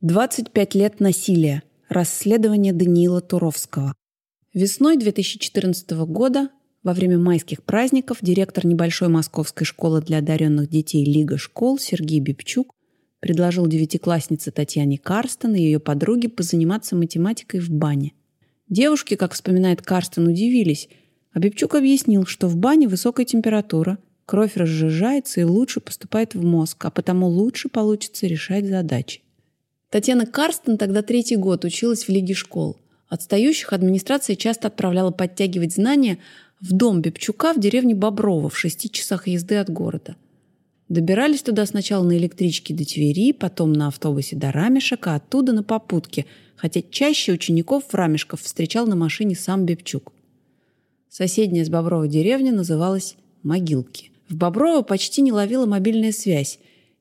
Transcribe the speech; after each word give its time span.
25 0.00 0.76
лет 0.76 1.00
насилия. 1.00 1.64
Расследование 1.88 2.72
Даниила 2.72 3.20
Туровского. 3.20 3.96
Весной 4.54 4.96
2014 4.96 5.90
года, 6.06 6.50
во 6.84 6.92
время 6.92 7.18
майских 7.18 7.64
праздников, 7.64 8.18
директор 8.20 8.64
небольшой 8.64 9.08
московской 9.08 9.66
школы 9.66 10.00
для 10.00 10.18
одаренных 10.18 10.70
детей 10.70 11.04
Лига 11.04 11.36
школ 11.36 11.80
Сергей 11.80 12.20
Бибчук 12.20 12.72
предложил 13.18 13.66
девятикласснице 13.66 14.52
Татьяне 14.52 14.98
Карстен 14.98 15.56
и 15.56 15.62
ее 15.62 15.80
подруге 15.80 16.28
позаниматься 16.28 16.94
математикой 16.94 17.58
в 17.58 17.68
бане. 17.68 18.12
Девушки, 18.68 19.16
как 19.16 19.32
вспоминает 19.32 19.82
Карстен, 19.82 20.28
удивились, 20.28 20.88
а 21.32 21.40
Бибчук 21.40 21.74
объяснил, 21.74 22.24
что 22.24 22.46
в 22.46 22.54
бане 22.54 22.86
высокая 22.86 23.26
температура, 23.26 23.98
кровь 24.26 24.56
разжижается 24.56 25.40
и 25.40 25.44
лучше 25.44 25.80
поступает 25.80 26.36
в 26.36 26.44
мозг, 26.44 26.84
а 26.84 26.92
потому 26.92 27.26
лучше 27.26 27.68
получится 27.68 28.28
решать 28.28 28.64
задачи. 28.64 29.22
Татьяна 29.90 30.26
Карстен 30.26 30.76
тогда 30.76 31.02
третий 31.02 31.36
год 31.36 31.64
училась 31.64 32.04
в 32.04 32.08
Лиге 32.10 32.34
школ. 32.34 32.76
Отстающих 33.08 33.72
администрация 33.72 34.36
часто 34.36 34.68
отправляла 34.68 35.10
подтягивать 35.10 35.74
знания 35.74 36.18
в 36.60 36.72
дом 36.72 37.00
Бепчука 37.00 37.54
в 37.54 37.60
деревне 37.60 37.94
Боброво 37.94 38.50
в 38.50 38.58
шести 38.58 38.90
часах 38.90 39.28
езды 39.28 39.56
от 39.56 39.70
города. 39.70 40.16
Добирались 40.90 41.42
туда 41.42 41.64
сначала 41.64 42.04
на 42.04 42.16
электричке 42.18 42.74
до 42.74 42.84
Твери, 42.84 43.32
потом 43.32 43.72
на 43.72 43.88
автобусе 43.88 44.36
до 44.36 44.52
Рамешек, 44.52 45.06
а 45.06 45.16
оттуда 45.16 45.52
на 45.52 45.62
попутке, 45.62 46.26
хотя 46.56 46.82
чаще 46.82 47.32
учеников 47.32 47.84
в 47.88 47.94
Рамешков 47.94 48.42
встречал 48.42 48.86
на 48.86 48.96
машине 48.96 49.36
сам 49.36 49.64
Бепчук. 49.64 50.12
Соседняя 51.08 51.64
с 51.64 51.70
Боброва 51.70 52.08
деревня 52.08 52.52
называлась 52.52 53.16
Могилки. 53.42 54.10
В 54.28 54.36
Боброво 54.36 54.82
почти 54.82 55.22
не 55.22 55.32
ловила 55.32 55.64
мобильная 55.64 56.12
связь, 56.12 56.58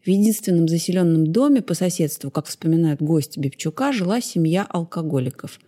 в 0.07 0.09
единственном 0.09 0.69
заселенном 0.69 1.33
доме 1.33 1.61
по 1.61 1.73
соседству, 1.73 2.31
как 2.31 2.45
вспоминают 2.45 3.01
гости 3.01 3.39
Бевчука, 3.39 3.91
жила 3.91 4.21
семья 4.21 4.63
алкоголиков. 4.63 5.59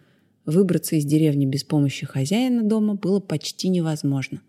Выбраться 0.45 0.95
из 0.95 1.03
деревни 1.03 1.45
без 1.45 1.65
помощи 1.65 2.05
хозяина 2.05 2.63
дома 2.63 2.93
было 2.93 3.19
почти 3.19 3.67
невозможно. 3.67 4.39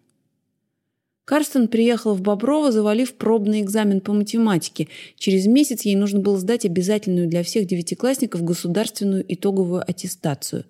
Карстен 1.25 1.67
приехала 1.67 2.15
в 2.15 2.23
Боброво, 2.23 2.71
завалив 2.71 3.15
пробный 3.15 3.63
экзамен 3.63 4.01
по 4.01 4.13
математике. 4.13 4.87
Через 5.17 5.47
месяц 5.47 5.83
ей 5.83 5.97
нужно 5.97 6.21
было 6.21 6.39
сдать 6.39 6.65
обязательную 6.65 7.29
для 7.29 7.43
всех 7.43 7.67
девятиклассников 7.67 8.45
государственную 8.45 9.25
итоговую 9.27 9.83
аттестацию. 9.83 10.67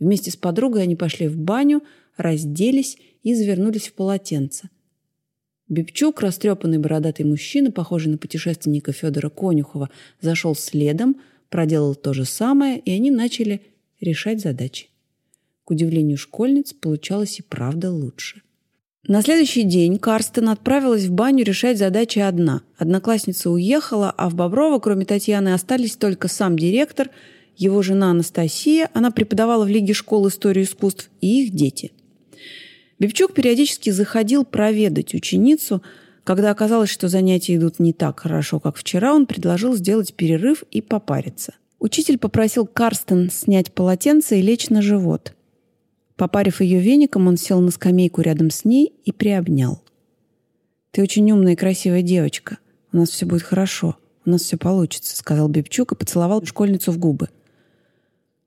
Вместе 0.00 0.30
с 0.30 0.36
подругой 0.36 0.84
они 0.84 0.96
пошли 0.96 1.28
в 1.28 1.36
баню, 1.36 1.82
разделись 2.16 2.96
и 3.22 3.34
завернулись 3.34 3.88
в 3.88 3.92
полотенце. 3.92 4.70
Бибчук, 5.68 6.20
растрепанный 6.22 6.78
бородатый 6.78 7.24
мужчина, 7.24 7.70
похожий 7.70 8.10
на 8.10 8.18
путешественника 8.18 8.92
Федора 8.92 9.28
Конюхова, 9.28 9.90
зашел 10.20 10.54
следом, 10.54 11.16
проделал 11.50 11.94
то 11.94 12.14
же 12.14 12.24
самое, 12.24 12.78
и 12.78 12.90
они 12.90 13.10
начали 13.10 13.60
решать 14.00 14.40
задачи. 14.40 14.88
К 15.64 15.72
удивлению 15.72 16.16
школьниц, 16.16 16.72
получалось 16.72 17.38
и 17.40 17.42
правда 17.42 17.90
лучше. 17.90 18.42
На 19.06 19.22
следующий 19.22 19.62
день 19.62 19.98
Карстен 19.98 20.48
отправилась 20.48 21.04
в 21.04 21.12
баню 21.12 21.44
решать 21.44 21.78
задачи 21.78 22.18
одна. 22.18 22.62
Одноклассница 22.76 23.50
уехала, 23.50 24.10
а 24.10 24.28
в 24.28 24.34
Боброво, 24.34 24.78
кроме 24.80 25.04
Татьяны, 25.04 25.54
остались 25.54 25.96
только 25.96 26.28
сам 26.28 26.58
директор, 26.58 27.10
его 27.56 27.82
жена 27.82 28.10
Анастасия, 28.10 28.90
она 28.94 29.10
преподавала 29.10 29.64
в 29.64 29.68
Лиге 29.68 29.92
школ 29.92 30.28
историю 30.28 30.64
искусств, 30.64 31.10
и 31.20 31.44
их 31.44 31.54
дети. 31.54 31.92
Бевчук 32.98 33.32
периодически 33.32 33.90
заходил 33.90 34.44
проведать 34.44 35.14
ученицу. 35.14 35.82
Когда 36.24 36.50
оказалось, 36.50 36.90
что 36.90 37.08
занятия 37.08 37.56
идут 37.56 37.78
не 37.78 37.92
так 37.92 38.20
хорошо, 38.20 38.60
как 38.60 38.76
вчера, 38.76 39.14
он 39.14 39.26
предложил 39.26 39.74
сделать 39.74 40.14
перерыв 40.14 40.64
и 40.70 40.82
попариться. 40.82 41.54
Учитель 41.78 42.18
попросил 42.18 42.66
Карстен 42.66 43.30
снять 43.30 43.72
полотенце 43.72 44.38
и 44.38 44.42
лечь 44.42 44.68
на 44.68 44.82
живот. 44.82 45.34
Попарив 46.16 46.60
ее 46.60 46.80
веником, 46.80 47.28
он 47.28 47.36
сел 47.36 47.60
на 47.60 47.70
скамейку 47.70 48.20
рядом 48.20 48.50
с 48.50 48.64
ней 48.64 48.92
и 49.04 49.12
приобнял. 49.12 49.80
«Ты 50.90 51.02
очень 51.02 51.30
умная 51.30 51.52
и 51.52 51.56
красивая 51.56 52.02
девочка. 52.02 52.58
У 52.92 52.96
нас 52.96 53.10
все 53.10 53.24
будет 53.24 53.42
хорошо. 53.42 53.96
У 54.26 54.30
нас 54.30 54.42
все 54.42 54.56
получится»,— 54.56 55.16
сказал 55.18 55.48
Бибчук 55.48 55.92
и 55.92 55.96
поцеловал 55.96 56.44
школьницу 56.44 56.90
в 56.90 56.98
губы. 56.98 57.28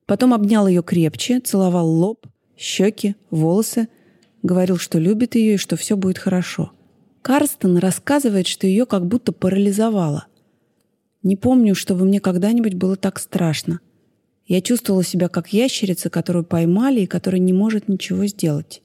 Потом 0.06 0.34
обнял 0.34 0.68
ее 0.68 0.84
крепче, 0.84 1.40
целовал 1.40 1.88
лоб, 1.88 2.28
щеки, 2.58 3.16
волосы— 3.30 3.88
Говорил, 4.44 4.78
что 4.78 4.98
любит 4.98 5.36
ее 5.36 5.56
и 5.56 5.58
что 5.58 5.76
все 5.76 5.96
будет 5.96 6.18
хорошо. 6.18 6.72
Карстен 7.22 7.78
рассказывает, 7.78 8.48
что 8.48 8.66
ее 8.66 8.86
как 8.86 9.06
будто 9.06 9.32
парализовало. 9.32 10.26
Не 11.22 11.36
помню, 11.36 11.76
чтобы 11.76 12.06
мне 12.06 12.20
когда-нибудь 12.20 12.74
было 12.74 12.96
так 12.96 13.20
страшно. 13.20 13.80
Я 14.48 14.62
чувствовала 14.62 15.04
себя 15.04 15.28
как 15.30 15.54
ящерица, 15.54 16.10
которую 16.10 16.44
поймали 16.44 17.02
и 17.02 17.08
которая 17.08 17.40
не 17.40 17.54
может 17.54 17.88
ничего 17.88 18.26
сделать. 18.26 18.82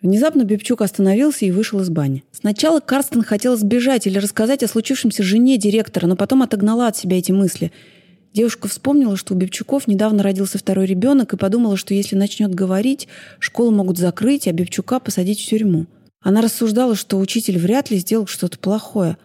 Внезапно 0.00 0.44
Бибчук 0.44 0.82
остановился 0.82 1.44
и 1.44 1.50
вышел 1.50 1.80
из 1.80 1.90
бани. 1.90 2.24
Сначала 2.32 2.80
Карстен 2.80 3.22
хотел 3.22 3.56
сбежать 3.56 4.06
или 4.06 4.18
рассказать 4.18 4.62
о 4.62 4.68
случившемся 4.68 5.22
жене 5.22 5.58
директора, 5.58 6.06
но 6.06 6.16
потом 6.16 6.42
отогнала 6.42 6.86
от 6.86 6.96
себя 6.96 7.18
эти 7.18 7.32
мысли– 7.32 7.72
Девушка 8.32 8.66
вспомнила, 8.66 9.16
что 9.16 9.34
у 9.34 9.36
Бевчуков 9.36 9.86
недавно 9.86 10.22
родился 10.22 10.56
второй 10.56 10.86
ребенок 10.86 11.34
и 11.34 11.36
подумала, 11.36 11.76
что 11.76 11.92
если 11.92 12.16
начнет 12.16 12.54
говорить, 12.54 13.06
школу 13.38 13.70
могут 13.70 13.98
закрыть, 13.98 14.48
а 14.48 14.52
Бевчука 14.52 15.00
посадить 15.00 15.40
в 15.40 15.46
тюрьму. 15.46 15.86
Она 16.22 16.40
рассуждала, 16.40 16.94
что 16.94 17.18
учитель 17.18 17.58
вряд 17.58 17.90
ли 17.90 17.98
сделал 17.98 18.26
что-то 18.26 18.58
плохое. 18.58 19.18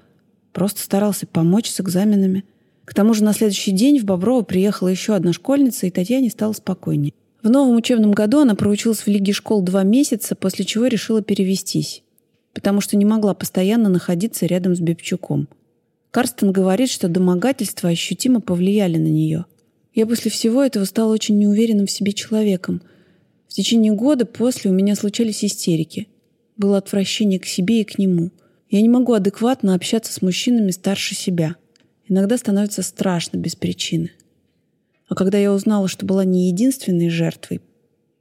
Просто 0.51 0.81
старался 0.81 1.25
помочь 1.25 1.69
с 1.69 1.79
экзаменами. 1.79 2.43
К 2.83 2.93
тому 2.93 3.13
же 3.13 3.23
на 3.23 3.33
следующий 3.33 3.71
день 3.71 3.99
в 3.99 4.03
Боброво 4.03 4.41
приехала 4.41 4.89
еще 4.89 5.13
одна 5.13 5.31
школьница, 5.31 5.87
и 5.87 5.91
Татьяне 5.91 6.29
стало 6.29 6.53
спокойнее. 6.53 7.13
В 7.43 7.49
новом 7.49 7.75
учебном 7.75 8.11
году 8.11 8.39
она 8.39 8.55
проучилась 8.55 8.99
в 8.99 9.07
Лиге 9.07 9.31
школ 9.31 9.61
два 9.61 9.83
месяца, 9.83 10.35
после 10.35 10.65
чего 10.65 10.87
решила 10.87 11.21
перевестись, 11.21 12.03
потому 12.53 12.81
что 12.81 12.97
не 12.97 13.05
могла 13.05 13.33
постоянно 13.33 13.87
находиться 13.87 14.45
рядом 14.47 14.75
с 14.75 14.79
Бебчуком. 14.79 15.47
Карстен 16.17 16.51
говорит, 16.51 16.89
что 16.89 17.09
домогательства 17.09 17.89
ощутимо 17.89 18.41
повлияли 18.41 18.97
на 18.97 19.05
нее. 19.05 19.45
Я 19.93 20.07
после 20.07 20.31
всего 20.31 20.63
этого 20.63 20.83
стала 20.85 21.13
очень 21.13 21.37
неуверенным 21.37 21.85
в 21.85 21.91
себе 21.91 22.11
человеком. 22.11 22.81
В 23.47 23.53
течение 23.53 23.93
года 23.93 24.25
после 24.25 24.71
у 24.71 24.73
меня 24.73 24.95
случались 24.95 25.45
истерики. 25.45 26.07
Было 26.55 26.79
отвращение 26.79 27.39
к 27.39 27.45
себе 27.45 27.81
и 27.81 27.83
к 27.83 27.99
нему. 27.99 28.31
Я 28.71 28.81
не 28.81 28.89
могу 28.89 29.13
адекватно 29.13 29.75
общаться 29.75 30.11
с 30.11 30.23
мужчинами 30.23 30.71
старше 30.71 31.13
себя. 31.13 31.55
Иногда 32.07 32.39
становится 32.39 32.81
страшно 32.81 33.37
без 33.37 33.55
причины. 33.55 34.09
А 35.07 35.13
когда 35.13 35.37
я 35.37 35.53
узнала, 35.53 35.87
что 35.87 36.07
была 36.07 36.25
не 36.25 36.47
единственной 36.47 37.09
жертвой, 37.09 37.61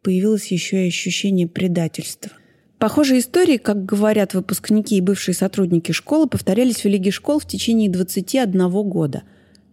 появилось 0.02 0.48
еще 0.48 0.84
и 0.84 0.88
ощущение 0.88 1.48
предательства. 1.48 2.32
Похожие 2.78 3.20
истории, 3.20 3.56
как 3.56 3.86
говорят 3.86 4.34
выпускники 4.34 4.96
и 4.96 5.00
бывшие 5.00 5.34
сотрудники 5.34 5.92
школы, 5.92 6.26
повторялись 6.26 6.84
в 6.84 6.88
Лиге 6.88 7.10
школ 7.10 7.38
в 7.38 7.46
течение 7.46 7.88
21 7.88 8.68
года. 8.82 9.22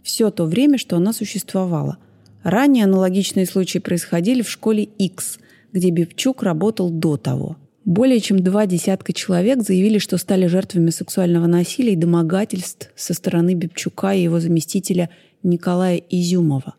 Все 0.04 0.32
то 0.32 0.46
время, 0.46 0.78
что 0.78 0.96
она 0.96 1.12
существовала. 1.12 1.98
Ранее 2.44 2.86
аналогичные 2.86 3.46
случаи 3.46 3.80
происходили 3.80 4.42
в 4.42 4.50
школе 4.50 4.84
X, 4.84 5.40
где 5.74 5.90
Бевчук 5.90 6.44
работал 6.44 6.90
до 6.90 7.18
того. 7.18 7.58
Более 7.84 8.22
чем 8.22 8.42
два 8.42 8.66
десятка 8.66 9.12
человек 9.12 9.62
заявили, 9.62 9.98
что 9.98 10.18
стали 10.18 10.48
жертвами 10.48 10.90
сексуального 10.90 11.48
насилия 11.48 11.94
и 11.94 11.98
домогательств 11.98 12.90
со 12.96 13.14
стороны 13.14 13.54
Бебчука 13.54 14.14
и 14.14 14.24
его 14.24 14.40
заместителя 14.40 15.10
Николая 15.42 15.98
Изюмова. 15.98 16.76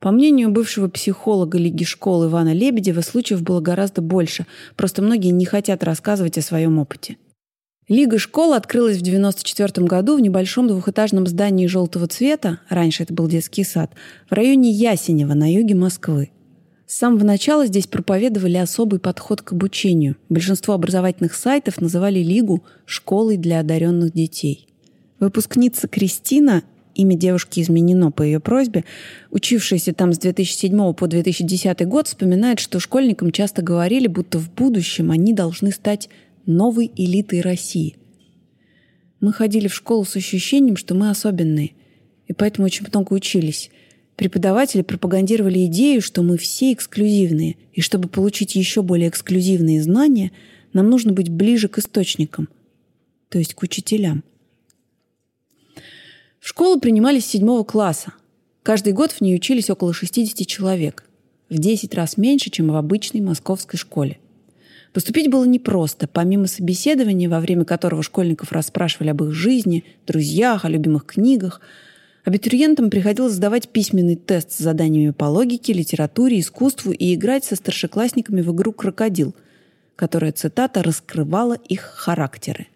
По 0.00 0.12
мнению 0.12 0.50
бывшего 0.50 0.88
психолога 0.88 1.58
Лиги 1.58 1.84
школ 1.84 2.26
Ивана 2.26 2.54
Лебедева, 2.54 3.02
случаев 3.02 3.42
было 3.42 3.60
гораздо 3.60 4.00
больше, 4.00 4.46
просто 4.74 5.02
многие 5.02 5.28
не 5.28 5.44
хотят 5.44 5.84
рассказывать 5.84 6.38
о 6.38 6.42
своем 6.42 6.78
опыте. 6.78 7.18
Лига 7.86 8.18
школ 8.18 8.54
открылась 8.54 8.96
в 8.96 9.02
1994 9.02 9.86
году 9.86 10.16
в 10.16 10.20
небольшом 10.20 10.68
двухэтажном 10.68 11.26
здании 11.26 11.66
желтого 11.66 12.06
цвета, 12.06 12.60
раньше 12.70 13.02
это 13.02 13.12
был 13.12 13.28
детский 13.28 13.62
сад, 13.62 13.92
в 14.30 14.32
районе 14.32 14.70
Ясенева 14.70 15.34
на 15.34 15.52
юге 15.52 15.74
Москвы. 15.74 16.30
С 16.86 16.96
самого 16.96 17.24
начала 17.24 17.66
здесь 17.66 17.86
проповедовали 17.86 18.56
особый 18.56 19.00
подход 19.00 19.42
к 19.42 19.52
обучению. 19.52 20.16
Большинство 20.28 20.72
образовательных 20.72 21.34
сайтов 21.34 21.80
называли 21.80 22.20
Лигу 22.20 22.64
«школой 22.86 23.36
для 23.36 23.60
одаренных 23.60 24.14
детей». 24.14 24.66
Выпускница 25.18 25.88
Кристина 25.88 26.62
Имя 27.00 27.16
девушки 27.16 27.60
изменено 27.60 28.10
по 28.10 28.22
ее 28.22 28.40
просьбе. 28.40 28.84
Учившаяся 29.30 29.94
там 29.94 30.12
с 30.12 30.18
2007 30.18 30.92
по 30.92 31.06
2010 31.06 31.86
год 31.86 32.08
вспоминает, 32.08 32.60
что 32.60 32.78
школьникам 32.78 33.32
часто 33.32 33.62
говорили, 33.62 34.06
будто 34.06 34.38
в 34.38 34.52
будущем 34.52 35.10
они 35.10 35.32
должны 35.32 35.72
стать 35.72 36.10
новой 36.44 36.92
элитой 36.94 37.40
России. 37.40 37.96
Мы 39.18 39.32
ходили 39.32 39.66
в 39.66 39.74
школу 39.74 40.04
с 40.04 40.14
ощущением, 40.14 40.76
что 40.76 40.94
мы 40.94 41.08
особенные, 41.08 41.70
и 42.26 42.34
поэтому 42.34 42.66
очень 42.66 42.86
много 42.86 43.14
учились. 43.14 43.70
Преподаватели 44.16 44.82
пропагандировали 44.82 45.64
идею, 45.64 46.02
что 46.02 46.22
мы 46.22 46.36
все 46.36 46.74
эксклюзивные, 46.74 47.56
и 47.72 47.80
чтобы 47.80 48.10
получить 48.10 48.56
еще 48.56 48.82
более 48.82 49.08
эксклюзивные 49.08 49.82
знания, 49.82 50.32
нам 50.74 50.90
нужно 50.90 51.14
быть 51.14 51.30
ближе 51.30 51.68
к 51.68 51.78
источникам, 51.78 52.50
то 53.30 53.38
есть 53.38 53.54
к 53.54 53.62
учителям. 53.62 54.22
В 56.40 56.48
школу 56.48 56.80
принимались 56.80 57.26
с 57.26 57.28
седьмого 57.28 57.64
класса. 57.64 58.14
Каждый 58.62 58.94
год 58.94 59.12
в 59.12 59.20
ней 59.20 59.36
учились 59.36 59.68
около 59.68 59.92
60 59.92 60.46
человек. 60.46 61.04
В 61.50 61.58
10 61.58 61.94
раз 61.94 62.16
меньше, 62.16 62.48
чем 62.48 62.72
в 62.72 62.76
обычной 62.76 63.20
московской 63.20 63.78
школе. 63.78 64.18
Поступить 64.94 65.30
было 65.30 65.44
непросто. 65.44 66.08
Помимо 66.08 66.46
собеседования, 66.46 67.28
во 67.28 67.40
время 67.40 67.66
которого 67.66 68.02
школьников 68.02 68.52
расспрашивали 68.52 69.10
об 69.10 69.22
их 69.22 69.32
жизни, 69.32 69.84
друзьях, 70.06 70.64
о 70.64 70.70
любимых 70.70 71.04
книгах, 71.04 71.60
абитуриентам 72.24 72.88
приходилось 72.88 73.34
сдавать 73.34 73.68
письменный 73.68 74.16
тест 74.16 74.52
с 74.52 74.58
заданиями 74.58 75.10
по 75.10 75.26
логике, 75.26 75.74
литературе, 75.74 76.40
искусству 76.40 76.90
и 76.90 77.14
играть 77.14 77.44
со 77.44 77.54
старшеклассниками 77.54 78.40
в 78.40 78.50
игру 78.54 78.72
«Крокодил», 78.72 79.34
которая, 79.94 80.32
цитата, 80.32 80.82
раскрывала 80.82 81.54
их 81.68 81.82
характеры. 81.82 82.68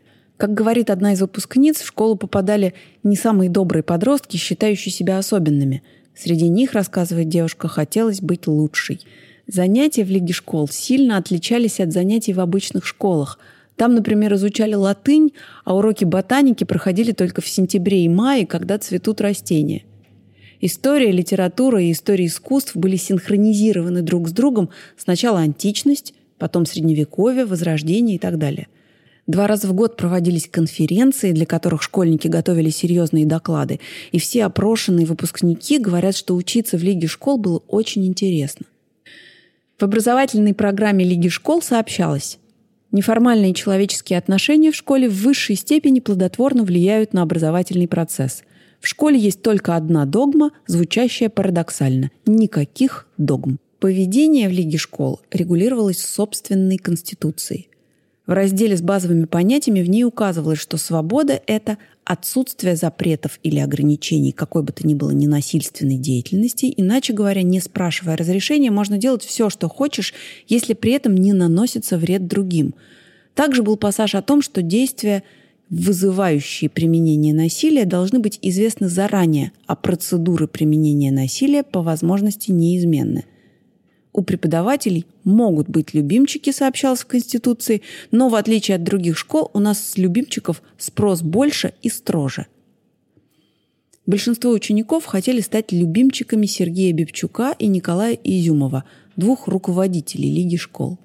Как 0.44 0.52
говорит 0.52 0.91
одна 0.91 1.14
из 1.14 1.23
выпускниц, 1.23 1.81
в 1.81 1.87
школу 1.87 2.17
попадали 2.17 2.75
не 3.02 3.17
самые 3.17 3.49
добрые 3.49 3.82
подростки, 3.82 4.37
считающие 4.37 4.93
себя 4.93 5.17
особенными. 5.17 5.82
Среди 6.14 6.49
них, 6.49 6.75
рассказывает 6.75 7.31
девушка, 7.31 7.67
хотелось 7.67 8.20
быть 8.20 8.46
лучшей– 8.46 9.00
Занятия 9.46 10.05
в 10.05 10.11
Лиге 10.11 10.32
школ 10.32 10.69
сильно 10.69 11.17
отличались 11.17 11.81
от 11.81 11.93
занятий 11.93 12.32
в 12.32 12.41
обычных 12.41 12.87
школах. 12.87 13.38
Там, 13.76 13.94
например, 13.94 14.35
изучали 14.35 14.75
латынь, 14.75 15.32
а 15.64 15.76
уроки 15.76 16.05
ботаники 16.05 16.64
проходили 16.64 17.12
только 17.12 17.40
в 17.40 17.49
сентябре 17.49 18.05
и 18.05 18.08
мае, 18.08 18.47
когда 18.47 18.79
цветут 18.79 19.20
растения. 19.20 19.85
История, 20.61 21.11
литература 21.11 21.82
и 21.82 21.93
история 21.93 22.26
искусств 22.26 22.76
были 22.76 22.97
синхронизированы 22.97 24.02
друг 24.02 24.29
с 24.29 24.32
другом 24.32 24.70
сначала 24.97 25.40
античность, 25.40 26.14
потом 26.38 26.64
средневековье, 26.64 27.44
возрождение 27.44 28.17
и 28.17 28.19
так 28.19 28.38
далее. 28.38 28.69
Два 29.26 29.47
раза 29.47 29.69
в 29.69 29.73
год 29.73 29.97
проводились 29.97 30.49
конференции, 30.50 31.32
для 31.32 31.47
которых 31.47 31.82
школьники 31.82 32.29
готовили 32.29 32.69
серьезные 32.69 33.25
доклады, 33.25 33.81
и 34.12 34.19
все 34.19 34.44
опрошенные 34.44 35.06
выпускники 35.06 35.79
говорят, 35.79 36.15
что 36.15 36.35
учиться 36.37 36.76
в 36.76 36.82
Лиге 36.82 37.06
школ 37.06 37.38
было 37.38 37.62
очень 37.69 38.06
интересно. 38.06 38.67
В 39.79 39.82
образовательной 39.82 40.55
программе 40.55 41.05
Лиги 41.05 41.29
школ 41.29 41.62
сообщалось, 41.62 42.38
неформальные 42.93 43.55
человеческие 43.55 44.19
отношения 44.19 44.71
в 44.71 44.76
школе 44.76 45.09
в 45.09 45.23
высшей 45.23 45.56
степени 45.56 46.00
плодотворно 46.00 46.62
влияют 46.62 47.15
на 47.15 47.23
образовательный 47.23 47.88
процесс. 47.88 48.43
В 48.79 48.87
школе 48.87 49.19
есть 49.19 49.41
только 49.41 49.75
одна 49.75 50.05
догма, 50.05 50.50
звучащая 50.67 51.31
парадоксально– 51.31 52.11
никаких 52.26 53.06
догм. 53.17 53.59
Поведение 53.81 54.49
в 54.49 54.53
Лиге 54.53 54.76
школ 54.76 55.21
регулировалось 55.31 55.99
собственной 55.99 56.76
конституцией. 56.76 57.69
В 58.26 58.32
разделе 58.32 58.75
с 58.76 58.81
базовыми 58.81 59.26
понятиями 59.26 59.82
в 59.82 59.91
ней 59.91 60.05
указывалось, 60.05 60.59
что 60.59 60.79
свобода– 60.79 61.41
это 61.47 61.76
отсутствие 62.05 62.75
запретов 62.75 63.38
или 63.43 63.59
ограничений 63.59 64.32
какой 64.32 64.62
бы 64.62 64.73
то 64.73 64.87
ни 64.87 64.94
было 64.94 65.11
ненасильственной 65.11 65.99
деятельности. 65.99 66.73
Иначе 66.75 67.12
говоря, 67.12 67.43
не 67.43 67.61
спрашивая 67.61 68.17
разрешения, 68.17 68.71
можно 68.71 68.97
делать 68.97 69.25
все, 69.25 69.50
что 69.50 69.69
хочешь, 69.69 70.15
если 70.49 70.73
при 70.73 70.93
этом 70.93 71.15
не 71.15 71.35
наносится 71.35 71.99
вред 71.99 72.26
другим. 72.26 72.75
Также 73.35 73.62
был 73.62 73.76
пассаж 73.76 74.15
о 74.15 74.23
том, 74.23 74.41
что 74.41 74.62
действия, 74.62 75.23
вызывающие 75.69 76.71
применение 76.71 77.35
насилия, 77.35 77.85
должны 77.85 78.21
быть 78.21 78.38
известны 78.41 78.88
заранее, 78.88 79.53
а 79.67 79.76
процедуры 79.76 80.47
применения 80.49 81.12
насилия 81.12 81.62
по 81.62 81.82
возможности 81.82 82.53
неизменны– 82.53 83.26
у 84.14 84.22
преподавателей 84.22 85.06
могут 85.25 85.69
быть 85.69 85.93
любимчики, 85.93 86.52
сообщалось 86.52 87.00
в 87.00 87.06
Конституции, 87.06 87.82
но 88.12 88.28
в 88.28 88.37
отличие 88.37 88.76
от 88.76 88.84
других 88.84 89.19
школ 89.19 89.50
у 89.52 89.58
нас 89.58 89.84
с 89.84 89.99
любимчиков 89.99 90.62
спрос 90.78 91.20
больше 91.20 91.75
и 91.82 91.90
строже. 91.90 92.46
Большинство 94.06 94.52
учеников 94.52 95.05
хотели 95.05 95.40
стать 95.40 95.72
любимчиками 95.72 96.46
Сергея 96.46 96.93
Бевчука 96.93 97.56
и 97.58 97.66
Николая 97.66 98.14
Изюмова, 98.14 98.84
двух 99.16 99.49
руководителей 99.49 100.31
Лиги 100.31 100.56
школ. 100.56 100.99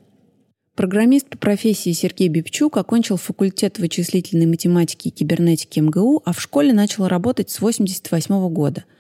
Программист 0.76 1.28
по 1.28 1.38
профессии 1.38 1.92
Сергей 1.92 2.28
Бибчук 2.30 2.78
окончил 2.78 3.18
факультет 3.18 3.80
вычислительной 3.80 4.46
математики 4.46 5.08
и 5.08 5.12
кибернетики 5.12 5.80
МГУ, 5.80 6.22
а 6.26 6.32
в 6.32 6.40
школе 6.42 6.74
начал 6.74 7.08
работать 7.08 7.50
с 7.50 7.58
1988 7.58 8.54
года– 8.54 8.86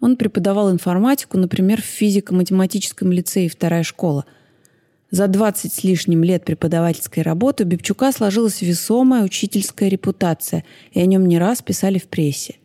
он 0.00 0.16
преподавал 0.16 0.70
информатику, 0.70 1.38
например, 1.38 1.82
в 1.82 1.84
физико-математическом 1.84 3.10
лицее 3.10 3.48
«Вторая 3.48 3.82
школа». 3.82 4.24
За 5.10 5.26
20 5.26 5.72
с 5.72 5.84
лишним 5.84 6.22
лет 6.22 6.44
преподавательской 6.44 7.22
работы 7.22 7.64
у 7.64 7.66
Бибчука 7.66 8.12
сложилась 8.12 8.60
весомая 8.60 9.24
учительская 9.24 9.88
репутация, 9.88 10.64
и 10.92 11.00
о 11.00 11.06
нем 11.06 11.26
не 11.26 11.38
раз 11.38 11.62
писали 11.62 11.98
в 11.98 12.08
прессе. 12.08 12.56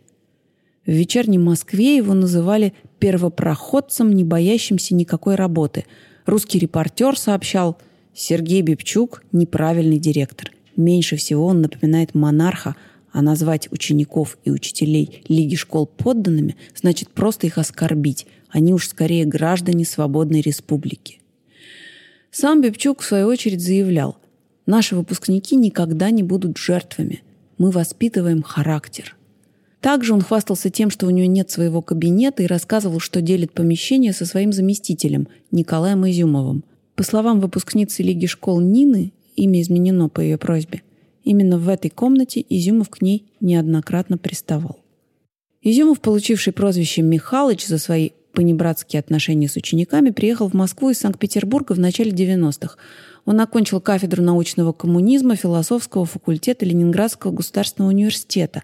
В 0.85 0.91
вечерней 0.91 1.37
Москве 1.37 1.95
его 1.95 2.13
называли 2.13 2.73
первопроходцем, 2.99 4.11
не 4.11 4.25
боящимся 4.25 4.93
никакой 4.93 5.35
работы. 5.35 5.85
Русский 6.25 6.59
репортер 6.59 7.17
сообщал, 7.17 7.77
Сергей 8.13 8.61
Бибчук– 8.61 9.23
неправильный 9.31 9.97
директор. 9.97 10.51
Меньше 10.75 11.15
всего 11.15 11.45
он 11.45 11.61
напоминает 11.61 12.13
монарха– 12.13 12.75
а 13.13 13.21
назвать 13.21 13.71
учеников 13.71 14.37
и 14.43 14.49
учителей 14.49 15.23
Лиги 15.29 15.55
школ 15.55 15.85
подданными 15.85 16.57
значит 16.75 17.09
просто 17.09 17.47
их 17.47 17.57
оскорбить. 17.59 18.25
Они 18.49 18.73
уж 18.73 18.87
скорее 18.87 19.25
граждане 19.25 19.85
свободной 19.85 20.41
республики. 20.41 21.19
Сам 22.31 22.61
Бебчук, 22.61 23.01
в 23.01 23.05
свою 23.05 23.27
очередь, 23.27 23.61
заявлял, 23.61 24.17
«Наши 24.65 24.95
выпускники 24.95 25.55
никогда 25.55 26.09
не 26.09 26.23
будут 26.23 26.57
жертвами. 26.57 27.21
Мы 27.57 27.69
воспитываем 27.69 28.41
характер». 28.41 29.15
Также 29.79 30.13
он 30.13 30.21
хвастался 30.21 30.69
тем, 30.69 30.89
что 30.89 31.05
у 31.05 31.09
него 31.09 31.27
нет 31.27 31.51
своего 31.51 31.81
кабинета 31.81 32.41
и 32.41 32.47
рассказывал, 32.47 32.99
что 32.99 33.21
делит 33.21 33.51
помещение 33.51 34.13
со 34.13 34.25
своим 34.25 34.53
заместителем 34.53 35.27
Николаем 35.51 36.07
Изюмовым. 36.09 36.63
По 36.95 37.03
словам 37.03 37.41
выпускницы 37.41 38.01
Лиги 38.01 38.25
школ 38.25 38.61
Нины, 38.61 39.11
имя 39.35 39.61
изменено 39.61 40.09
по 40.09 40.21
ее 40.21 40.37
просьбе– 40.37 40.81
Именно 41.23 41.57
в 41.57 41.69
этой 41.69 41.89
комнате 41.89 42.45
Изюмов 42.49 42.89
к 42.89 43.01
ней 43.01 43.25
неоднократно 43.39 44.17
приставал. 44.17 44.79
Изюмов, 45.61 46.01
получивший 46.01 46.51
прозвище 46.51 47.01
Михалыч 47.01 47.65
за 47.65 47.77
свои 47.77 48.09
понебратские 48.33 48.99
отношения 48.99 49.47
с 49.47 49.55
учениками, 49.55 50.09
приехал 50.09 50.49
в 50.49 50.53
Москву 50.53 50.89
из 50.89 50.97
Санкт-Петербурга 50.99 51.73
в 51.73 51.79
начале 51.79 52.11
90-х. 52.11 52.75
Он 53.25 53.39
окончил 53.39 53.79
кафедру 53.79 54.21
научного 54.21 54.73
коммунизма 54.73 55.37
философского 55.37 56.05
факультета 56.05 56.65
Ленинградского 56.65 57.31
государственного 57.31 57.91
университета. 57.91 58.63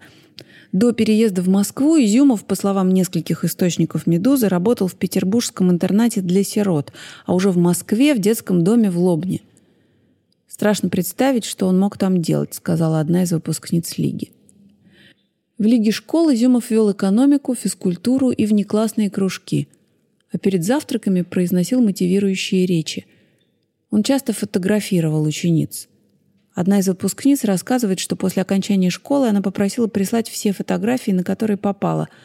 До 0.72 0.92
переезда 0.92 1.40
в 1.40 1.48
Москву 1.48 1.96
Изюмов, 1.96 2.44
по 2.44 2.54
словам 2.54 2.90
нескольких 2.90 3.44
источников 3.44 4.06
«Медузы», 4.06 4.48
работал 4.48 4.86
в 4.86 4.94
петербургском 4.96 5.70
интернате 5.70 6.20
для 6.20 6.44
сирот, 6.44 6.92
а 7.24 7.34
уже 7.34 7.50
в 7.50 7.56
Москве 7.56 8.14
в 8.14 8.18
детском 8.18 8.62
доме 8.62 8.90
в 8.90 8.98
Лобне– 8.98 9.40
Страшно 10.50 10.88
представить, 10.88 11.44
что 11.44 11.68
он 11.68 11.78
мог 11.78 11.96
там 11.96 12.20
делать, 12.20 12.54
сказала 12.54 12.98
одна 12.98 13.22
из 13.22 13.30
выпускниц 13.30 13.98
Лиги. 13.98 14.32
В 15.58 15.62
Лиге 15.62 15.92
школ 15.92 16.34
Изюмов 16.34 16.70
вел 16.70 16.90
экономику, 16.90 17.54
физкультуру 17.54 18.30
и 18.30 18.46
внеклассные 18.46 19.10
кружки, 19.10 19.68
а 20.32 20.38
перед 20.38 20.64
завтраками 20.64 21.22
произносил 21.22 21.80
мотивирующие 21.80 22.66
речи. 22.66 23.06
Он 23.92 24.02
часто 24.02 24.32
фотографировал 24.32 25.22
учениц. 25.22 25.88
Одна 26.52 26.80
из 26.80 26.88
выпускниц 26.88 27.44
рассказывает, 27.44 28.00
что 28.00 28.16
после 28.16 28.42
окончания 28.42 28.90
школы 28.90 29.28
она 29.28 29.42
попросила 29.42 29.86
прислать 29.86 30.28
все 30.28 30.52
фотографии, 30.52 31.12
на 31.12 31.22
которые 31.22 31.58
попала– 31.58 32.08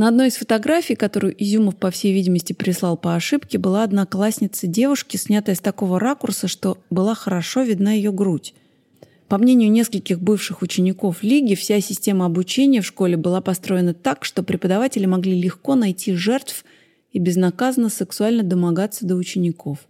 на 0.00 0.08
одной 0.08 0.28
из 0.28 0.36
фотографий, 0.36 0.94
которую 0.94 1.34
Изюмов, 1.36 1.76
по 1.76 1.90
всей 1.90 2.14
видимости, 2.14 2.54
прислал 2.54 2.96
по 2.96 3.16
ошибке, 3.16 3.58
была 3.58 3.84
одноклассница 3.84 4.66
девушки, 4.66 5.18
снятая 5.18 5.54
с 5.54 5.60
такого 5.60 6.00
ракурса, 6.00 6.48
что 6.48 6.78
была 6.88 7.14
хорошо 7.14 7.64
видна 7.64 7.92
ее 7.92 8.10
грудь. 8.10 8.54
По 9.28 9.36
мнению 9.36 9.70
нескольких 9.70 10.18
бывших 10.18 10.62
учеников 10.62 11.22
Лиги, 11.22 11.54
вся 11.54 11.82
система 11.82 12.24
обучения 12.24 12.80
в 12.80 12.86
школе 12.86 13.18
была 13.18 13.42
построена 13.42 13.92
так, 13.92 14.24
что 14.24 14.42
преподаватели 14.42 15.04
могли 15.04 15.38
легко 15.38 15.74
найти 15.74 16.14
жертв 16.14 16.64
и 17.12 17.18
безнаказанно 17.18 17.90
сексуально 17.90 18.42
домогаться 18.42 19.04
до 19.04 19.16
учеников. 19.16 19.80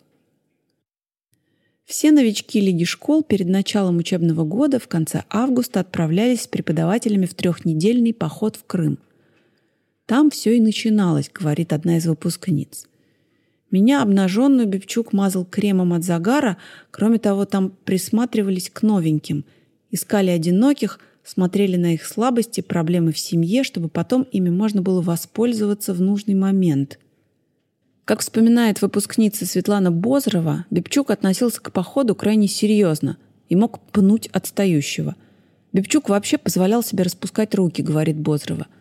Все 1.84 2.10
новички 2.10 2.60
Лиги 2.60 2.82
школ 2.82 3.22
перед 3.22 3.46
началом 3.46 3.98
учебного 3.98 4.42
года 4.42 4.80
в 4.80 4.88
конце 4.88 5.22
августа 5.30 5.78
отправлялись 5.78 6.42
с 6.42 6.48
преподавателями 6.48 7.26
в 7.26 7.34
трехнедельный 7.34 8.12
поход 8.12 8.56
в 8.56 8.64
Крым– 8.66 8.98
там 10.10 10.28
все 10.28 10.56
и 10.56 10.60
начиналось, 10.60 11.30
говорит 11.32 11.72
одна 11.72 11.96
из 11.96 12.06
выпускниц. 12.06 12.88
Меня 13.70 14.02
обнаженную 14.02 14.66
Бевчук 14.66 15.12
мазал 15.12 15.44
кремом 15.44 15.92
от 15.92 16.02
загара, 16.02 16.56
кроме 16.90 17.20
того, 17.20 17.44
там 17.44 17.70
присматривались 17.84 18.70
к 18.70 18.82
новеньким, 18.82 19.44
искали 19.92 20.30
одиноких, 20.30 20.98
смотрели 21.22 21.76
на 21.76 21.94
их 21.94 22.04
слабости, 22.04 22.60
проблемы 22.60 23.12
в 23.12 23.20
семье, 23.20 23.62
чтобы 23.62 23.88
потом 23.88 24.22
ими 24.22 24.50
можно 24.50 24.82
было 24.82 25.00
воспользоваться 25.00 25.94
в 25.94 26.00
нужный 26.00 26.34
момент. 26.34 26.98
Как 28.04 28.18
вспоминает 28.18 28.82
выпускница 28.82 29.46
Светлана 29.46 29.92
Бозрова, 29.92 30.66
Бебчук 30.72 31.12
относился 31.12 31.60
к 31.60 31.70
походу 31.70 32.16
крайне 32.16 32.48
серьезно 32.48 33.16
и 33.48 33.54
мог 33.54 33.78
пнуть 33.92 34.26
отстающего. 34.32 35.14
Бебчук 35.72 36.08
вообще 36.08 36.36
позволял 36.36 36.82
себе 36.82 37.04
распускать 37.04 37.54
руки, 37.54 37.80
говорит 37.80 38.18
Бозрова– 38.18 38.66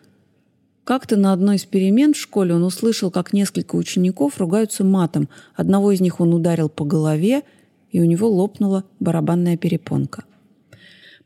Как-то 0.84 1.16
на 1.16 1.32
одной 1.32 1.56
из 1.56 1.64
перемен 1.64 2.14
в 2.14 2.16
школе 2.16 2.54
он 2.54 2.64
услышал, 2.64 3.10
как 3.10 3.32
несколько 3.32 3.76
учеников 3.76 4.38
ругаются 4.38 4.82
матом. 4.82 5.28
Одного 5.54 5.92
из 5.92 6.00
них 6.00 6.20
он 6.20 6.34
ударил 6.34 6.68
по 6.68 6.84
голове, 6.84 7.42
и 7.90 8.00
у 8.00 8.04
него 8.04 8.28
лопнула 8.28 8.84
барабанная 8.98 9.56
перепонка. 9.56 10.24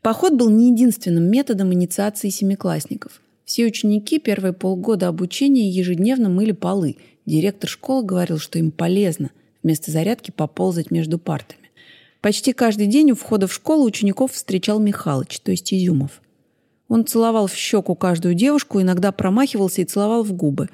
Поход 0.01 0.33
был 0.33 0.49
не 0.49 0.71
единственным 0.71 1.23
методом 1.23 1.73
инициации 1.73 2.29
семиклассников. 2.29 3.21
Все 3.43 3.65
ученики 3.65 4.19
первые 4.19 4.53
полгода 4.53 5.07
обучения 5.07 5.69
ежедневно 5.69 6.29
мыли 6.29 6.51
полы. 6.51 6.97
Директор 7.25 7.69
школы 7.69 8.03
говорил, 8.05 8.37
что 8.37 8.59
им 8.59 8.71
полезно 8.71 9.31
вместо 9.63 9.89
зарядки 9.89 10.29
поползать 10.29 10.91
между 10.91 11.17
партами. 11.17 11.71
Почти 12.21 12.53
каждый 12.53 12.87
день 12.87 13.11
у 13.11 13.15
входа 13.15 13.47
в 13.47 13.53
школу 13.53 13.83
учеников 13.83 14.33
встречал 14.33 14.79
Михалыч, 14.79 15.39
то 15.39 15.51
есть 15.51 15.73
Изюмов. 15.73 16.21
Он 16.87 17.05
целовал 17.05 17.47
в 17.47 17.55
щеку 17.55 17.95
каждую 17.95 18.35
девушку, 18.35 18.81
иногда 18.81 19.11
промахивался 19.11 19.81
и 19.81 19.85
целовал 19.85 20.23
в 20.23 20.33
губы. 20.33 20.69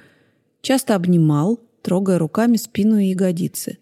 Часто 0.62 0.96
обнимал, 0.96 1.60
трогая 1.82 2.20
руками 2.20 2.58
спину 2.58 2.98
и 2.98 3.08
ягодицы. 3.08 3.78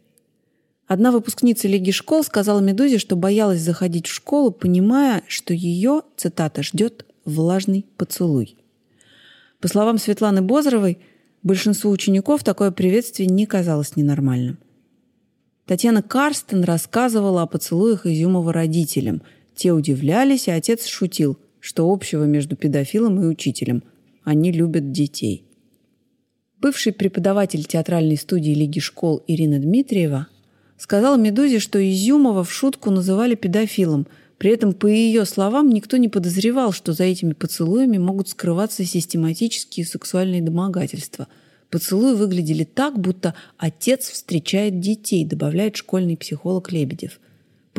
Одна 0.88 1.12
выпускница 1.12 1.68
Лиги 1.68 1.92
школ 1.92 2.24
сказала 2.24 2.60
Медузе, 2.62 2.98
что 2.98 3.16
боялась 3.16 3.62
заходить 3.62 4.08
в 4.08 4.14
школу, 4.14 4.52
понимая, 4.52 5.24
что 5.28 5.54
ее, 5.54 6.04
цитата, 6.18 6.64
ждет 6.64 7.06
влажный 7.26 7.86
поцелуй. 7.98 8.58
По 9.60 9.68
словам 9.68 9.98
Светланы 9.98 10.42
Бозровой, 10.42 11.00
большинству 11.44 11.92
учеников 11.92 12.44
такое 12.44 12.72
приветствие 12.72 13.28
не 13.28 13.46
казалось 13.46 13.96
ненормальным. 13.96 14.58
Татьяна 15.66 16.02
Карстен 16.02 16.64
рассказывала 16.64 17.44
о 17.44 17.48
поцелуях 17.48 18.08
Изюмова 18.08 18.52
родителям. 18.52 19.22
Те 19.54 19.74
удивлялись, 19.74 20.48
а 20.48 20.56
отец 20.56 20.86
шутил– 20.86 21.38
что 21.60 21.92
общего 21.92 22.24
между 22.24 22.56
педофилом 22.56 23.22
и 23.22 23.28
учителем? 23.28 23.84
Они 24.24 24.52
любят 24.52 24.92
детей. 24.92 25.46
Бывший 26.60 26.94
преподаватель 26.94 27.64
театральной 27.64 28.18
студии 28.18 28.52
Лиги 28.52 28.80
школ 28.80 29.24
Ирина 29.28 29.60
Дмитриева 29.60 30.28
сказала 30.78 31.18
Медузе, 31.18 31.60
что 31.60 31.80
Изюмова 31.80 32.44
в 32.44 32.52
шутку 32.52 32.92
называли 32.92 33.36
педофилом. 33.36 34.08
При 34.38 34.52
этом, 34.52 34.74
по 34.74 34.88
ее 34.88 35.26
словам, 35.26 35.70
никто 35.70 35.98
не 35.98 36.08
подозревал, 36.08 36.72
что 36.72 36.94
за 36.94 37.04
этими 37.04 37.34
поцелуями 37.34 37.98
могут 37.98 38.30
скрываться 38.30 38.86
систематические 38.86 39.86
сексуальные 39.86 40.42
домогательства. 40.42 41.28
Поцелуи 41.70 42.16
выглядели 42.16 42.64
так, 42.64 42.98
будто 43.00 43.36
отец 43.58 44.10
встречает 44.10 44.80
детей, 44.80 45.26
добавляет 45.26 45.76
школьный 45.76 46.18
психолог 46.18 46.72
Лебедев– 46.72 47.20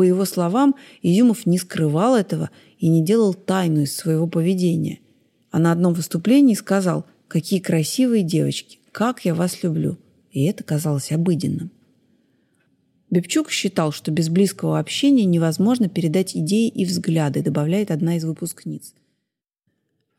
по 0.01 0.03
его 0.03 0.25
словам, 0.25 0.77
Изюмов 1.03 1.45
не 1.45 1.59
скрывал 1.59 2.17
этого 2.17 2.49
и 2.81 2.89
не 2.89 3.05
делал 3.05 3.35
тайну 3.35 3.83
из 3.83 3.95
своего 3.95 4.27
поведения. 4.27 4.99
А 5.53 5.61
на 5.61 5.71
одном 5.71 5.95
выступлении 5.95 6.55
сказал 6.55 7.07
«Какие 7.29 7.61
красивые 7.61 8.25
девочки! 8.25 8.81
Как 8.91 9.25
я 9.25 9.35
вас 9.35 9.63
люблю!» 9.63 9.97
И 10.33 10.45
это 10.45 10.65
казалось 10.65 11.13
обыденным. 11.13 11.71
Бебчук 13.11 13.51
считал, 13.51 13.93
что 13.93 14.11
без 14.11 14.29
близкого 14.29 14.79
общения 14.79 15.25
невозможно 15.25 15.89
передать 15.89 16.37
идеи 16.37 16.69
и 16.69 16.85
взгляды, 16.85 17.43
добавляет 17.43 17.93
одна 17.93 18.17
из 18.17 18.25
выпускниц. 18.25 18.95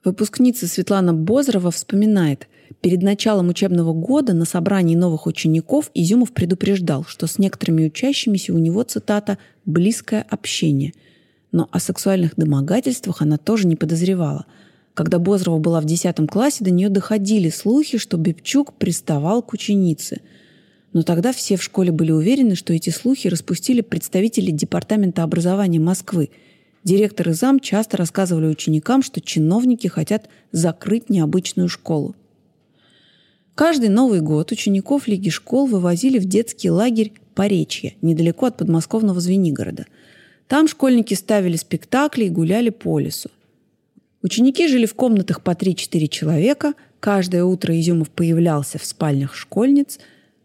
Выпускница 0.03 0.67
Светлана 0.67 1.13
Бозрова 1.13 1.71
вспоминает– 1.71 2.47
Перед 2.79 3.01
началом 3.01 3.49
учебного 3.49 3.93
года 3.93 4.33
на 4.33 4.45
собрании 4.45 4.95
новых 4.95 5.27
учеников 5.27 5.91
Изюмов 5.93 6.31
предупреждал, 6.31 7.03
что 7.03 7.27
с 7.27 7.37
некоторыми 7.37 7.85
учащимися 7.87 8.53
у 8.53 8.57
него, 8.57 8.83
цитата, 8.83 9.37
«близкое 9.65 10.25
общение». 10.29 10.93
Но 11.51 11.67
о 11.71 11.79
сексуальных 11.79 12.35
домогательствах 12.35 13.21
она 13.21 13.37
тоже 13.37 13.67
не 13.67 13.75
подозревала. 13.75 14.45
Когда 14.93 15.19
Бозрова 15.19 15.59
была 15.59 15.81
в 15.81 15.85
10 15.85 16.29
классе, 16.29 16.63
до 16.63 16.71
нее 16.71 16.89
доходили 16.89 17.49
слухи, 17.49 17.97
что 17.97 18.17
Бебчук 18.17 18.73
приставал 18.73 19.41
к 19.41 19.53
ученице. 19.53 20.21
Но 20.93 21.03
тогда 21.03 21.31
все 21.31 21.55
в 21.55 21.63
школе 21.63 21.91
были 21.91 22.11
уверены, 22.11 22.55
что 22.55 22.73
эти 22.73 22.89
слухи 22.89 23.27
распустили 23.27 23.81
представители 23.81 24.51
Департамента 24.51 25.23
образования 25.23 25.79
Москвы. 25.79 26.29
Директор 26.83 27.29
и 27.29 27.33
зам 27.33 27.59
часто 27.59 27.97
рассказывали 27.97 28.47
ученикам, 28.47 29.03
что 29.03 29.21
чиновники 29.21 29.87
хотят 29.87 30.27
закрыть 30.51 31.09
необычную 31.09 31.69
школу. 31.69 32.15
Каждый 33.55 33.89
Новый 33.89 34.21
год 34.21 34.51
учеников 34.51 35.07
Лиги 35.07 35.29
школ 35.29 35.67
вывозили 35.67 36.17
в 36.17 36.25
детский 36.25 36.71
лагерь 36.71 37.13
Поречье, 37.35 37.95
недалеко 38.01 38.47
от 38.47 38.57
подмосковного 38.57 39.19
Звенигорода. 39.19 39.85
Там 40.51 40.67
школьники 40.67 41.13
ставили 41.13 41.55
спектакли 41.55 42.25
и 42.25 42.29
гуляли 42.29 42.71
по 42.71 42.99
лесу. 42.99 43.31
Ученики 44.21 44.67
жили 44.67 44.85
в 44.85 44.95
комнатах 44.95 45.43
по 45.43 45.51
3-4 45.51 46.07
человека. 46.09 46.73
Каждое 46.99 47.45
утро 47.45 47.79
Изюмов 47.79 48.09
появлялся 48.09 48.77
в 48.77 48.83
спальнях 48.83 49.33
школьниц. 49.33 49.97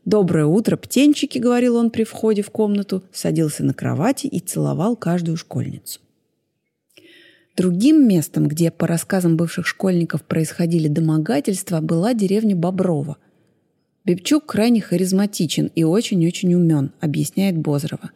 «Доброе 0.05 0.47
утро, 0.47 0.77
птенчики!»— 0.77 1.39
говорил 1.41 1.75
он 1.75 1.91
при 1.91 2.05
входе 2.05 2.43
в 2.43 2.51
комнату, 2.51 3.03
садился 3.11 3.65
на 3.65 3.75
кровати 3.75 4.29
и 4.29 4.39
целовал 4.39 4.95
каждую 4.95 5.37
школьницу. 5.37 5.99
Другим 7.57 8.07
местом, 8.07 8.47
где, 8.47 8.71
по 8.71 8.87
рассказам 8.87 9.37
бывших 9.37 9.67
школьников, 9.67 10.23
происходили 10.23 10.87
домогательства, 10.87 11.81
была 11.81 12.15
деревня 12.15 12.55
Боброва. 12.55 13.17
Бебчук 14.05 14.47
крайне 14.47 14.81
харизматичен 14.81 15.73
и 15.75 15.83
очень-очень 15.83 16.55
умен, 16.55 16.93
объясняет 17.01 17.59
Бозрова. 17.59 18.13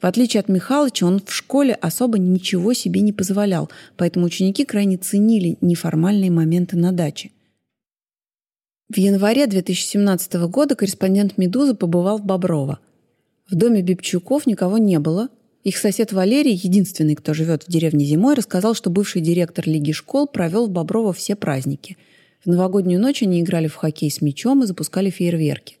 В 0.00 0.06
отличие 0.06 0.40
от 0.40 0.48
Михалыча, 0.48 1.04
он 1.04 1.20
в 1.24 1.32
школе 1.32 1.74
особо 1.74 2.18
ничего 2.18 2.72
себе 2.72 3.00
не 3.00 3.12
позволял, 3.12 3.70
поэтому 3.96 4.26
ученики 4.26 4.64
крайне 4.64 4.96
ценили 4.96 5.58
неформальные 5.60 6.30
моменты 6.30 6.76
на 6.76 6.92
даче. 6.92 7.30
В 8.88 8.96
январе 8.96 9.46
2017 9.46 10.34
года 10.48 10.74
корреспондент 10.74 11.38
«Медузы» 11.38 11.74
побывал 11.74 12.18
в 12.18 12.24
Боброво. 12.24 12.80
В 13.48 13.54
доме 13.54 13.82
Бибчуков 13.82 14.46
никого 14.46 14.78
не 14.78 14.98
было, 14.98 15.28
их 15.62 15.76
сосед 15.76 16.12
Валерий, 16.12 16.54
единственный, 16.54 17.14
кто 17.14 17.34
живет 17.34 17.64
в 17.64 17.70
деревне 17.70 18.06
зимой, 18.06 18.34
рассказал, 18.34 18.74
что 18.74 18.88
бывший 18.88 19.20
директор 19.20 19.68
Лиги 19.68 19.92
школ 19.92 20.26
провел 20.26 20.66
в 20.66 20.70
Боброво 20.70 21.12
все 21.12 21.36
праздники. 21.36 21.98
В 22.42 22.48
новогоднюю 22.48 22.98
ночь 22.98 23.22
они 23.22 23.40
играли 23.40 23.68
в 23.68 23.74
хоккей 23.74 24.10
с 24.10 24.22
мячом 24.22 24.62
и 24.62 24.66
запускали 24.66 25.10
фейерверки. 25.10 25.76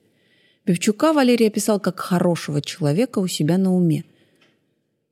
Певчука 0.70 1.12
Валерий 1.12 1.48
описал 1.48 1.80
как 1.80 1.98
хорошего 1.98 2.62
человека 2.62 3.18
у 3.18 3.26
себя 3.26 3.58
на 3.58 3.74
уме. 3.74 4.04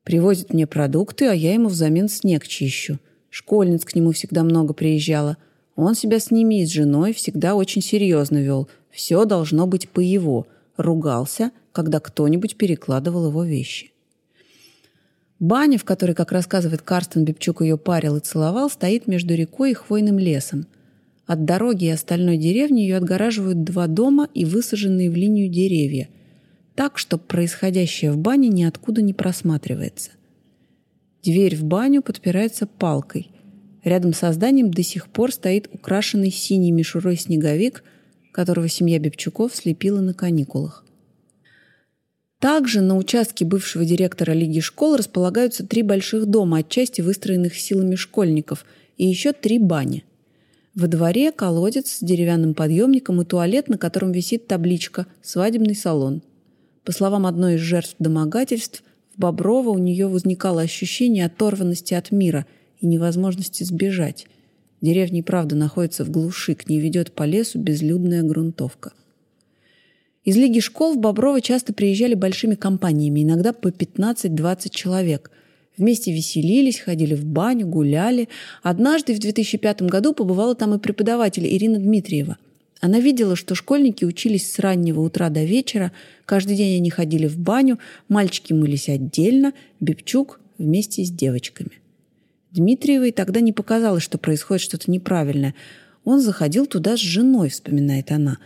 «Привозит 0.04 0.54
мне 0.54 0.68
продукты, 0.68 1.26
а 1.26 1.32
я 1.32 1.52
ему 1.52 1.68
взамен 1.68 2.08
снег 2.08 2.46
чищу. 2.46 3.00
Школьниц 3.28 3.84
к 3.84 3.96
нему 3.96 4.12
всегда 4.12 4.44
много 4.44 4.72
приезжало. 4.72 5.36
Он 5.74 5.96
себя 5.96 6.20
с 6.20 6.30
ними 6.30 6.62
и 6.62 6.64
с 6.64 6.70
женой 6.70 7.12
всегда 7.12 7.56
очень 7.56 7.82
серьезно 7.82 8.38
вел. 8.40 8.68
Все 8.92 9.24
должно 9.24 9.66
быть 9.66 9.88
по 9.88 9.98
его. 9.98 10.46
Ругался, 10.76 11.50
когда 11.72 11.98
кто-нибудь 11.98 12.54
перекладывал 12.54 13.26
его 13.26 13.42
вещи. 13.42 13.90
Баня, 15.40 15.76
в 15.76 15.82
которой, 15.82 16.14
как 16.14 16.30
рассказывает 16.30 16.82
Карстен, 16.82 17.24
Бибчук 17.24 17.62
ее 17.62 17.76
парил 17.76 18.14
и 18.14 18.20
целовал, 18.20 18.70
стоит 18.70 19.08
между 19.08 19.34
рекой 19.34 19.72
и 19.72 19.74
хвойным 19.74 20.20
лесом. 20.20 20.68
От 21.28 21.44
дороги 21.44 21.84
и 21.84 21.90
остальной 21.90 22.38
деревни 22.38 22.80
ее 22.80 22.96
отгораживают 22.96 23.62
два 23.62 23.86
дома 23.86 24.30
и 24.32 24.46
высаженные 24.46 25.10
в 25.10 25.14
линию 25.14 25.50
деревья, 25.50 26.08
так, 26.74 26.96
что 26.96 27.18
происходящее 27.18 28.12
в 28.12 28.16
бане 28.16 28.48
ниоткуда 28.48 29.02
не 29.02 29.12
просматривается. 29.12 30.12
Дверь 31.22 31.54
в 31.54 31.64
баню 31.64 32.00
подпирается 32.00 32.66
палкой. 32.66 33.30
Рядом 33.84 34.14
со 34.14 34.32
зданием 34.32 34.70
до 34.70 34.82
сих 34.82 35.08
пор 35.08 35.30
стоит 35.30 35.68
украшенный 35.70 36.30
синей 36.30 36.70
мишурой 36.70 37.16
снеговик, 37.16 37.84
которого 38.32 38.66
семья 38.66 38.98
Бибчуков 38.98 39.54
слепила 39.54 40.00
на 40.00 40.14
каникулах. 40.14 40.82
Также 42.40 42.80
на 42.80 42.96
участке 42.96 43.44
бывшего 43.44 43.84
директора 43.84 44.32
Лиги 44.32 44.60
школ 44.60 44.96
располагаются 44.96 45.66
три 45.66 45.82
больших 45.82 46.24
дома, 46.24 46.58
отчасти 46.58 47.02
выстроенных 47.02 47.54
силами 47.54 47.96
школьников, 47.96 48.64
и 48.96 49.06
еще 49.06 49.34
три 49.34 49.58
бани. 49.58 50.04
Во 50.78 50.86
дворе 50.86 51.32
колодец 51.32 51.96
с 51.96 52.00
деревянным 52.04 52.54
подъемником 52.54 53.20
и 53.20 53.24
туалет, 53.24 53.68
на 53.68 53.78
котором 53.78 54.12
висит 54.12 54.46
табличка 54.46 55.08
«Свадебный 55.22 55.74
салон». 55.74 56.22
По 56.84 56.92
словам 56.92 57.26
одной 57.26 57.56
из 57.56 57.60
жертв 57.62 57.96
домогательств, 57.98 58.84
в 59.12 59.18
Боброво 59.18 59.70
у 59.70 59.78
нее 59.78 60.06
возникало 60.06 60.62
ощущение 60.62 61.26
оторванности 61.26 61.94
от 61.94 62.12
мира 62.12 62.46
и 62.78 62.86
невозможности 62.86 63.64
сбежать. 63.64 64.28
Деревня 64.80 65.24
правда 65.24 65.56
находится 65.56 66.04
в 66.04 66.10
глуши, 66.10 66.54
к 66.54 66.68
ней 66.68 66.78
ведет 66.78 67.10
по 67.10 67.24
лесу 67.24 67.58
безлюдная 67.58 68.22
грунтовка. 68.22 68.92
Из 70.22 70.36
Лиги 70.36 70.60
школ 70.60 70.94
в 70.94 70.98
Боброво 70.98 71.40
часто 71.40 71.72
приезжали 71.72 72.14
большими 72.14 72.54
компаниями, 72.54 73.24
иногда 73.24 73.52
по 73.52 73.66
15-20 73.66 74.70
человек. 74.70 75.32
Вместе 75.78 76.12
веселились, 76.12 76.80
ходили 76.80 77.14
в 77.14 77.24
баню, 77.24 77.66
гуляли. 77.66 78.28
Однажды 78.62 79.14
в 79.14 79.20
2005 79.20 79.82
году 79.82 80.12
побывала 80.12 80.56
там 80.56 80.74
и 80.74 80.78
преподаватель 80.78 81.46
Ирина 81.46 81.78
Дмитриева. 81.78 82.36
Она 82.80 83.00
видела, 83.00 83.36
что 83.36 83.54
школьники 83.54 84.04
учились 84.04 84.52
с 84.52 84.58
раннего 84.58 85.00
утра 85.00 85.30
до 85.30 85.44
вечера, 85.44 85.92
каждый 86.24 86.56
день 86.56 86.76
они 86.76 86.90
ходили 86.90 87.26
в 87.26 87.38
баню, 87.38 87.78
мальчики 88.08 88.52
мылись 88.52 88.88
отдельно, 88.88 89.52
Бибчук 89.80 90.40
вместе 90.58 91.04
с 91.04 91.10
девочками. 91.10 91.72
Дмитриевой 92.52 93.12
тогда 93.12 93.40
не 93.40 93.52
показалось, 93.52 94.02
что 94.02 94.18
происходит 94.18 94.62
что-то 94.62 94.90
неправильное. 94.90 95.54
Он 96.04 96.20
заходил 96.20 96.66
туда 96.66 96.96
с 96.96 97.00
женой, 97.00 97.50
вспоминает 97.50 98.10
она. 98.12 98.38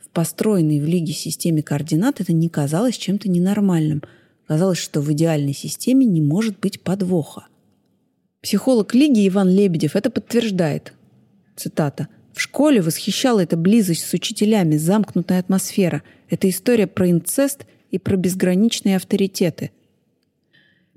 В 0.00 0.08
построенной 0.10 0.80
в 0.80 0.84
Лиге 0.84 1.12
системе 1.12 1.62
координат 1.62 2.20
это 2.20 2.32
не 2.32 2.48
казалось 2.48 2.96
чем-то 2.96 3.28
ненормальным. 3.28 4.02
Казалось, 4.46 4.78
что 4.78 5.00
в 5.00 5.12
идеальной 5.12 5.54
системе 5.54 6.06
не 6.06 6.20
может 6.20 6.60
быть 6.60 6.80
подвоха. 6.80 7.46
Психолог 8.42 8.94
Лиги 8.94 9.26
Иван 9.26 9.48
Лебедев 9.50 9.96
это 9.96 10.08
подтверждает. 10.08 10.92
Цитата. 11.56 12.08
В 12.32 12.40
школе 12.40 12.80
восхищала 12.80 13.42
эта 13.42 13.56
близость 13.56 14.06
с 14.06 14.12
учителями, 14.12 14.76
замкнутая 14.76 15.40
атмосфера. 15.40 16.02
Это 16.28 16.48
история 16.48 16.86
про 16.86 17.10
инцест 17.10 17.66
и 17.90 17.98
про 17.98 18.16
безграничные 18.16 18.96
авторитеты. 18.96 19.72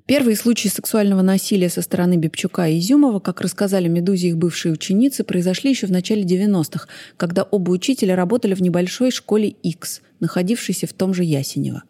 Первые 0.06 0.36
случаи 0.36 0.68
сексуального 0.68 1.22
насилия 1.22 1.70
со 1.70 1.82
стороны 1.82 2.18
Бебчука 2.18 2.68
и 2.68 2.79
Изюмова, 2.79 3.20
как 3.20 3.41
рассказали 3.41 3.88
«Медузе» 3.88 4.29
их 4.29 4.38
бывшие 4.38 4.74
ученицы, 4.74 5.24
произошли 5.24 5.70
еще 5.70 5.88
в 5.88 5.91
начале 5.91 6.24
90-х, 6.24 6.88
когда 7.15 7.44
оба 7.44 7.72
учителя 7.72 8.15
работали 8.15 8.53
в 8.56 8.62
небольшой 8.62 9.12
школе 9.12 9.50
X, 9.50 10.01
находившейся 10.20 10.88
в 10.88 10.94
том 10.94 11.13
же 11.13 11.24
Ясенево. 11.24 11.84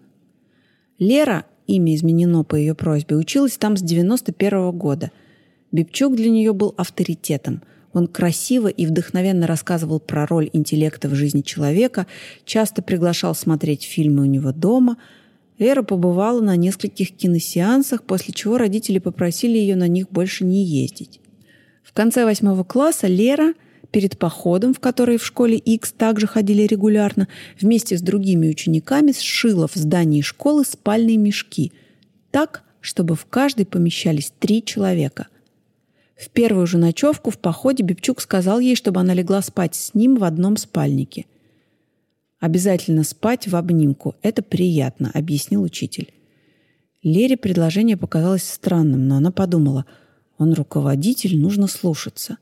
Лера, 1.00 1.46
имя 1.68 1.96
изменено 1.96 2.44
по 2.44 2.56
ее 2.56 2.76
просьбе, 2.76 3.16
училась 3.16 3.58
там 3.58 3.78
с 3.78 3.82
91 3.82 4.70
-го 4.70 4.72
года. 4.72 5.12
Бебчук 5.72 6.16
для 6.16 6.30
нее 6.30 6.54
был 6.54 6.74
авторитетом. 6.78 7.62
Он 7.94 8.08
красиво 8.08 8.68
и 8.68 8.86
вдохновенно 8.86 9.48
рассказывал 9.48 10.00
про 10.00 10.28
роль 10.28 10.50
интеллекта 10.54 11.10
в 11.10 11.16
жизни 11.16 11.42
человека, 11.42 12.06
часто 12.46 12.82
приглашал 12.82 13.34
смотреть 13.34 13.84
фильмы 13.84 14.24
у 14.24 14.26
него 14.26 14.52
дома– 14.52 14.98
Лера 15.60 15.84
побывала 15.84 16.40
на 16.40 16.56
нескольких 16.56 17.12
киносеансах, 17.12 18.04
после 18.04 18.34
чего 18.34 18.58
родители 18.58 18.98
попросили 18.98 19.58
ее 19.58 19.76
на 19.76 19.90
них 19.90 20.10
больше 20.10 20.46
не 20.46 20.64
ездить. 20.64 21.20
В 21.84 21.92
конце 21.94 22.24
восьмого 22.24 22.64
класса 22.64 23.08
Лера 23.08 23.54
перед 23.92 24.18
походом, 24.18 24.74
в 24.74 24.80
который 24.80 25.18
в 25.18 25.26
школе 25.26 25.58
X 25.58 25.92
также 25.94 26.28
ходили 26.28 26.64
регулярно, 26.64 27.28
вместе 27.60 27.98
с 27.98 28.02
другими 28.02 28.50
учениками 28.50 29.12
сшила 29.12 29.68
в 29.68 29.76
здании 29.76 30.22
школы 30.22 30.66
спальные 30.66 31.18
мешки 31.18 31.72
так, 32.32 32.64
чтобы 32.82 33.16
в 33.16 33.26
каждый 33.26 33.66
помещались 33.66 34.32
три 34.40 34.64
человека. 34.64 35.28
В 36.16 36.30
первую 36.30 36.68
же 36.68 36.78
ночевку 36.78 37.32
в 37.32 37.38
походе 37.38 37.84
Бибчук 37.84 38.22
сказал 38.22 38.60
ей, 38.60 38.76
чтобы 38.76 39.00
она 39.00 39.14
легла 39.14 39.42
спать 39.42 39.76
с 39.76 39.94
ним 39.94 40.16
в 40.18 40.24
одном 40.24 40.58
спальнике– 40.58 41.26
Обязательно 42.40 43.04
спать 43.04 43.48
в 43.48 43.56
обнимку. 43.56 44.16
Это 44.22 44.42
приятно, 44.42 45.12
объяснил 45.14 45.62
учитель. 45.62 46.14
Лере 47.04 47.36
предложение 47.36 47.98
показалось 47.98 48.44
странным, 48.44 49.08
но 49.08 49.18
она 49.18 49.32
подумала, 49.32 49.86
он 50.38 50.54
руководитель, 50.54 51.38
нужно 51.38 51.68
слушаться. 51.68 52.38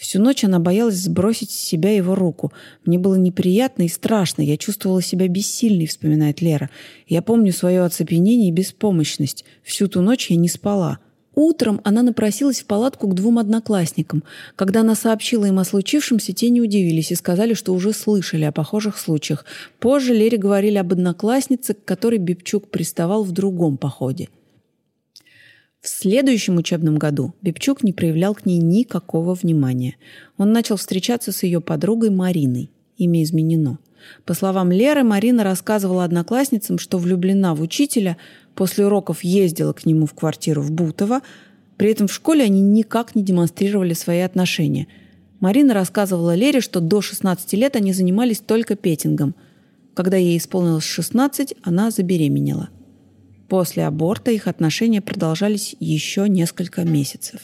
Всю 0.00 0.18
ночь 0.18 0.44
она 0.44 0.58
боялась 0.60 0.96
сбросить 0.96 1.50
с 1.50 1.58
себя 1.58 1.94
его 1.94 2.14
руку. 2.14 2.54
Мне 2.86 2.98
было 2.98 3.16
неприятно 3.16 3.82
и 3.82 3.88
страшно. 3.88 4.40
Я 4.40 4.56
чувствовала 4.56 5.02
себя 5.02 5.28
бессильной, 5.28 5.86
вспоминает 5.86 6.40
Лера. 6.40 6.70
Я 7.06 7.20
помню 7.20 7.52
свое 7.52 7.82
оцепенение 7.84 8.48
и 8.48 8.52
беспомощность. 8.52 9.44
Всю 9.62 9.88
ту 9.88 10.00
ночь 10.00 10.30
я 10.30 10.36
не 10.36 10.48
спала. 10.48 11.00
Утром 11.34 11.82
она 11.84 12.02
напросилась 12.02 12.60
в 12.60 12.64
палатку 12.64 13.08
к 13.08 13.14
двум 13.14 13.38
одноклассникам. 13.38 14.24
Когда 14.56 14.80
она 14.80 14.94
сообщила 14.94 15.44
им 15.44 15.58
о 15.58 15.64
случившемся, 15.64 16.32
те 16.32 16.48
не 16.48 16.62
удивились 16.62 17.12
и 17.12 17.14
сказали, 17.14 17.52
что 17.52 17.74
уже 17.74 17.92
слышали 17.92 18.44
о 18.44 18.52
похожих 18.52 18.96
случаях. 18.96 19.44
Позже 19.80 20.14
Лере 20.14 20.38
говорили 20.38 20.78
об 20.78 20.92
однокласснице, 20.92 21.74
к 21.74 21.84
которой 21.84 22.18
Бибчук 22.18 22.70
приставал 22.70 23.22
в 23.22 23.32
другом 23.32 23.76
походе. 23.76 24.30
В 25.80 25.88
следующем 25.88 26.56
учебном 26.56 26.96
году 26.96 27.34
Бибчук 27.42 27.82
не 27.82 27.92
проявлял 27.92 28.34
к 28.34 28.44
ней 28.44 28.58
никакого 28.58 29.34
внимания. 29.34 29.96
Он 30.36 30.52
начал 30.52 30.76
встречаться 30.76 31.32
с 31.32 31.42
ее 31.42 31.60
подругой 31.60 32.10
Мариной. 32.10 32.70
Имя 32.96 33.22
изменено. 33.22 33.78
По 34.24 34.34
словам 34.34 34.70
Леры, 34.70 35.04
Марина 35.04 35.44
рассказывала 35.44 36.04
одноклассницам, 36.04 36.78
что 36.78 36.98
влюблена 36.98 37.54
в 37.54 37.60
учителя– 37.60 38.16
После 38.54 38.84
уроков 38.84 39.24
ездила 39.24 39.72
к 39.72 39.86
нему 39.86 40.06
в 40.06 40.14
квартиру 40.14 40.62
в 40.62 40.70
Бутово. 40.70 41.22
При 41.76 41.90
этом 41.90 42.08
в 42.08 42.12
школе 42.12 42.44
они 42.44 42.60
никак 42.60 43.14
не 43.14 43.22
демонстрировали 43.22 43.94
свои 43.94 44.20
отношения. 44.20 44.86
Марина 45.40 45.72
рассказывала 45.72 46.34
Лере, 46.34 46.60
что 46.60 46.80
до 46.80 47.00
16 47.00 47.54
лет 47.54 47.76
они 47.76 47.94
занимались 47.94 48.40
только 48.40 48.76
петингом. 48.76 49.34
Когда 49.94 50.16
ей 50.18 50.36
исполнилось 50.36 50.84
16, 50.84 51.54
она 51.62 51.90
забеременела. 51.90 52.68
После 53.50 53.84
аборта 53.84 54.30
их 54.30 54.46
отношения 54.46 55.02
продолжались 55.02 55.74
еще 55.80 56.28
несколько 56.28 56.84
месяцев. 56.84 57.40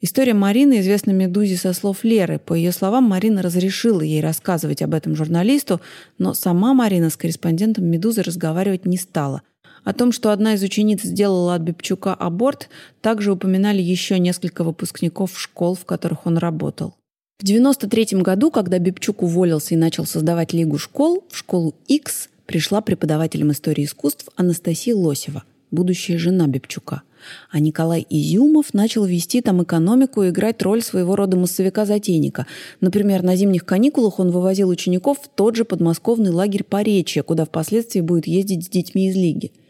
История 0.00 0.34
Марины 0.34 0.80
известна 0.80 1.12
«Медузе» 1.12 1.56
со 1.56 1.72
слов 1.72 2.02
Леры. 2.02 2.40
По 2.40 2.52
ее 2.52 2.72
словам, 2.72 3.04
Марина 3.04 3.42
разрешила 3.42 4.00
ей 4.00 4.20
рассказывать 4.20 4.82
об 4.82 4.94
этом 4.94 5.14
журналисту, 5.14 5.80
но 6.18 6.34
сама 6.34 6.74
Марина 6.74 7.10
с 7.10 7.16
корреспондентом 7.16 7.84
«Медузы» 7.84 8.22
разговаривать 8.22 8.84
не 8.84 8.98
стала– 8.98 9.42
о 9.84 9.92
том, 9.92 10.12
что 10.12 10.30
одна 10.30 10.54
из 10.54 10.62
учениц 10.62 11.02
сделала 11.02 11.56
от 11.56 11.62
Бибчука 11.62 12.14
аборт, 12.14 12.68
также 13.00 13.32
упоминали 13.32 13.82
еще 13.82 14.18
несколько 14.20 14.62
выпускников 14.62 15.36
школ, 15.36 15.74
в 15.74 15.84
которых 15.84 16.26
он 16.26 16.38
работал. 16.38 16.94
В 17.38 17.42
1993 17.42 18.20
году, 18.22 18.52
когда 18.52 18.78
Бибчук 18.78 19.22
уволился 19.22 19.74
и 19.74 19.76
начал 19.76 20.06
создавать 20.06 20.52
Лигу 20.52 20.78
школ, 20.78 21.24
в 21.28 21.36
школу 21.36 21.74
X 21.88 22.28
пришла 22.46 22.80
преподавателем 22.80 23.52
истории 23.52 23.84
искусств 23.84 24.28
Анастасия 24.36 24.94
Лосева, 24.94 25.44
будущая 25.70 26.18
жена 26.18 26.46
Бибчука. 26.46 27.02
А 27.50 27.60
Николай 27.60 28.04
Изюмов 28.10 28.74
начал 28.74 29.04
вести 29.04 29.40
там 29.42 29.62
экономику 29.62 30.22
и 30.22 30.30
играть 30.30 30.60
роль 30.62 30.82
своего 30.82 31.14
рода 31.14 31.36
массовика-затейника. 31.36 32.46
Например, 32.80 33.22
на 33.22 33.36
зимних 33.36 33.64
каникулах 33.64 34.18
он 34.18 34.30
вывозил 34.30 34.68
учеников 34.68 35.18
в 35.22 35.28
тот 35.28 35.54
же 35.54 35.64
подмосковный 35.64 36.30
лагерь 36.30 36.64
Поречье, 36.64 37.22
куда 37.22 37.44
впоследствии 37.44 38.00
будет 38.00 38.26
ездить 38.26 38.64
с 38.64 38.68
детьми 38.68 39.08
из 39.08 39.16
Лиги– 39.16 39.52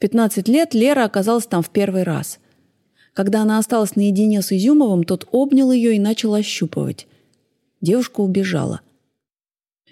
15 0.00 0.48
лет 0.48 0.72
Лера 0.72 1.04
оказалась 1.04 1.46
там 1.46 1.62
в 1.62 1.68
первый 1.68 2.04
раз. 2.04 2.38
Когда 3.12 3.42
она 3.42 3.58
осталась 3.58 3.96
наедине 3.96 4.40
с 4.40 4.50
Изюмовым, 4.50 5.04
тот 5.04 5.28
обнял 5.30 5.70
ее 5.70 5.94
и 5.94 6.00
начал 6.00 6.32
ощупывать. 6.32 7.06
Девушка 7.82 8.20
убежала. 8.20 8.80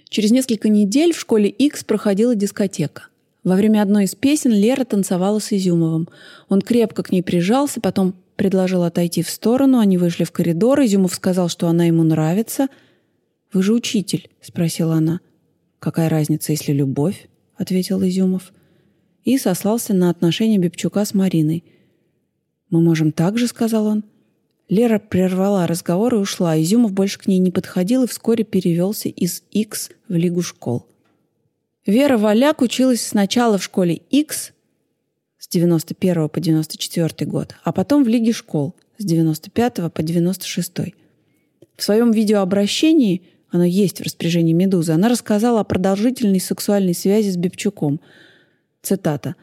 Через 0.08 0.30
несколько 0.30 0.68
недель 0.68 1.12
в 1.12 1.20
школе 1.20 1.48
X 1.48 1.84
проходила 1.84 2.34
дискотека. 2.34 3.08
Во 3.44 3.56
время 3.56 3.82
одной 3.82 4.04
из 4.04 4.14
песен 4.14 4.52
Лера 4.52 4.84
танцевала 4.84 5.38
с 5.38 5.52
Изюмовым. 5.52 6.08
Он 6.48 6.60
крепко 6.60 7.02
к 7.02 7.12
ней 7.12 7.22
прижался, 7.22 7.80
потом 7.80 8.14
предложил 8.36 8.84
отойти 8.84 9.22
в 9.22 9.30
сторону, 9.30 9.78
они 9.78 9.98
вышли 9.98 10.24
в 10.24 10.32
коридор, 10.32 10.80
Изюмов 10.80 11.14
сказал, 11.14 11.48
что 11.48 11.68
она 11.68 11.84
ему 11.84 12.02
нравится. 12.02 12.68
«Вы 13.52 13.62
же 13.62 13.72
учитель?»— 13.72 14.28
спросила 14.40 14.94
она. 14.94 15.20
«Какая 15.78 16.08
разница, 16.08 16.52
если 16.52 16.72
любовь?»— 16.72 17.28
ответил 17.56 18.02
Изюмов 18.02 18.52
и 19.24 19.36
сослался 19.38 19.92
на 19.92 20.10
отношения 20.10 20.58
Бебчука 20.58 21.04
с 21.04 21.14
Мариной. 21.14 21.64
«Мы 22.70 22.80
можем 22.80 23.12
так 23.12 23.38
же»,— 23.38 23.46
сказал 23.48 23.86
он. 23.86 24.04
Лера 24.68 24.98
прервала 24.98 25.66
разговор 25.66 26.14
и 26.14 26.18
ушла. 26.18 26.60
Изюмов 26.60 26.92
больше 26.92 27.18
к 27.18 27.26
ней 27.26 27.38
не 27.38 27.50
подходил 27.50 28.04
и 28.04 28.06
вскоре 28.06 28.44
перевелся 28.44 29.08
из 29.08 29.42
X 29.50 29.90
в 30.08 30.14
Лигу 30.14 30.42
школ. 30.42 30.86
Вера 31.86 32.18
Валяк 32.18 32.60
училась 32.60 33.06
сначала 33.06 33.56
в 33.56 33.64
школе 33.64 33.94
X 34.10 34.52
с 35.38 35.48
91 35.48 36.28
по 36.28 36.40
94 36.40 37.30
год, 37.30 37.54
а 37.64 37.72
потом 37.72 38.04
в 38.04 38.08
Лиге 38.08 38.32
школ 38.32 38.74
с 38.98 39.04
95 39.04 39.92
по 39.92 40.02
96. 40.02 40.72
В 41.76 41.82
своем 41.82 42.10
видеообращении, 42.10 43.22
оно 43.50 43.64
есть 43.64 44.00
в 44.00 44.02
распоряжении 44.04 44.52
«Медузы», 44.52 44.92
она 44.92 45.08
рассказала 45.08 45.60
о 45.60 45.64
продолжительной 45.64 46.40
сексуальной 46.40 46.94
связи 46.94 47.30
с 47.30 47.36
Бебчуком– 47.36 48.00
Цитата. 48.82 49.34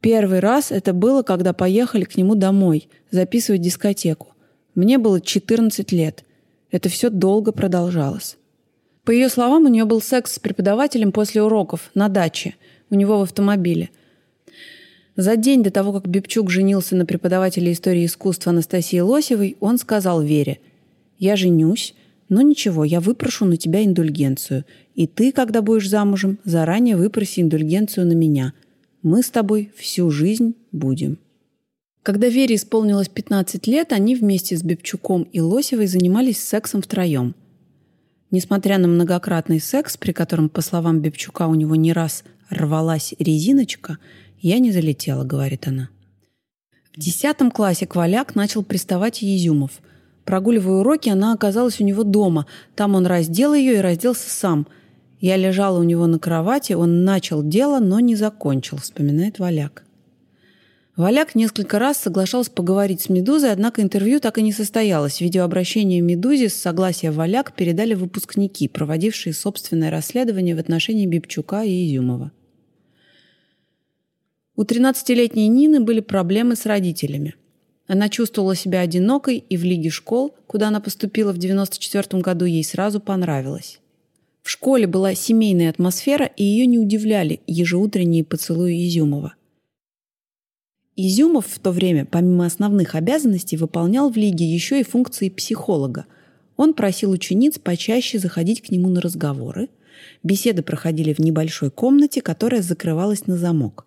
«Первый 0.00 0.40
раз 0.40 0.72
это 0.72 0.92
было, 0.92 1.22
когда 1.22 1.52
поехали 1.52 2.04
к 2.04 2.16
нему 2.16 2.34
домой, 2.34 2.88
записывать 3.10 3.60
дискотеку. 3.60 4.29
Мне 4.74 4.98
было 4.98 5.20
14 5.20 5.92
лет. 5.92 6.24
Это 6.70 6.88
все 6.88 7.10
долго 7.10 7.52
продолжалось». 7.52 8.36
По 9.04 9.12
ее 9.12 9.28
словам, 9.28 9.64
у 9.64 9.68
нее 9.68 9.86
был 9.86 10.00
секс 10.00 10.34
с 10.34 10.38
преподавателем 10.38 11.10
после 11.10 11.42
уроков 11.42 11.90
на 11.94 12.08
даче, 12.08 12.54
у 12.90 12.94
него 12.94 13.18
в 13.18 13.22
автомобиле. 13.22 13.90
За 15.16 15.36
день 15.36 15.62
до 15.62 15.70
того, 15.70 15.92
как 15.92 16.06
Бибчук 16.06 16.50
женился 16.50 16.96
на 16.96 17.06
преподавателе 17.06 17.72
истории 17.72 18.06
искусства 18.06 18.50
Анастасии 18.50 19.00
Лосевой, 19.00 19.56
он 19.60 19.78
сказал 19.78 20.22
Вере, 20.22 20.60
«Я 21.18 21.36
женюсь, 21.36 21.94
но 22.28 22.42
ничего, 22.42 22.84
я 22.84 23.00
выпрошу 23.00 23.44
на 23.44 23.56
тебя 23.56 23.84
индульгенцию. 23.84 24.64
И 24.94 25.06
ты, 25.06 25.32
когда 25.32 25.62
будешь 25.62 25.88
замужем, 25.88 26.38
заранее 26.44 26.96
выпроси 26.96 27.40
индульгенцию 27.40 28.06
на 28.06 28.12
меня. 28.12 28.52
Мы 29.02 29.22
с 29.22 29.30
тобой 29.30 29.72
всю 29.76 30.10
жизнь 30.10 30.54
будем». 30.72 31.18
Когда 32.02 32.28
Вере 32.28 32.54
исполнилось 32.54 33.08
15 33.08 33.66
лет, 33.66 33.92
они 33.92 34.14
вместе 34.14 34.56
с 34.56 34.62
Бебчуком 34.62 35.24
и 35.24 35.40
Лосевой 35.40 35.86
занимались 35.86 36.42
сексом 36.42 36.80
втроем. 36.80 37.34
Несмотря 38.30 38.78
на 38.78 38.88
многократный 38.88 39.60
секс, 39.60 39.98
при 39.98 40.12
котором, 40.12 40.48
по 40.48 40.62
словам 40.62 41.00
Бебчука, 41.00 41.46
у 41.46 41.54
него 41.54 41.76
не 41.76 41.92
раз 41.92 42.24
рвалась 42.48 43.14
резиночка, 43.18 43.98
я 44.40 44.58
не 44.60 44.72
залетела, 44.72 45.24
говорит 45.24 45.68
она. 45.68 45.90
В 46.94 46.98
десятом 46.98 47.50
классе 47.50 47.86
Кваляк 47.86 48.34
начал 48.34 48.62
приставать 48.62 49.20
Езюмов. 49.20 49.80
Прогуливая 50.24 50.80
уроки, 50.80 51.10
она 51.10 51.34
оказалась 51.34 51.80
у 51.80 51.84
него 51.84 52.02
дома. 52.02 52.46
Там 52.76 52.94
он 52.94 53.04
раздел 53.04 53.52
ее 53.52 53.74
и 53.74 53.80
разделся 53.80 54.30
сам. 54.30 54.66
Я 55.20 55.36
лежала 55.36 55.78
у 55.78 55.82
него 55.82 56.06
на 56.06 56.18
кровати, 56.18 56.72
он 56.72 57.04
начал 57.04 57.42
дело, 57.42 57.78
но 57.78 58.00
не 58.00 58.16
закончил, 58.16 58.78
вспоминает 58.78 59.38
Валяк. 59.38 59.84
Валяк 61.00 61.34
несколько 61.34 61.78
раз 61.78 61.96
соглашался 61.96 62.50
поговорить 62.50 63.00
с 63.00 63.08
«Медузой», 63.08 63.52
однако 63.52 63.80
интервью 63.80 64.20
так 64.20 64.36
и 64.36 64.42
не 64.42 64.52
состоялось. 64.52 65.22
Видеообращение 65.22 66.02
«Медузе» 66.02 66.50
с 66.50 66.54
согласия 66.54 67.10
Валяк 67.10 67.54
передали 67.54 67.94
выпускники, 67.94 68.68
проводившие 68.68 69.32
собственное 69.32 69.90
расследование 69.90 70.54
в 70.54 70.58
отношении 70.58 71.06
Бибчука 71.06 71.62
и 71.62 71.86
Изюмова. 71.86 72.32
У 74.56 74.64
13-летней 74.64 75.48
Нины 75.48 75.80
были 75.80 76.00
проблемы 76.00 76.54
с 76.54 76.66
родителями. 76.66 77.34
Она 77.86 78.10
чувствовала 78.10 78.54
себя 78.54 78.80
одинокой, 78.80 79.38
и 79.38 79.56
в 79.56 79.64
Лиге 79.64 79.88
школ, 79.88 80.34
куда 80.46 80.68
она 80.68 80.80
поступила 80.80 81.32
в 81.32 81.38
94 81.38 82.20
году, 82.20 82.44
ей 82.44 82.62
сразу 82.62 83.00
понравилось. 83.00 83.80
В 84.42 84.50
школе 84.50 84.86
была 84.86 85.14
семейная 85.14 85.70
атмосфера, 85.70 86.26
и 86.26 86.44
ее 86.44 86.66
не 86.66 86.78
удивляли 86.78 87.40
ежеутренние 87.46 88.22
поцелуи 88.22 88.86
Изюмова. 88.86 89.32
Изюмов 91.00 91.46
в 91.46 91.58
то 91.58 91.70
время, 91.70 92.04
помимо 92.04 92.44
основных 92.44 92.94
обязанностей, 92.94 93.56
выполнял 93.56 94.10
в 94.10 94.16
Лиге 94.16 94.44
еще 94.44 94.80
и 94.80 94.84
функции 94.84 95.30
психолога. 95.30 96.04
Он 96.58 96.74
просил 96.74 97.10
учениц 97.10 97.58
почаще 97.58 98.18
заходить 98.18 98.60
к 98.60 98.70
нему 98.70 98.90
на 98.90 99.00
разговоры. 99.00 99.70
Беседы 100.22 100.62
проходили 100.62 101.14
в 101.14 101.18
небольшой 101.18 101.70
комнате, 101.70 102.20
которая 102.20 102.60
закрывалась 102.60 103.26
на 103.26 103.38
замок. 103.38 103.86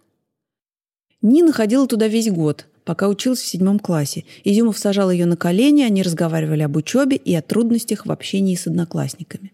Нина 1.21 1.51
ходила 1.51 1.87
туда 1.87 2.07
весь 2.07 2.31
год, 2.31 2.65
пока 2.83 3.07
училась 3.07 3.39
в 3.39 3.45
седьмом 3.45 3.77
классе. 3.77 4.25
Изюмов 4.43 4.79
сажал 4.79 5.11
ее 5.11 5.27
на 5.27 5.37
колени, 5.37 5.83
они 5.83 6.01
разговаривали 6.01 6.63
об 6.63 6.75
учебе 6.75 7.15
и 7.15 7.35
о 7.35 7.43
трудностях 7.43 8.07
в 8.07 8.11
общении 8.11 8.55
с 8.55 8.65
одноклассниками. 8.65 9.53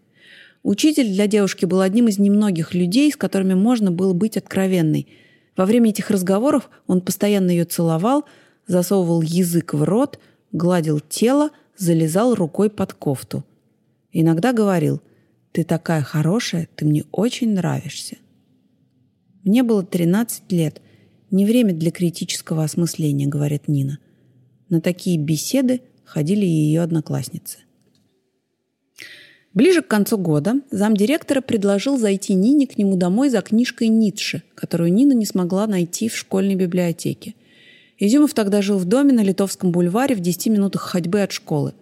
Учитель 0.64 1.12
для 1.12 1.28
девушки 1.28 1.66
был 1.66 1.82
одним 1.82 2.08
из 2.08 2.20
немногих 2.20 2.74
людей, 2.74 3.12
с 3.12 3.18
которыми 3.18 3.54
можно 3.54 3.92
было 3.92 4.14
быть 4.14 4.38
откровенной– 4.38 5.08
во 5.60 5.66
время 5.66 5.90
этих 5.90 6.10
разговоров 6.10 6.70
он 6.88 7.02
постоянно 7.02 7.52
ее 7.52 7.66
целовал, 7.66 8.24
засовывал 8.66 9.22
язык 9.22 9.74
в 9.74 9.84
рот, 9.84 10.18
гладил 10.54 11.02
тело, 11.02 11.50
залезал 11.76 12.34
рукой 12.34 12.70
под 12.70 12.94
кофту. 12.94 13.44
Иногда 14.14 14.54
говорил 14.54 15.02
«Ты 15.52 15.66
такая 15.66 16.02
хорошая, 16.02 16.70
ты 16.78 16.86
мне 16.86 17.04
очень 17.12 17.56
нравишься». 17.56 18.16
Мне 19.44 19.62
было 19.64 19.84
13 19.84 20.50
лет. 20.54 20.82
Не 21.30 21.46
время 21.46 21.74
для 21.74 21.92
критического 21.92 22.64
осмысления, 22.64 23.28
говорит 23.28 23.68
Нина. 23.68 24.00
На 24.70 24.80
такие 24.80 25.18
беседы 25.18 25.82
ходили 26.06 26.46
ее 26.46 26.84
одноклассницы. 26.84 27.58
Ближе 29.54 29.82
к 29.82 29.88
концу 29.88 30.18
года 30.18 30.56
замдиректора 30.70 31.42
предложил 31.42 31.98
зайти 31.98 32.36
Нине 32.36 32.68
к 32.68 32.78
нему 32.78 32.98
домой 32.98 33.30
за 33.30 33.42
книжкой 33.42 33.88
Ницше, 33.88 34.44
которую 34.54 34.94
Нина 34.94 35.14
не 35.14 35.26
смогла 35.26 35.66
найти 35.66 36.08
в 36.08 36.16
школьной 36.16 36.56
библиотеке. 36.56 37.34
Изюмов 37.98 38.34
тогда 38.34 38.62
жил 38.62 38.78
в 38.78 38.86
доме 38.86 39.12
на 39.12 39.22
Литовском 39.24 39.72
бульваре 39.72 40.16
в 40.16 40.20
10 40.20 40.48
минутах 40.48 40.82
ходьбы 40.84 41.22
от 41.22 41.32
школы. 41.32 41.74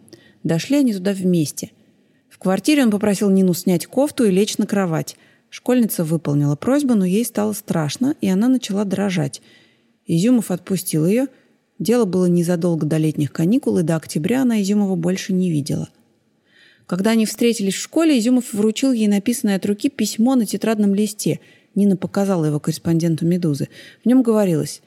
Дошли 0.44 0.78
они 0.78 0.94
туда 0.94 1.12
вместе. 1.12 1.72
В 2.30 2.40
квартире 2.40 2.84
он 2.84 2.92
попросил 2.92 3.30
Нину 3.30 3.54
снять 3.54 3.86
кофту 3.86 4.24
и 4.24 4.32
лечь 4.32 4.58
на 4.58 4.66
кровать. 4.66 5.18
Школьница 5.50 6.04
выполнила 6.04 6.56
просьбу, 6.56 6.96
но 6.96 7.06
ей 7.06 7.26
стало 7.26 7.52
страшно, 7.54 8.16
и 8.22 8.30
она 8.30 8.48
начала 8.48 8.86
дрожать. 8.86 9.42
Изюмов 10.06 10.52
отпустил 10.52 11.06
ее. 11.06 11.28
Дело 11.80 12.06
было 12.06 12.26
незадолго 12.28 12.86
до 12.86 12.98
летних 12.98 13.34
каникул, 13.34 13.78
и 13.78 13.84
до 13.84 13.98
октября 13.98 14.44
она 14.44 14.62
Изюмова 14.62 14.96
больше 14.96 15.34
не 15.34 15.52
видела. 15.52 15.90
Когда 16.88 17.12
они 17.12 17.26
встретились 17.26 17.74
в 17.74 17.82
школе, 17.82 18.18
Изюмов 18.18 18.54
вручил 18.54 18.94
ей 18.94 19.10
написанное 19.10 19.58
от 19.58 19.66
руки 19.66 19.90
письмо 19.90 20.36
на 20.36 20.46
тетрадном 20.46 20.96
листе. 20.96 21.42
Нина 21.76 21.98
показала 21.98 22.46
его 22.46 22.62
корреспонденту 22.62 23.26
«Медузы». 23.26 23.68
В 24.04 24.08
нем 24.08 24.24
говорилось 24.24 24.82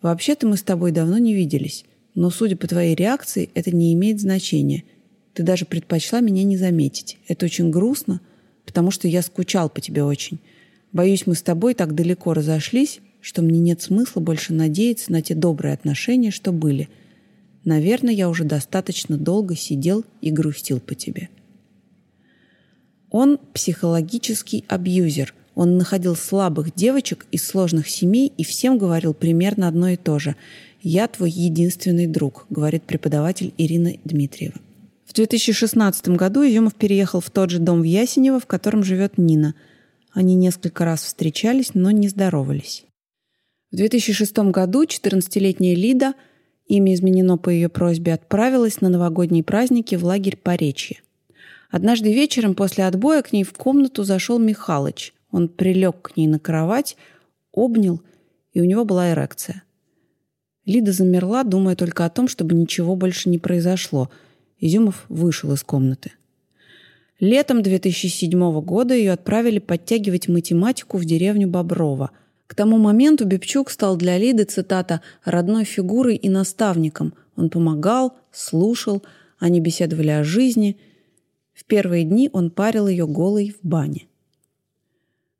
«Вообще-то 0.00 0.46
мы 0.46 0.56
с 0.56 0.62
тобой 0.62 0.92
давно 0.92 1.18
не 1.18 1.34
виделись, 1.34 1.84
но, 2.14 2.30
судя 2.30 2.56
по 2.56 2.66
твоей 2.66 2.94
реакции, 2.94 3.50
это 3.54 3.70
не 3.70 3.92
имеет 3.92 4.18
значения. 4.18 4.84
Ты 5.34 5.42
даже 5.42 5.66
предпочла 5.66 6.20
меня 6.20 6.42
не 6.42 6.56
заметить. 6.56 7.18
Это 7.28 7.44
очень 7.44 7.70
грустно, 7.70 8.22
потому 8.64 8.90
что 8.90 9.06
я 9.06 9.20
скучал 9.20 9.68
по 9.68 9.82
тебе 9.82 10.04
очень. 10.04 10.38
Боюсь, 10.92 11.26
мы 11.26 11.34
с 11.34 11.42
тобой 11.42 11.74
так 11.74 11.94
далеко 11.94 12.32
разошлись, 12.32 13.00
что 13.20 13.42
мне 13.42 13.60
нет 13.60 13.82
смысла 13.82 14.20
больше 14.20 14.54
надеяться 14.54 15.12
на 15.12 15.20
те 15.20 15.34
добрые 15.34 15.74
отношения, 15.74 16.30
что 16.30 16.50
были. 16.50 16.88
Наверное, 17.66 18.14
я 18.14 18.30
уже 18.30 18.44
достаточно 18.44 19.18
долго 19.18 19.54
сидел 19.54 20.02
и 20.22 20.30
грустил 20.30 20.80
по 20.80 20.94
тебе». 20.94 21.28
Он 23.12 23.38
психологический 23.52 24.64
абьюзер. 24.68 25.34
Он 25.54 25.76
находил 25.76 26.16
слабых 26.16 26.74
девочек 26.74 27.26
из 27.30 27.46
сложных 27.46 27.88
семей 27.90 28.32
и 28.38 28.42
всем 28.42 28.78
говорил 28.78 29.12
примерно 29.12 29.68
одно 29.68 29.88
и 29.88 29.96
то 29.96 30.18
же. 30.18 30.34
«Я 30.80 31.06
твой 31.08 31.30
единственный 31.30 32.06
друг»,— 32.06 32.46
говорит 32.50 32.84
преподаватель 32.84 33.52
Ирина 33.58 33.92
Дмитриева. 34.04 34.54
В 35.04 35.12
2016 35.12 36.08
году 36.08 36.42
Изюмов 36.42 36.74
переехал 36.74 37.20
в 37.20 37.30
тот 37.30 37.50
же 37.50 37.58
дом 37.58 37.82
в 37.82 37.84
Ясенево, 37.84 38.40
в 38.40 38.46
котором 38.46 38.82
живет 38.82 39.18
Нина. 39.18 39.54
Они 40.14 40.34
несколько 40.34 40.86
раз 40.86 41.02
встречались, 41.02 41.74
но 41.74 41.90
не 41.90 42.08
здоровались. 42.08 42.84
В 43.70 43.76
2006 43.76 44.38
году 44.50 44.84
14-летняя 44.84 45.74
Лида, 45.74 46.14
имя 46.66 46.94
изменено 46.94 47.36
по 47.36 47.50
ее 47.50 47.68
просьбе, 47.68 48.14
отправилась 48.14 48.80
на 48.80 48.88
новогодние 48.88 49.44
праздники 49.44 49.96
в 49.96 50.04
лагерь 50.04 50.38
Поречье. 50.38 51.02
Однажды 51.72 52.12
вечером 52.12 52.54
после 52.54 52.84
отбоя 52.84 53.22
к 53.22 53.32
ней 53.32 53.44
в 53.44 53.54
комнату 53.54 54.04
зашел 54.04 54.38
Михалыч. 54.38 55.14
Он 55.30 55.48
прилег 55.48 56.02
к 56.02 56.16
ней 56.18 56.26
на 56.26 56.38
кровать, 56.38 56.98
обнял, 57.50 58.02
и 58.52 58.60
у 58.60 58.64
него 58.64 58.84
была 58.84 59.12
эрекция. 59.12 59.62
Лида 60.66 60.92
замерла, 60.92 61.44
думая 61.44 61.74
только 61.74 62.04
о 62.04 62.10
том, 62.10 62.28
чтобы 62.28 62.54
ничего 62.54 62.94
больше 62.94 63.30
не 63.30 63.38
произошло. 63.38 64.10
Изюмов 64.60 65.06
вышел 65.08 65.50
из 65.54 65.62
комнаты. 65.62 66.12
Летом 67.18 67.62
2007 67.62 68.60
года 68.60 68.92
ее 68.92 69.12
отправили 69.12 69.58
подтягивать 69.58 70.28
математику 70.28 70.98
в 70.98 71.06
деревню 71.06 71.48
Боброва. 71.48 72.10
К 72.48 72.54
тому 72.54 72.76
моменту 72.76 73.24
Бибчук 73.24 73.70
стал 73.70 73.96
для 73.96 74.18
Лиды, 74.18 74.44
цитата, 74.44 75.00
«родной 75.24 75.64
фигурой 75.64 76.16
и 76.16 76.28
наставником». 76.28 77.14
Он 77.34 77.48
помогал, 77.48 78.12
слушал, 78.30 79.02
они 79.38 79.60
беседовали 79.60 80.10
о 80.10 80.22
жизни– 80.22 80.76
в 81.54 81.64
первые 81.64 82.04
дни 82.04 82.30
он 82.32 82.50
парил 82.50 82.88
ее 82.88 83.06
голой 83.06 83.54
в 83.62 83.66
бане. 83.66 84.06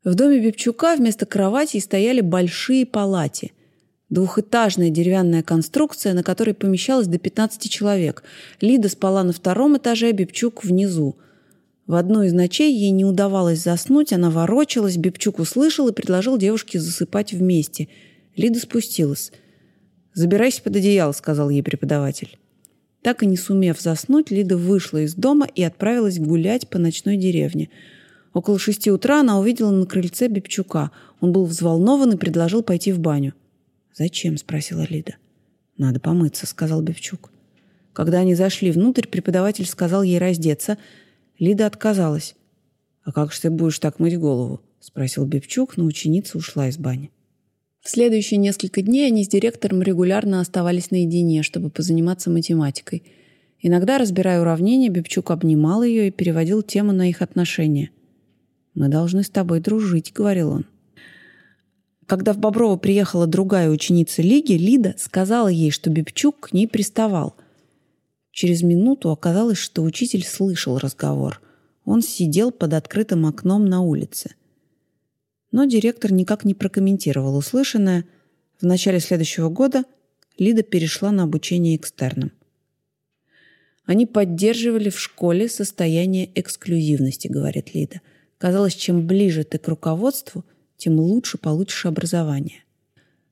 В 0.03 0.15
доме 0.15 0.39
Бибчука 0.39 0.95
вместо 0.95 1.25
кроватей 1.25 1.79
стояли 1.79 2.21
большие 2.21 2.85
палати. 2.85 3.53
Двухэтажная 4.09 4.89
деревянная 4.89 5.43
конструкция, 5.43 6.13
на 6.13 6.23
которой 6.23 6.53
помещалось 6.53 7.07
до 7.07 7.17
15 7.17 7.69
человек. 7.71 8.23
Лида 8.59 8.89
спала 8.89 9.23
на 9.23 9.33
втором 9.33 9.77
этаже, 9.77 10.11
Бибчук 10.11 10.63
внизу. 10.63 11.15
В 11.87 11.95
одну 11.95 12.21
из 12.21 12.33
ночей 12.33 12.73
ей 12.73 12.91
не 12.91 13.05
удавалось 13.05 13.63
заснуть, 13.63 14.13
она 14.13 14.29
ворочалась, 14.29 14.97
Бибчук 14.97 15.39
услышал 15.39 15.87
и 15.87 15.93
предложил 15.93 16.37
девушке 16.37 16.79
засыпать 16.79 17.33
вместе. 17.33 17.87
Лида 18.35 18.59
спустилась. 18.59 19.31
«Забирайся 20.13 20.61
под 20.61 20.75
одеяло»,— 20.75 21.11
сказал 21.13 21.49
ей 21.49 21.63
преподаватель. 21.63 22.37
Так 23.03 23.21
и 23.21 23.25
не 23.25 23.35
сумев 23.35 23.81
заснуть, 23.81 24.31
Лида 24.31 24.57
вышла 24.57 24.99
из 24.99 25.13
дома 25.13 25.45
и 25.53 25.61
отправилась 25.61 26.19
гулять 26.19 26.69
по 26.69 26.79
ночной 26.79 27.17
деревне. 27.17 27.69
Около 28.33 28.57
шести 28.57 28.89
утра 28.89 29.19
она 29.19 29.37
увидела 29.37 29.71
на 29.71 29.85
крыльце 29.85 30.27
Бибчука. 30.27 30.89
Он 31.19 31.33
был 31.33 31.45
взволнован 31.45 32.13
и 32.13 32.17
предложил 32.17 32.63
пойти 32.63 32.93
в 32.93 32.99
баню. 32.99 33.33
«Зачем?»– 33.93 34.37
спросила 34.37 34.87
Лида. 34.89 35.17
«Надо 35.77 35.99
помыться»,– 35.99 36.45
сказал 36.47 36.81
Бибчук. 36.81 37.29
Когда 37.91 38.19
они 38.19 38.35
зашли 38.35 38.71
внутрь, 38.71 39.05
преподаватель 39.05 39.65
сказал 39.65 40.01
ей 40.01 40.17
раздеться. 40.17 40.77
Лида 41.39 41.67
отказалась. 41.67 42.35
«А 43.03 43.11
как 43.11 43.33
же 43.33 43.41
ты 43.41 43.49
будешь 43.49 43.79
так 43.79 43.99
мыть 43.99 44.17
голову?»– 44.17 44.61
спросил 44.79 45.25
Бибчук, 45.25 45.75
но 45.75 45.83
ученица 45.83 46.37
ушла 46.37 46.69
из 46.69 46.77
бани. 46.77 47.11
В 47.83 47.89
следующие 47.89 48.37
несколько 48.37 48.81
дней 48.81 49.07
они 49.07 49.25
с 49.25 49.27
директором 49.27 49.81
регулярно 49.81 50.39
оставались 50.39 50.89
наедине, 50.89 51.43
чтобы 51.43 51.69
позаниматься 51.69 52.29
математикой. 52.29 53.03
Иногда, 53.59 53.97
разбирая 53.97 54.39
уравнения, 54.39 54.87
Бибчук 54.87 55.31
обнимал 55.31 55.83
ее 55.83 56.07
и 56.07 56.11
переводил 56.11 56.61
тему 56.61 56.93
на 56.93 57.09
их 57.09 57.21
отношения. 57.21 57.89
«Мы 58.73 58.87
должны 58.87 59.21
с 59.21 59.29
тобой 59.29 59.59
дружить»,— 59.59 60.13
говорил 60.15 60.51
он. 60.51 60.65
Когда 62.05 62.31
в 62.31 62.37
Боброво 62.37 62.77
приехала 62.77 63.27
другая 63.27 63.69
ученица 63.69 64.21
Лиги, 64.21 64.53
Лида 64.53 64.95
сказала 64.97 65.49
ей, 65.49 65.69
что 65.69 65.89
Бибчук 65.89 66.39
к 66.39 66.53
ней 66.53 66.69
приставал. 66.69 67.35
Через 68.31 68.63
минуту 68.63 69.11
оказалось, 69.11 69.57
что 69.57 69.83
учитель 69.83 70.23
слышал 70.23 70.77
разговор. 70.77 71.41
Он 71.83 72.01
сидел 72.01 72.51
под 72.51 72.75
открытым 72.75 73.25
окном 73.25 73.65
на 73.65 73.81
улице— 73.81 74.35
но 75.53 75.65
директор 75.65 76.11
никак 76.11 76.43
не 76.43 76.55
прокомментировал 76.55 77.37
услышанное. 77.37 78.05
В 78.59 78.65
начале 78.65 78.99
следующего 78.99 79.49
года 79.49 79.85
Лида 80.39 80.63
перешла 80.63 81.11
на 81.11 81.23
обучение 81.23 81.75
экстерном. 81.75 82.31
Они 83.85 84.07
поддерживали 84.07 84.89
в 84.89 84.99
школе 84.99 85.47
состояние 85.47 86.29
эксклюзивности, 86.33 87.27
говорит 87.27 87.75
Лида. 87.75 88.01
Казалось, 88.39 88.73
чем 88.73 89.05
ближе 89.05 89.43
ты 89.43 89.59
к 89.59 89.67
руководству, 89.67 90.43
тем 90.75 90.99
лучше 90.99 91.37
получишь 91.37 91.85
образование. 91.85 92.63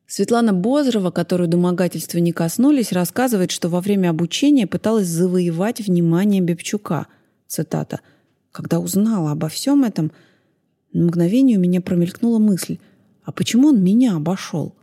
Светлана 0.06 0.54
Бозрова, 0.54 1.10
которую 1.10 1.50
домогательства 1.50 2.20
не 2.20 2.34
коснулись, 2.34 2.92
рассказывает, 2.92 3.50
что 3.50 3.68
во 3.68 3.82
время 3.82 4.10
обучения 4.10 4.68
пыталась 4.68 5.08
завоевать 5.08 5.80
внимание 5.80 6.42
Бебчука. 6.42 7.08
Цитата. 7.48 8.02
«Когда 8.52 8.80
узнала 8.80 9.32
обо 9.32 9.48
всем 9.48 9.86
этом, 9.86 10.12
на 10.94 11.06
мгновение 11.06 11.58
у 11.58 11.62
меня 11.62 11.82
промелькнула 11.82 12.40
мысль, 12.40 12.78
а 13.24 13.32
почему 13.32 13.70
он 13.70 13.84
меня 13.84 14.16
обошел?» 14.16 14.76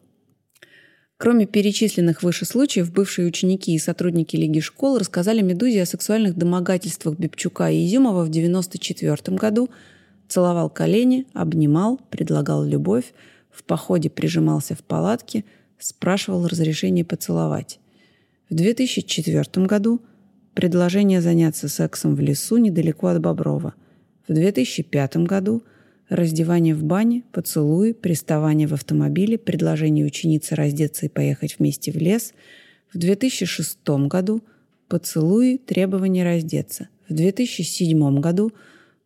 Кроме 1.19 1.47
перечисленных 1.47 2.23
выше 2.23 2.45
случаев, 2.45 2.93
бывшие 2.93 3.27
ученики 3.27 3.75
и 3.75 3.79
сотрудники 3.79 4.37
Лиги 4.37 4.61
школ 4.61 4.99
рассказали 4.99 5.41
«Медузе» 5.43 5.83
о 5.83 5.87
сексуальных 5.87 6.37
домогательствах 6.37 7.19
Бебчука 7.19 7.71
и 7.71 7.85
Изюмова 7.85 8.25
в 8.25 8.29
1994 8.29 9.37
году. 9.37 9.69
Целовал 10.29 10.71
колени, 10.71 11.27
обнимал, 11.33 12.01
предлагал 12.11 12.65
любовь, 12.65 13.13
в 13.51 13.65
походе 13.65 14.11
прижимался 14.11 14.77
в 14.77 14.85
палатке, 14.85 15.45
спрашивал 15.81 16.47
разрешение 16.47 17.05
поцеловать. 17.05 17.81
В 18.49 18.55
2004 18.55 19.67
году 19.67 20.01
предложение 20.55 21.21
заняться 21.21 21.69
сексом 21.69 22.15
в 22.15 22.21
лесу 22.21 22.59
недалеко 22.59 23.09
от 23.09 23.21
Боброва. 23.21 23.75
В 24.29 24.33
2005 24.33 25.17
году 25.19 25.65
раздевание 26.09 26.75
в 26.75 26.85
бане, 26.85 27.25
поцелуи, 27.33 27.93
приставание 27.93 28.67
в 28.67 28.73
автомобиле, 28.73 29.39
предложение 29.39 30.07
ученицы 30.07 30.55
раздеться 30.55 31.07
и 31.07 31.09
поехать 31.09 31.59
вместе 31.59 31.93
в 31.93 31.97
лес. 31.97 32.33
В 32.93 32.99
2006 32.99 33.79
году 34.09 34.43
поцелуи, 34.89 35.59
требование 35.59 36.25
раздеться. 36.25 36.89
В 37.09 37.15
2007 37.15 38.21
году 38.21 38.53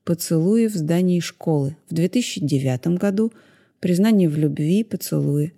поцелуи 0.04 0.66
в 0.66 0.74
здании 0.74 1.20
школы. 1.20 1.76
В 1.88 1.94
2009 1.94 2.98
году– 2.98 3.32
признание 3.82 4.28
в 4.28 4.38
любви, 4.38 4.84
поцелуи. 4.84 5.52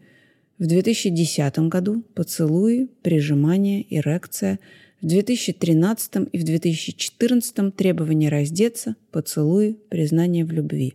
В 0.58 0.66
2010 0.66 1.58
году 1.68 2.02
поцелуи, 2.14 2.88
прижимание, 3.02 3.84
эрекция. 3.94 4.58
В 5.02 5.06
2013 5.06 6.28
и 6.32 6.38
в 6.38 6.44
2014 6.44 7.76
требование 7.76 8.30
раздеться, 8.30 8.96
поцелуи, 9.10 9.76
признание 9.90 10.46
в 10.46 10.52
любви. 10.52 10.94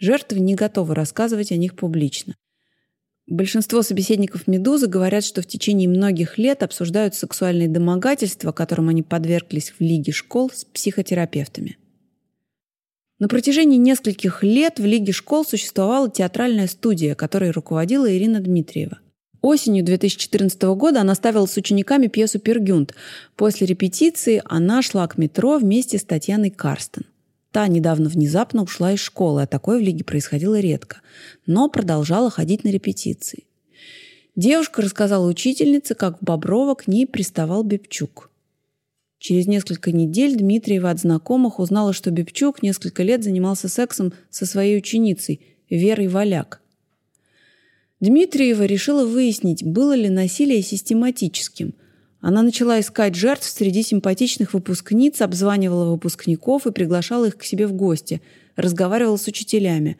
Жертвы 0.00 0.40
не 0.40 0.54
готовы 0.54 0.94
рассказывать 0.94 1.52
о 1.52 1.56
них 1.56 1.76
публично. 1.76 2.34
Большинство 3.26 3.82
собеседников 3.82 4.46
«Медузы» 4.46 4.86
говорят, 4.86 5.24
что 5.24 5.42
в 5.42 5.46
течение 5.46 5.88
многих 5.88 6.38
лет 6.38 6.62
обсуждают 6.62 7.14
сексуальные 7.14 7.68
домогательства, 7.68 8.50
которым 8.50 8.88
они 8.88 9.02
подверглись 9.02 9.74
в 9.78 9.80
Лиге 9.80 10.10
школ 10.12 10.50
с 10.50 10.64
психотерапевтами. 10.64 11.76
На 13.18 13.28
протяжении 13.28 13.76
нескольких 13.76 14.42
лет 14.42 14.80
в 14.80 14.84
Лиге 14.86 15.12
школ 15.12 15.44
существовала 15.44 16.10
театральная 16.10 16.66
студия, 16.66 17.14
которой 17.14 17.50
руководила 17.50 18.10
Ирина 18.10 18.40
Дмитриева. 18.40 18.98
Осенью 19.42 19.84
2014 19.84 20.62
года 20.62 21.02
она 21.02 21.14
ставила 21.14 21.44
с 21.44 21.56
учениками 21.58 22.06
пьесу 22.06 22.38
«Пергюнт». 22.38 22.94
После 23.36 23.66
репетиции 23.66 24.42
она 24.46 24.80
шла 24.80 25.06
к 25.06 25.18
метро 25.18 25.58
вместе 25.58 25.98
с 25.98 26.04
Татьяной 26.04 26.50
Карстен. 26.50 27.04
Та 27.52 27.66
недавно 27.66 28.08
внезапно 28.08 28.62
ушла 28.62 28.92
из 28.92 29.00
школы, 29.00 29.42
а 29.42 29.46
такое 29.46 29.78
в 29.78 29.82
Лиге 29.82 30.04
происходило 30.04 30.58
редко, 30.60 31.00
но 31.46 31.68
продолжала 31.68 32.30
ходить 32.30 32.64
на 32.64 32.68
репетиции. 32.68 33.44
Девушка 34.36 34.82
рассказала 34.82 35.28
учительнице, 35.28 35.94
как 35.94 36.20
в 36.20 36.24
Боброва 36.24 36.74
к 36.74 36.86
ней 36.86 37.06
приставал 37.06 37.64
Бепчук. 37.64 38.30
Через 39.18 39.46
несколько 39.46 39.92
недель 39.92 40.36
Дмитриева 40.36 40.90
от 40.90 41.00
знакомых 41.00 41.58
узнала, 41.58 41.92
что 41.92 42.10
Бебчук 42.10 42.62
несколько 42.62 43.02
лет 43.02 43.22
занимался 43.24 43.68
сексом 43.68 44.14
со 44.30 44.46
своей 44.46 44.78
ученицей 44.78 45.40
Верой 45.68 46.08
Валяк. 46.08 46.62
Дмитриева 48.00 48.64
решила 48.64 49.04
выяснить, 49.04 49.62
было 49.62 49.94
ли 49.94 50.08
насилие 50.08 50.62
систематическим. 50.62 51.74
Она 52.20 52.42
начала 52.42 52.80
искать 52.80 53.14
жертв 53.14 53.48
среди 53.48 53.82
симпатичных 53.82 54.52
выпускниц, 54.52 55.20
обзванивала 55.20 55.90
выпускников 55.90 56.66
и 56.66 56.72
приглашала 56.72 57.26
их 57.26 57.36
к 57.36 57.44
себе 57.44 57.66
в 57.66 57.72
гости, 57.72 58.20
разговаривала 58.56 59.16
с 59.16 59.26
учителями. 59.26 59.98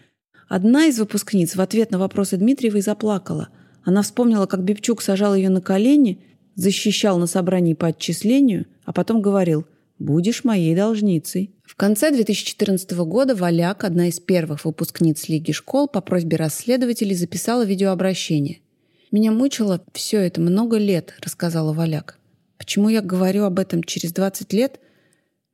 Одна 0.49 0.87
из 0.87 0.99
выпускниц 0.99 1.57
в 1.57 1.61
ответ 1.61 1.91
на 1.91 1.99
вопросы 1.99 2.37
Дмитриевой 2.37 2.83
заплакала. 2.83 3.49
Она 3.85 4.03
вспомнила, 4.03 4.47
как 4.47 4.63
Бебчук 4.63 5.01
сажал 5.03 5.35
ее 5.35 5.49
на 5.49 5.61
колени– 5.61 6.23
защищал 6.61 7.19
на 7.19 7.27
собрании 7.27 7.75
по 7.75 7.89
отчислению, 7.89 8.67
а 8.85 8.93
потом 8.93 9.23
говорил 9.23 9.67
«будешь 9.99 10.45
моей 10.45 10.75
должницей». 10.75 11.55
В 11.65 11.77
конце 11.77 12.11
2014 12.11 12.91
года 12.93 13.35
Валяк, 13.35 13.85
одна 13.85 14.09
из 14.09 14.21
первых 14.21 14.65
выпускниц 14.65 15.29
Лиги 15.29 15.53
школ, 15.53 15.89
по 15.89 16.01
просьбе 16.01 16.37
расследователей 16.37 17.15
записала 17.15 17.65
видеообращение. 17.65 18.61
«Меня 19.11 19.33
мучило 19.33 19.85
все 19.93 20.21
это 20.21 20.41
много 20.41 20.77
лет»,— 20.77 21.15
рассказала 21.21 21.73
Валяк. 21.73 22.19
«Почему 22.59 22.89
я 22.89 23.01
говорю 23.01 23.45
об 23.45 23.59
этом 23.59 23.83
через 23.83 24.13
20 24.13 24.53
лет? 24.53 24.79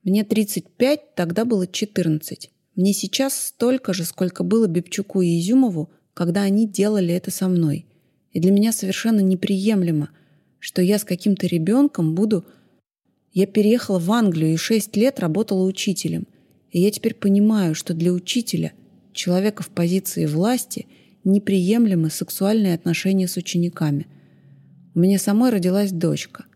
Мне 0.04 0.24
35, 0.24 1.14
тогда 1.14 1.44
было 1.44 1.66
14. 1.66 2.50
Мне 2.74 2.92
сейчас 2.92 3.46
столько 3.46 3.94
же, 3.94 4.04
сколько 4.04 4.44
было 4.44 4.66
Бебчуку 4.66 5.22
и 5.22 5.40
Изюмову, 5.40 5.90
когда 6.12 6.42
они 6.42 6.68
делали 6.68 7.14
это 7.14 7.30
со 7.30 7.48
мной. 7.48 7.86
И 8.32 8.40
для 8.40 8.52
меня 8.52 8.72
совершенно 8.72 9.20
неприемлемо, 9.20 10.10
что 10.58 10.82
я 10.82 10.98
с 10.98 11.04
каким-то 11.04 11.46
ребенком 11.46 12.14
буду... 12.14 12.44
Я 13.32 13.46
переехала 13.46 13.98
в 13.98 14.12
Англию 14.12 14.52
и 14.52 14.58
шесть 14.58 14.96
лет 14.96 15.18
работала 15.18 15.64
учителем. 15.64 16.26
И 16.70 16.80
я 16.80 16.90
теперь 16.90 17.14
понимаю, 17.14 17.74
что 17.74 17.94
для 17.94 18.12
учителя, 18.12 18.72
человека 19.12 19.62
в 19.62 19.70
позиции 19.70 20.26
власти, 20.26 20.86
неприемлемы 21.26 22.08
сексуальные 22.08 22.74
отношения 22.74 23.28
с 23.28 23.36
учениками. 23.36 24.06
У 24.94 25.00
меня 25.00 25.18
самой 25.18 25.50
родилась 25.50 25.92
дочка. 25.92 26.46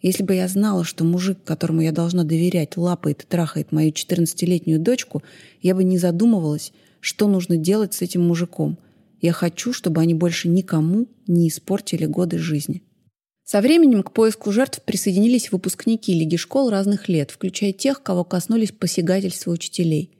Если 0.00 0.22
бы 0.22 0.34
я 0.34 0.46
знала, 0.46 0.84
что 0.84 1.04
мужик, 1.04 1.38
которому 1.44 1.80
я 1.80 1.90
должна 1.90 2.22
доверять, 2.22 2.76
лапает 2.76 3.22
и 3.22 3.26
трахает 3.26 3.72
мою 3.72 3.90
14-летнюю 3.90 4.78
дочку, 4.78 5.24
я 5.60 5.74
бы 5.74 5.82
не 5.82 5.98
задумывалась, 5.98 6.72
что 7.00 7.26
нужно 7.26 7.56
делать 7.56 7.94
с 7.94 8.02
этим 8.02 8.22
мужиком. 8.22 8.78
Я 9.20 9.32
хочу, 9.32 9.72
чтобы 9.72 10.00
они 10.00 10.14
больше 10.14 10.48
никому 10.48 11.08
не 11.26 11.48
испортили 11.48 12.06
годы 12.06 12.38
жизни. 12.38 12.82
Со 13.42 13.60
временем 13.60 14.02
к 14.02 14.12
поиску 14.12 14.52
жертв 14.52 14.82
присоединились 14.82 15.50
выпускники 15.50 16.12
Лиги 16.12 16.36
школ 16.36 16.70
разных 16.70 17.08
лет, 17.08 17.30
включая 17.30 17.72
тех, 17.72 18.02
кого 18.02 18.22
коснулись 18.22 18.72
посягательства 18.72 19.50
учителей. 19.50 20.17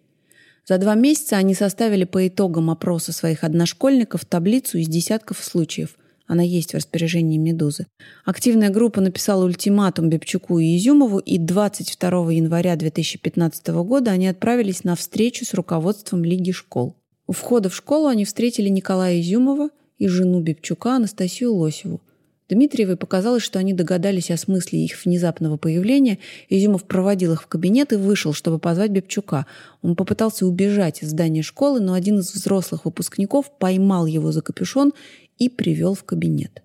За 0.68 0.76
два 0.76 0.94
месяца 0.94 1.38
они 1.38 1.54
составили 1.54 2.04
по 2.04 2.28
итогам 2.28 2.68
опроса 2.68 3.12
своих 3.12 3.42
одношкольников 3.42 4.26
таблицу 4.26 4.76
из 4.76 4.86
десятков 4.86 5.42
случаев. 5.42 5.96
Она 6.26 6.42
есть 6.42 6.72
в 6.72 6.76
распоряжении 6.76 7.38
«Медузы». 7.38 7.86
Активная 8.26 8.68
группа 8.68 9.00
написала 9.00 9.46
ультиматум 9.46 10.10
Бепчуку 10.10 10.58
и 10.58 10.76
Изюмову, 10.76 11.20
и 11.20 11.38
22 11.38 12.32
января 12.32 12.76
2015 12.76 13.68
года 13.68 14.10
они 14.10 14.28
отправились 14.28 14.84
на 14.84 14.94
встречу 14.94 15.46
с 15.46 15.54
руководством 15.54 16.22
Лиги 16.22 16.50
школ. 16.50 16.94
У 17.26 17.32
входа 17.32 17.70
в 17.70 17.74
школу 17.74 18.08
они 18.08 18.26
встретили 18.26 18.68
Николая 18.68 19.22
Изюмова 19.22 19.70
и 19.96 20.06
жену 20.06 20.42
Бепчука 20.42 20.96
Анастасию 20.96 21.54
Лосеву. 21.54 22.02
Дмитриевой 22.48 22.96
показалось, 22.96 23.42
что 23.42 23.58
они 23.58 23.74
догадались 23.74 24.30
о 24.30 24.38
смысле 24.38 24.82
их 24.82 25.04
внезапного 25.04 25.58
появления. 25.58 26.18
Изюмов 26.48 26.84
проводил 26.84 27.34
их 27.34 27.42
в 27.42 27.46
кабинет 27.46 27.92
и 27.92 27.96
вышел, 27.96 28.32
чтобы 28.32 28.58
позвать 28.58 28.90
Бебчука. 28.90 29.46
Он 29.82 29.94
попытался 29.94 30.46
убежать 30.46 31.02
из 31.02 31.10
здания 31.10 31.42
школы, 31.42 31.80
но 31.80 31.92
один 31.92 32.20
из 32.20 32.32
взрослых 32.32 32.86
выпускников 32.86 33.50
поймал 33.58 34.06
его 34.06 34.32
за 34.32 34.40
капюшон 34.40 34.94
и 35.38 35.50
привел 35.50 35.94
в 35.94 36.04
кабинет. 36.04 36.62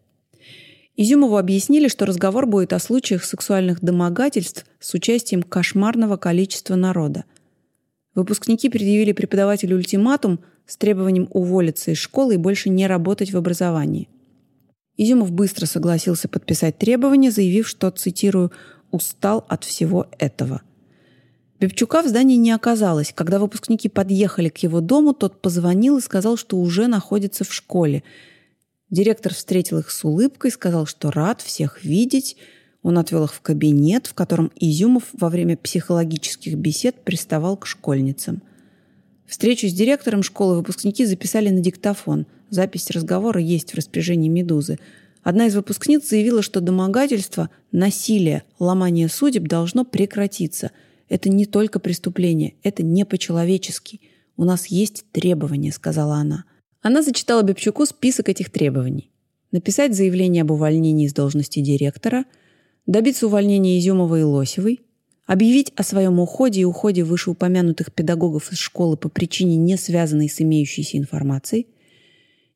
Изюмову 0.96 1.38
объяснили, 1.38 1.89
что 1.89 2.06
разговор 2.06 2.46
будет 2.46 2.72
о 2.72 2.80
случаях 2.80 3.26
сексуальных 3.26 3.82
домогательств 3.82 4.65
с 4.80 4.93
участием 4.93 5.43
кошмарного 5.43 6.15
количества 6.15 6.76
народа. 6.76 7.26
Выпускники 8.15 8.69
предъявили 8.69 9.12
преподавателю 9.12 9.76
ультиматум 9.76 10.39
с 10.65 10.78
требованием 10.78 11.28
уволиться 11.32 11.91
из 11.91 11.98
школы 11.98 12.36
и 12.36 12.38
больше 12.38 12.69
не 12.69 12.88
работать 12.88 13.34
в 13.34 13.38
образовании. 13.38 14.08
Изюмов 14.97 15.32
быстро 15.32 15.65
согласился 15.65 16.27
подписать 16.27 16.77
требования, 16.77 17.32
заявив, 17.32 17.67
что, 17.67 17.89
цитирую, 17.89 18.51
«устал 18.91 19.43
от 19.49 19.63
всего 19.63 20.08
этого». 20.19 20.62
Бебчука 21.60 22.03
в 22.03 22.08
здании 22.08 22.36
не 22.36 22.51
оказалось. 22.51 23.13
Когда 23.15 23.39
выпускники 23.39 23.89
подъехали 23.89 24.49
к 24.49 24.58
его 24.58 24.82
дому, 24.82 25.13
тот 25.13 25.41
позвонил 25.41 25.97
и 25.97 26.01
сказал, 26.01 26.36
что 26.36 26.58
уже 26.58 26.88
находится 26.88 27.43
в 27.43 27.53
школе. 27.53 28.03
Директор 28.89 29.34
встретил 29.34 29.79
их 29.79 29.89
с 29.89 30.03
улыбкой, 30.03 30.51
сказал, 30.51 30.86
что 30.86 31.10
рад 31.10 31.41
всех 31.41 31.84
видеть. 31.84 32.36
Он 32.82 32.97
отвел 32.97 33.23
их 33.23 33.34
в 33.34 33.39
кабинет, 33.39 34.08
в 34.08 34.13
котором 34.13 34.51
Изюмов 34.58 35.06
во 35.13 35.29
время 35.29 35.56
психологических 35.56 36.56
бесед 36.56 37.01
приставал 37.03 37.56
к 37.56 37.65
школьницам. 37.65 38.41
Встречу 39.25 39.67
с 39.67 39.73
директором 39.73 40.21
школы 40.21 40.58
выпускники 40.58 41.06
записали 41.06 41.49
на 41.49 41.62
диктофон– 41.62 42.27
Запись 42.53 42.91
разговора 42.91 43.41
есть 43.41 43.71
в 43.71 43.75
распоряжении 43.77 44.29
«Медузы». 44.29 44.77
Одна 45.23 45.47
из 45.47 45.55
выпускниц 45.55 46.07
заявила, 46.07 46.43
что 46.43 46.61
домогательство, 46.61 47.49
насилие, 47.71 48.43
ломание 48.59 49.09
судеб 49.09 49.47
должно 49.47 49.85
прекратиться. 49.85 50.69
Это 51.09 51.29
не 51.29 51.47
только 51.47 51.79
преступление, 51.79 52.53
это 52.61 52.83
не 52.83 53.05
по-человечески. 53.05 54.01
У 54.37 54.43
нас 54.43 54.67
есть 54.67 55.03
требования, 55.11 55.71
сказала 55.71 56.17
она. 56.17 56.45
Она 56.83 57.01
зачитала 57.01 57.41
Бебчуку 57.41 57.87
список 57.87 58.29
этих 58.29 58.51
требований. 58.51 59.09
Написать 59.51 59.95
заявление 59.95 60.43
об 60.43 60.51
увольнении 60.51 61.07
из 61.07 61.13
должности 61.15 61.59
директора, 61.59 62.23
добиться 62.85 63.25
увольнения 63.25 63.79
Изюмова 63.79 64.19
и 64.19 64.21
Лосевой, 64.21 64.81
объявить 65.25 65.73
о 65.75 65.81
своем 65.81 66.19
уходе 66.19 66.61
и 66.61 66.65
уходе 66.65 67.03
вышеупомянутых 67.03 67.91
педагогов 67.91 68.51
из 68.51 68.59
школы 68.59 68.95
по 68.95 69.09
причине, 69.09 69.55
не 69.55 69.75
связанной 69.75 70.29
с 70.29 70.39
имеющейся 70.39 70.99
информацией, 70.99 71.65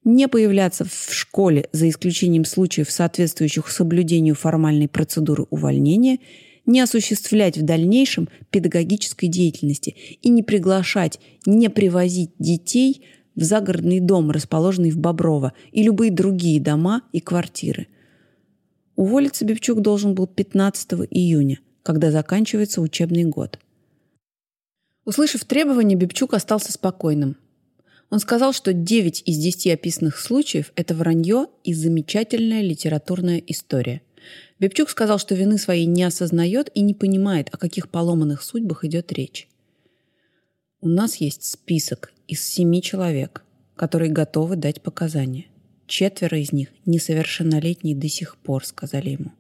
не 0.08 0.30
появляться 0.30 0.86
в 0.86 1.13
школе 1.13 1.67
за 1.74 1.89
исключением 1.89 2.46
случаев, 2.46 2.89
соответствующих 2.89 3.70
соблюдению 3.70 4.36
формальной 4.36 4.88
процедуры 4.88 5.46
увольнения, 5.50 6.20
не 6.65 6.80
осуществлять 6.80 7.58
в 7.58 7.63
дальнейшем 7.63 8.30
педагогической 8.50 9.28
деятельности 9.28 9.96
и 10.22 10.30
не 10.30 10.43
приглашать, 10.43 11.20
не 11.46 11.70
привозить 11.70 12.32
детей 12.39 13.04
в 13.36 13.43
загородный 13.43 14.00
дом, 14.00 14.32
расположенный 14.32 14.91
в 14.91 14.98
Боброво, 14.98 15.52
и 15.72 15.84
любые 15.84 16.12
другие 16.12 16.62
дома 16.62 17.04
и 17.12 17.20
квартиры. 17.20 17.88
Уволиться 18.96 19.46
Бевчук 19.46 19.82
должен 19.82 20.15
был 20.15 20.26
15 20.26 20.93
июня, 21.12 21.60
когда 21.84 22.12
заканчивается 22.12 22.82
учебный 22.82 23.26
год. 23.26 23.60
Услышав 25.04 25.43
требования, 25.43 25.96
Бибчук 25.96 26.34
остался 26.34 26.72
спокойным. 26.72 27.36
Он 28.10 28.20
сказал, 28.20 28.54
что 28.54 28.72
9 28.72 29.24
из 29.26 29.38
10 29.38 29.67
описанных 29.67 30.17
случаев– 30.17 30.72
это 30.76 30.96
вранье 30.96 31.48
и 31.63 31.74
замечательная 31.74 32.62
литературная 32.62 33.43
история. 33.48 34.02
Бибчук 34.60 34.89
сказал, 34.89 35.20
что 35.20 35.36
вины 35.36 35.58
своей 35.58 35.86
не 35.86 36.04
осознает 36.04 36.70
и 36.74 36.82
не 36.82 36.93
понимает, 36.93 37.50
о 37.52 37.58
каких 37.58 37.89
поломанных 37.89 38.41
судьбах 38.41 38.86
идет 38.86 39.12
речь. 39.12 39.48
«У 40.80 40.88
нас 40.88 41.17
есть 41.17 41.43
список 41.43 42.13
из 42.28 42.41
семи 42.41 42.82
человек, 42.82 43.43
которые 43.76 44.12
готовы 44.12 44.56
дать 44.56 44.82
показания. 44.82 45.48
Четверо 45.86 46.39
из 46.39 46.52
них 46.52 46.70
несовершеннолетние 46.86 47.96
до 47.96 48.08
сих 48.08 48.38
пор»,– 48.38 48.65
сказали 48.65 49.10
ему. 49.10 49.32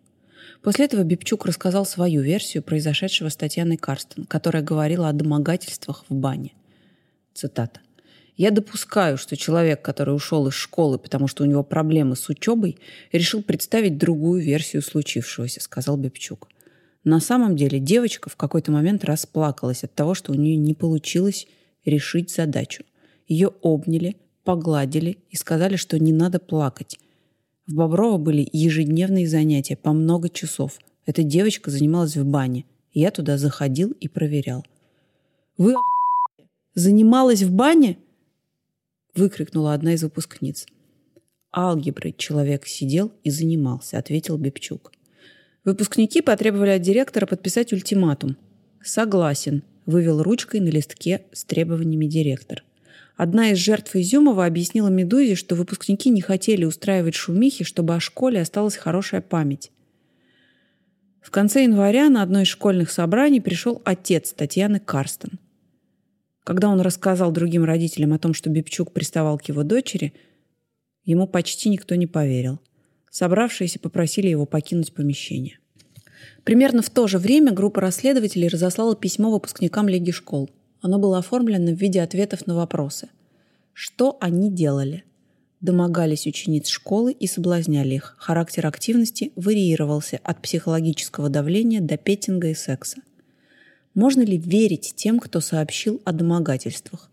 После 0.61 0.85
этого 0.85 1.03
Бибчук 1.03 1.45
рассказал 1.45 1.85
свою 1.85 2.21
версию 2.21 2.63
произошедшего 2.63 3.29
с 3.29 3.35
Татьяной 3.35 3.77
Карстен, 3.77 4.25
которая 4.25 4.63
говорила 4.63 5.07
о 5.07 5.13
домогательствах 5.13 6.03
в 6.09 6.13
бане. 6.13 6.53
Цитата. 7.33 7.79
Я 8.37 8.51
допускаю, 8.51 9.17
что 9.17 9.35
человек, 9.35 9.81
который 9.81 10.15
ушел 10.15 10.47
из 10.47 10.53
школы, 10.53 10.99
потому 10.99 11.27
что 11.27 11.43
у 11.43 11.47
него 11.47 11.63
проблемы 11.63 12.15
с 12.15 12.29
учебой, 12.29 12.77
решил 13.11 13.41
представить 13.41 13.97
другую 13.97 14.43
версию 14.43 14.83
случившегося, 14.83 15.59
сказал 15.59 15.97
Бепчук. 15.97 16.47
На 17.03 17.19
самом 17.19 17.55
деле 17.55 17.79
девочка 17.79 18.29
в 18.29 18.35
какой-то 18.35 18.71
момент 18.71 19.03
расплакалась 19.03 19.83
от 19.83 19.93
того, 19.95 20.13
что 20.13 20.33
у 20.33 20.35
нее 20.35 20.55
не 20.55 20.75
получилось 20.75 21.47
решить 21.83 22.29
задачу. 22.29 22.83
Ее 23.27 23.51
обняли, 23.63 24.17
погладили 24.43 25.17
и 25.31 25.35
сказали, 25.35 25.75
что 25.75 25.97
не 25.97 26.13
надо 26.13 26.39
плакать. 26.39 26.99
В 27.65 27.73
Боброво 27.73 28.17
были 28.17 28.47
ежедневные 28.53 29.27
занятия 29.27 29.75
по 29.75 29.93
много 29.93 30.29
часов. 30.29 30.77
Эта 31.07 31.23
девочка 31.23 31.71
занималась 31.71 32.15
в 32.15 32.25
бане. 32.25 32.65
Я 32.93 33.09
туда 33.09 33.37
заходил 33.37 33.95
и 33.99 34.07
проверял. 34.07 34.63
«Вы 35.57 35.73
занималась 36.75 37.41
в 37.41 37.51
бане?» 37.51 37.97
Выкрикнула 39.17 39.73
одна 39.73 39.93
из 39.93 40.03
выпускниц. 40.03 40.65
«Алгеброй 41.55 42.13
человек 42.17 42.67
сидел 42.67 43.13
и 43.23 43.29
занимался»,— 43.29 43.97
ответил 43.99 44.37
Бепчук. 44.37 44.91
Выпускники 45.63 46.21
потребовали 46.21 46.71
от 46.71 46.81
директора 46.81 47.25
подписать 47.25 47.73
ультиматум. 47.73 48.37
«Согласен»,— 48.81 49.63
вывел 49.85 50.23
ручкой 50.23 50.59
на 50.59 50.69
листке 50.69 51.25
с 51.33 51.43
требованиями 51.43 52.05
директор. 52.05 52.63
Одна 53.15 53.49
из 53.49 53.57
жертв 53.57 53.95
Изюмова 53.95 54.45
объяснила 54.45 54.89
«Медузе», 54.89 55.35
что 55.35 55.55
выпускники 55.55 56.09
не 56.09 56.21
хотели 56.21 56.65
устраивать 56.65 57.15
шумихи, 57.15 57.63
чтобы 57.63 57.95
о 57.95 57.99
школе 57.99 58.41
осталась 58.41 58.77
хорошая 58.77 59.21
память. 59.21 59.71
В 61.21 61.31
конце 61.31 61.63
января 61.63 62.09
на 62.09 62.21
одно 62.21 62.41
из 62.41 62.47
школьных 62.47 62.91
собраний 62.91 63.41
пришел 63.41 63.81
отец 63.83 64.31
Татьяны 64.33 64.79
Карстен. 64.79 65.39
Когда 66.47 66.69
он 66.69 66.79
рассказал 66.79 67.33
другим 67.33 67.65
родителям 67.65 68.13
о 68.13 68.19
том, 68.19 68.33
что 68.33 68.49
Бибчук 68.49 68.93
приставал 68.93 69.37
к 69.37 69.43
его 69.49 69.63
дочери, 69.63 70.13
ему 71.03 71.27
почти 71.27 71.67
никто 71.67 71.93
не 71.95 72.07
поверил. 72.07 72.61
Собравшиеся 73.11 73.79
попросили 73.79 74.29
его 74.29 74.45
покинуть 74.45 74.93
помещение. 74.93 75.59
Примерно 76.45 76.81
в 76.81 76.89
то 76.89 77.05
же 77.07 77.17
время 77.17 77.51
группа 77.51 77.81
расследователей 77.81 78.47
разослала 78.47 78.95
письмо 78.95 79.29
выпускникам 79.29 79.89
Лиги 79.89 80.11
школ. 80.11 80.49
Оно 80.79 80.99
было 80.99 81.17
оформлено 81.17 81.73
в 81.73 81.81
виде 81.81 82.01
ответов 82.01 82.47
на 82.47 82.55
вопросы. 82.55 83.09
Что 83.73 84.17
они 84.21 84.49
делали? 84.49 85.03
Домогались 85.59 86.27
учениц 86.27 86.69
школы 86.69 87.11
и 87.11 87.27
соблазняли 87.27 87.95
их. 87.95 88.15
Характер 88.19 88.67
активности 88.67 89.33
варьировался 89.35 90.17
от 90.23 90.41
психологического 90.41 91.27
давления 91.27 91.81
до 91.81 91.97
петинга 91.97 92.47
и 92.47 92.53
секса. 92.53 93.01
Можно 93.97 94.21
ли 94.21 94.37
верить 94.37 94.93
тем, 94.95 95.17
кто 95.17 95.39
сообщил 95.39 96.03
о 96.05 96.11
домогательствах? 96.11 97.09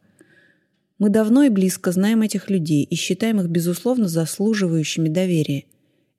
Мы 0.99 1.09
давно 1.09 1.45
и 1.45 1.49
близко 1.49 1.93
знаем 1.93 2.21
этих 2.21 2.51
людей 2.51 2.85
и 2.85 2.95
считаем 2.95 3.41
их, 3.41 3.47
безусловно, 3.47 4.07
заслуживающими 4.07 5.09
доверия. 5.09 5.65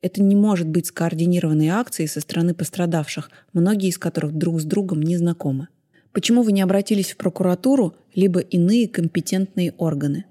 Это 0.01 0.23
не 0.23 0.36
может 0.36 0.67
быть 0.67 0.88
скоординированной 0.88 1.67
акцией 1.67 2.08
со 2.08 2.19
стороны 2.19 2.56
пострадавших, 2.56 3.30
многие 3.54 3.89
из 3.89 3.99
которых 3.99 4.34
друг 4.34 4.60
с 4.60 4.63
другом 4.63 5.04
не 5.04 5.17
знакомы. 5.17 5.67
Почему 6.13 6.41
вы 6.41 6.51
не 6.51 6.63
обратились 6.63 7.12
в 7.12 7.17
прокуратуру, 7.17 7.93
либо 8.15 8.39
иные 8.39 8.88
компетентные 8.88 9.71
органы? 9.78 10.25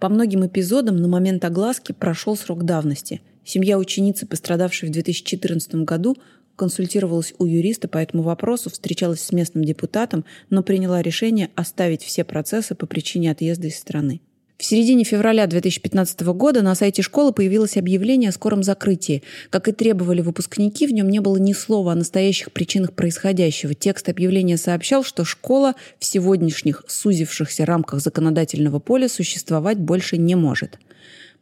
По 0.00 0.08
многим 0.08 0.44
эпизодам 0.44 0.96
на 0.96 1.06
момент 1.06 1.44
огласки 1.44 1.92
прошел 1.92 2.36
срок 2.36 2.64
давности. 2.64 3.20
Семья 3.44 3.78
ученицы, 3.78 4.26
пострадавшей 4.26 4.88
в 4.88 4.92
2014 4.92 5.76
году, 5.84 6.16
консультировалась 6.60 7.32
у 7.38 7.46
юриста 7.46 7.88
по 7.88 7.96
этому 7.96 8.22
вопросу, 8.22 8.68
встречалась 8.68 9.22
с 9.22 9.32
местным 9.32 9.64
депутатом, 9.64 10.26
но 10.50 10.62
приняла 10.62 11.00
решение 11.00 11.48
оставить 11.54 12.02
все 12.02 12.22
процессы 12.22 12.74
по 12.74 12.84
причине 12.84 13.30
отъезда 13.30 13.68
из 13.68 13.78
страны. 13.78 14.20
В 14.58 14.64
середине 14.66 15.04
февраля 15.04 15.46
2015 15.46 16.20
года 16.20 16.60
на 16.60 16.74
сайте 16.74 17.00
школы 17.00 17.32
появилось 17.32 17.78
объявление 17.78 18.28
о 18.28 18.32
скором 18.32 18.62
закрытии. 18.62 19.22
Как 19.48 19.68
и 19.68 19.72
требовали 19.72 20.20
выпускники, 20.20 20.86
в 20.86 20.92
нем 20.92 21.08
не 21.08 21.20
было 21.20 21.38
ни 21.38 21.54
слова 21.54 21.92
о 21.92 21.94
настоящих 21.94 22.52
причинах 22.52 22.92
происходящего. 22.92 23.72
Текст 23.72 24.10
объявления 24.10 24.58
сообщал, 24.58 25.02
что 25.02 25.24
школа 25.24 25.76
в 25.98 26.04
сегодняшних 26.04 26.84
сузившихся 26.88 27.64
рамках 27.64 28.00
законодательного 28.00 28.80
поля 28.80 29.08
существовать 29.08 29.78
больше 29.78 30.18
не 30.18 30.34
может. 30.34 30.78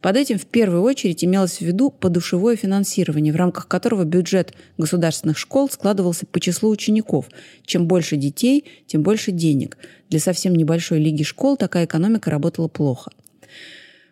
Под 0.01 0.17
этим 0.17 0.39
в 0.39 0.47
первую 0.47 0.83
очередь 0.83 1.25
имелось 1.25 1.59
в 1.59 1.63
виду 1.63 1.91
подушевое 1.91 2.55
финансирование, 2.55 3.33
в 3.33 3.37
рамках 3.37 3.67
которого 3.67 4.05
бюджет 4.05 4.55
государственных 4.77 5.37
школ 5.37 5.69
складывался 5.69 6.25
по 6.25 6.39
числу 6.39 6.71
учеников. 6.71 7.29
Чем 7.65 7.89
больше 7.89 8.17
детей, 8.17 8.65
тем 8.87 9.03
больше 9.03 9.33
денег. 9.33 9.77
Для 10.09 10.21
совсем 10.21 10.55
небольшой 10.55 11.01
лиги 11.01 11.25
школ 11.25 11.57
такая 11.57 11.87
экономика 11.87 12.31
работала 12.31 12.69
плохо. 12.69 13.11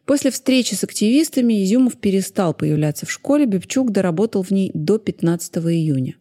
После 0.07 0.31
встречи 0.31 0.75
с 0.75 0.83
активистами 0.83 1.65
Изюмов 1.65 1.97
перестал 1.97 2.53
появляться 2.53 3.07
в 3.07 3.11
школе, 3.11 3.47
Бебчук 3.47 3.93
доработал 3.93 4.43
в 4.43 4.51
ней 4.51 4.71
до 4.75 4.99
15 4.99 5.57
июня. 5.59 6.17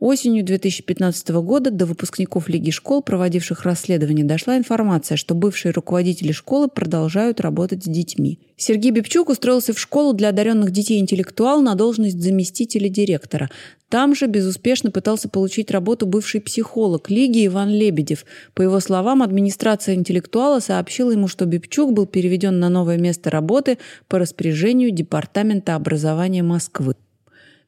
Осенью 0.00 0.44
2015 0.44 1.28
года 1.30 1.72
до 1.72 1.84
выпускников 1.84 2.48
Лиги 2.48 2.70
школ, 2.70 3.02
проводивших 3.02 3.64
расследование, 3.64 4.24
дошла 4.24 4.56
информация, 4.56 5.16
что 5.16 5.34
бывшие 5.34 5.72
руководители 5.72 6.30
школы 6.30 6.68
продолжают 6.68 7.40
работать 7.40 7.82
с 7.82 7.88
детьми. 7.88 8.38
Сергей 8.56 8.92
Бибчук 8.92 9.28
устроился 9.28 9.72
в 9.72 9.80
школу 9.80 10.12
для 10.12 10.28
одаренных 10.28 10.70
детей-интеллектуал 10.70 11.62
на 11.62 11.74
должность 11.74 12.22
заместителя 12.22 12.88
директора. 12.88 13.50
Там 13.88 14.14
же 14.14 14.28
безуспешно 14.28 14.92
пытался 14.92 15.28
получить 15.28 15.72
работу 15.72 16.06
бывший 16.06 16.40
психолог 16.40 17.10
Лиги 17.10 17.46
Иван 17.46 17.70
Лебедев. 17.70 18.24
По 18.54 18.62
его 18.62 18.78
словам, 18.78 19.20
администрация 19.20 19.96
интеллектуала 19.96 20.60
сообщила 20.60 21.10
ему, 21.10 21.26
что 21.26 21.44
Бибчук 21.44 21.92
был 21.92 22.06
переведен 22.06 22.60
на 22.60 22.68
новое 22.68 22.98
место 22.98 23.30
работы 23.30 23.78
по 24.06 24.20
распоряжению 24.20 24.92
Департамента 24.92 25.74
образования 25.74 26.44
Москвы. 26.44 26.94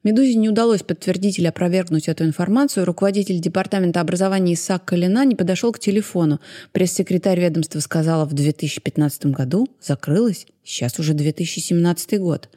«Медузе» 0.03 0.35
не 0.35 0.49
удалось 0.49 0.83
подтвердить 0.83 1.39
или 1.39 1.47
опровергнуть 1.47 2.09
эту 2.09 2.25
информацию. 2.25 2.87
Руководитель 2.87 3.39
Департамента 3.39 4.01
образования 4.01 4.55
Исаак 4.55 4.87
Калина 4.87 5.27
не 5.27 5.35
подошел 5.35 5.73
к 5.73 5.79
телефону. 5.79 6.41
Пресс-секретарь 6.73 7.39
ведомства 7.39 7.81
сказала 7.81 8.25
в 8.25 8.33
2015 8.33 9.27
году, 9.27 9.69
закрылась, 9.81 10.47
сейчас 10.65 10.99
уже 10.99 11.13
2017 11.13 12.19
год. 12.19 12.49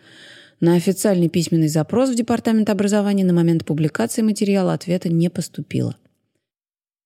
На 0.61 0.75
официальный 0.75 1.27
письменный 1.27 1.67
запрос 1.67 2.11
в 2.11 2.15
Департамент 2.15 2.69
образования 2.69 3.25
на 3.25 3.33
момент 3.33 3.65
публикации 3.65 4.21
материала 4.21 4.71
ответа 4.71 5.09
не 5.09 5.29
поступило. 5.29 5.97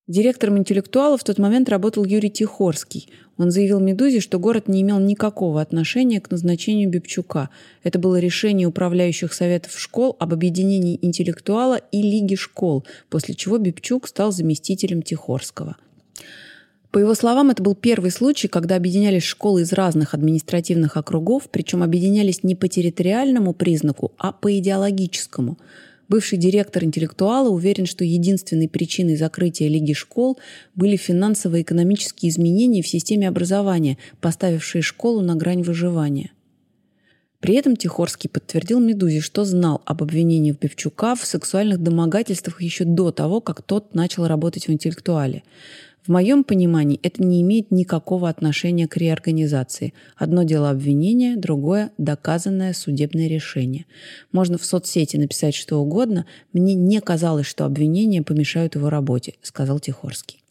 Директором 0.06 0.56
интеллектуала 0.56 1.18
в 1.18 1.24
тот 1.24 1.38
момент 1.38 1.68
работал 1.68 2.04
Юрий 2.04 2.30
Тихорский. 2.30 3.10
Он 3.38 3.52
заявил 3.52 3.78
«Медузе», 3.78 4.18
что 4.18 4.40
город 4.40 4.66
не 4.66 4.82
имел 4.82 4.98
никакого 4.98 5.60
отношения 5.60 6.20
к 6.20 6.30
назначению 6.30 6.90
Бибчука. 6.90 7.50
Это 7.84 8.00
было 8.00 8.18
решение 8.18 8.66
управляющих 8.66 9.32
советов 9.32 9.78
школ 9.78 10.16
об 10.18 10.34
объединении 10.34 10.98
интеллектуала 11.00 11.80
и 11.92 12.02
Лиги 12.02 12.34
школ, 12.34 12.84
после 13.08 13.34
чего 13.34 13.58
Бибчук 13.58 14.08
стал 14.08 14.32
заместителем 14.32 15.02
Тихорского. 15.02 15.76
По 16.90 16.98
его 16.98 17.14
словам, 17.14 17.50
это 17.50 17.62
был 17.62 17.76
первый 17.76 18.10
случай, 18.10 18.48
когда 18.48 18.74
объединялись 18.74 19.22
школы 19.22 19.60
из 19.60 19.72
разных 19.72 20.14
административных 20.14 20.96
округов, 20.96 21.48
причем 21.50 21.84
объединялись 21.84 22.42
не 22.42 22.56
по 22.56 22.66
территориальному 22.66 23.52
признаку, 23.52 24.12
а 24.18 24.32
по 24.32 24.58
идеологическому– 24.58 25.58
Бывший 26.08 26.38
директор 26.38 26.84
интеллектуала 26.84 27.50
уверен, 27.50 27.84
что 27.84 28.02
единственной 28.02 28.68
причиной 28.68 29.16
закрытия 29.16 29.68
Лиги 29.68 29.92
школ 29.92 30.38
были 30.74 30.96
финансово-экономические 30.96 32.30
изменения 32.30 32.82
в 32.82 32.88
системе 32.88 33.28
образования, 33.28 33.98
поставившие 34.20 34.80
школу 34.80 35.20
на 35.20 35.36
грань 35.36 35.62
выживания. 35.62 36.32
При 37.40 37.54
этом 37.54 37.76
Тихорский 37.76 38.28
подтвердил 38.28 38.80
«Медузе», 38.80 39.20
что 39.20 39.44
знал 39.44 39.80
об 39.84 40.02
обвинении 40.02 40.50
в 40.50 40.58
Бевчука 40.58 41.14
в 41.14 41.24
сексуальных 41.24 41.80
домогательствах 41.80 42.60
еще 42.62 42.84
до 42.84 43.12
того, 43.12 43.40
как 43.40 43.62
тот 43.62 43.94
начал 43.94 44.26
работать 44.26 44.66
в 44.66 44.72
интеллектуале. 44.72 45.44
В 46.06 46.10
моем 46.10 46.42
понимании 46.44 46.98
это 47.02 47.22
не 47.22 47.42
имеет 47.42 47.70
никакого 47.70 48.28
отношения 48.28 48.88
к 48.88 48.96
реорганизации. 48.96 49.92
Одно 50.16 50.42
дело 50.42 50.70
обвинение, 50.70 51.36
другое– 51.36 51.92
доказанное 51.98 52.72
судебное 52.72 53.28
решение. 53.28 53.86
Можно 54.32 54.56
в 54.58 54.64
соцсети 54.64 55.16
написать 55.16 55.54
что 55.54 55.76
угодно. 55.76 56.24
Мне 56.52 56.74
не 56.74 57.00
казалось, 57.00 57.46
что 57.46 57.64
обвинения 57.64 58.22
помешают 58.22 58.74
его 58.74 58.88
работе, 58.88 59.34
сказал 59.42 59.80
Тихорский. 59.80 60.42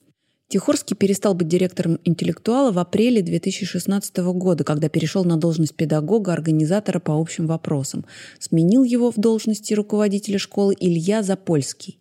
Тихорский 0.49 0.95
перестал 0.95 1.33
быть 1.33 1.49
директором 1.49 1.99
интеллектуала 2.05 2.71
в 2.71 2.79
апреле 2.79 3.21
2016 3.21 4.17
года, 4.17 4.63
когда 4.63 4.87
перешел 4.87 5.25
на 5.25 5.35
должность 5.35 5.75
педагога-организатора 5.75 6.99
по 6.99 7.19
общим 7.19 7.47
вопросам. 7.47 8.05
Сменил 8.39 8.85
его 8.85 9.11
в 9.11 9.17
должности 9.17 9.73
руководителя 9.73 10.39
школы 10.39 10.73
Илья 10.79 11.21
Запольский. 11.21 11.99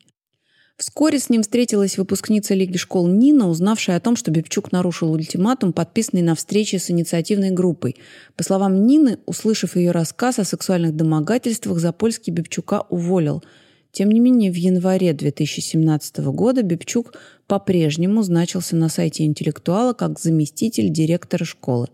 Вскоре 0.77 1.19
с 1.19 1.31
ним 1.31 1.41
встретилась 1.41 1.97
выпускница 1.97 2.53
Лиги 2.53 2.77
школ 2.77 3.07
Нина, 3.09 3.49
узнавшая 3.49 3.97
о 3.97 4.01
том, 4.01 4.15
что 4.15 4.31
Бибчук 4.31 4.73
нарушил 4.73 5.11
ультиматум, 5.11 5.73
подписанный 5.73 6.23
на 6.23 6.35
встрече 6.35 6.79
с 6.79 6.91
инициативной 6.91 7.51
группой. 7.51 7.97
По 8.37 8.45
словам 8.45 8.87
Нины, 8.87 9.19
услышав 9.25 9.75
ее 9.77 9.93
рассказ 9.93 10.39
о 10.39 10.45
сексуальных 10.45 10.95
домогательствах, 10.95 11.79
Запольский 11.79 12.31
Бибчука 12.31 12.83
уволил. 12.91 13.43
Тем 13.91 14.11
не 14.11 14.21
менее, 14.21 14.53
в 14.53 14.57
январе 14.57 15.15
2017 15.15 16.19
года 16.19 16.63
Бибчук 16.63 17.15
по-прежнему 17.47 18.23
значился 18.23 18.77
на 18.77 18.91
сайте 18.91 19.25
интеллектуала 19.25 19.95
как 19.95 20.21
заместитель 20.21 20.91
директора 20.91 21.47
школы. 21.47 21.87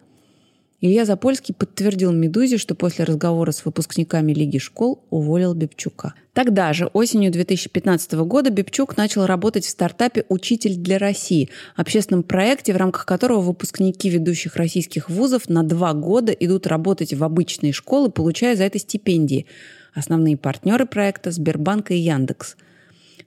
Илья 0.85 1.05
Запольский 1.05 1.55
подтвердил 1.55 2.11
«Медузе», 2.11 2.59
что 2.59 2.75
после 2.75 3.05
разговора 3.05 3.53
с 3.53 3.65
выпускниками 3.65 4.33
Лиги 4.33 4.59
школ 4.59 5.05
уволил 5.11 5.55
Бибчука. 5.55 6.15
Тогда 6.33 6.73
же, 6.73 6.87
осенью 6.87 7.31
2015 7.31 8.15
года, 8.15 8.51
Бибчук 8.51 8.97
начал 8.97 9.25
работать 9.27 9.65
в 9.65 9.71
стартапе 9.71 10.25
«Учитель 10.29 10.75
для 10.75 10.99
России», 10.99 11.51
общественном 11.77 12.25
проекте, 12.25 12.73
в 12.73 12.79
рамках 12.79 13.07
которого 13.07 13.43
выпускники 13.43 14.11
ведущих 14.11 14.57
российских 14.57 15.09
вузов 15.09 15.49
на 15.49 15.63
два 15.63 15.93
года 15.93 16.33
идут 16.33 16.67
работать 16.67 17.15
в 17.15 17.23
обычные 17.23 17.73
школы, 17.73 18.11
получая 18.11 18.57
за 18.57 18.65
это 18.65 18.81
стипендии. 18.81 19.47
Основные 19.95 20.37
партнеры 20.37 20.85
проекта– 20.85 21.31
Сбербанк 21.33 21.93
и 21.93 21.97
Яндекс– 21.97 22.57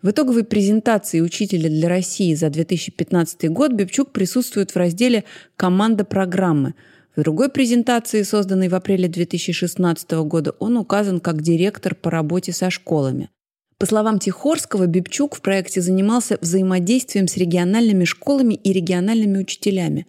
в 0.01 0.11
итоговой 0.11 0.43
презентации 0.43 1.19
«Учителя 1.21 1.67
для 1.67 1.89
России» 1.89 2.35
за 2.35 2.51
2015 2.51 3.49
год 3.49 3.71
Бибчук 3.71 4.11
присутствует 4.11 4.69
в 4.69 4.75
разделе 4.75 5.23
«Команда 5.55 6.03
программы», 6.05 6.75
в 7.15 7.21
другой 7.21 7.49
презентации, 7.49 8.23
созданной 8.23 8.67
в 8.67 8.75
апреле 8.75 9.07
2016 9.07 10.11
года, 10.25 10.53
он 10.59 10.75
указан 10.75 11.19
как 11.19 11.41
директор 11.41 11.95
по 11.95 12.11
работе 12.11 12.51
со 12.51 12.69
школами. 12.69 13.29
По 13.77 13.85
словам 13.85 14.19
Тихорского, 14.19 14.85
Бибчук 14.85 15.35
в 15.35 15.41
проекте 15.41 15.81
занимался 15.81 16.37
взаимодействием 16.41 17.27
с 17.27 17.37
региональными 17.37 18.05
школами 18.05 18.53
и 18.53 18.73
региональными 18.73 19.37
учителями. 19.37 20.07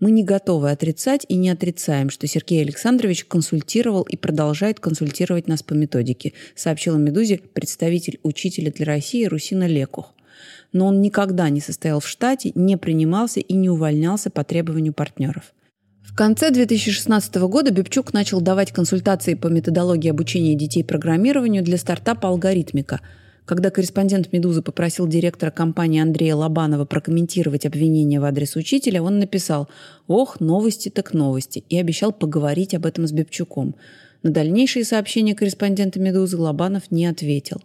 Мы 0.00 0.10
не 0.10 0.24
готовы 0.24 0.70
отрицать 0.70 1.26
и 1.28 1.36
не 1.36 1.50
отрицаем, 1.50 2.08
что 2.08 2.26
Сергей 2.26 2.62
Александрович 2.62 3.24
консультировал 3.24 4.02
и 4.02 4.16
продолжает 4.16 4.78
консультировать 4.78 5.48
нас 5.48 5.62
по 5.62 5.74
методике, 5.74 6.34
сообщила 6.54 6.96
«Медузе» 6.96 7.40
представитель 7.52 8.20
учителя 8.22 8.70
для 8.70 8.86
России 8.86 9.24
Русина 9.24 9.66
Лекух. 9.66 10.14
Но 10.72 10.86
он 10.86 11.00
никогда 11.00 11.48
не 11.48 11.60
состоял 11.60 12.00
в 12.00 12.06
штате, 12.06 12.52
не 12.54 12.76
принимался 12.76 13.40
и 13.40 13.54
не 13.54 13.70
увольнялся 13.70 14.30
по 14.30 14.44
требованию 14.44 14.92
партнеров. 14.92 15.52
Конце 16.18 16.50
2016 16.50 17.36
года 17.36 17.70
Бибчук 17.70 18.12
начал 18.12 18.40
давать 18.40 18.72
консультации 18.72 19.34
по 19.34 19.46
методологии 19.46 20.10
обучения 20.10 20.56
детей 20.56 20.82
программированию 20.82 21.62
для 21.62 21.78
стартапа 21.78 22.28
«Алгоритмика». 22.28 23.00
Когда 23.44 23.70
корреспондент 23.70 24.32
«Медузы» 24.32 24.62
попросил 24.62 25.06
директора 25.06 25.52
компании 25.52 26.02
Андрея 26.02 26.34
Лобанова 26.34 26.86
прокомментировать 26.86 27.66
обвинения 27.66 28.18
в 28.18 28.24
адрес 28.24 28.56
учителя, 28.56 29.00
он 29.00 29.20
написал 29.20 29.68
«Ох, 30.08 30.40
новости 30.40 30.88
так 30.88 31.14
новости» 31.14 31.62
и 31.68 31.78
обещал 31.78 32.10
поговорить 32.10 32.74
об 32.74 32.84
этом 32.84 33.06
с 33.06 33.12
Бибчуком. 33.12 33.76
На 34.24 34.30
дальнейшие 34.30 34.84
сообщения 34.84 35.36
корреспондента 35.36 36.00
«Медузы» 36.00 36.36
Лобанов 36.36 36.90
не 36.90 37.06
ответил. 37.06 37.62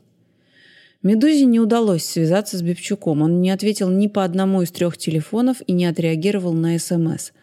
Медузе 1.01 1.45
не 1.45 1.59
удалось 1.59 2.05
связаться 2.05 2.59
с 2.59 2.61
Бибчуком. 2.61 3.23
Он 3.23 3.41
не 3.41 3.49
ответил 3.49 3.89
ни 3.89 4.05
по 4.05 4.23
одному 4.23 4.61
из 4.61 4.69
трех 4.69 4.95
телефонов 4.95 5.63
и 5.65 5.73
не 5.73 5.87
отреагировал 5.87 6.53
на 6.53 6.77
СМС– 6.77 7.31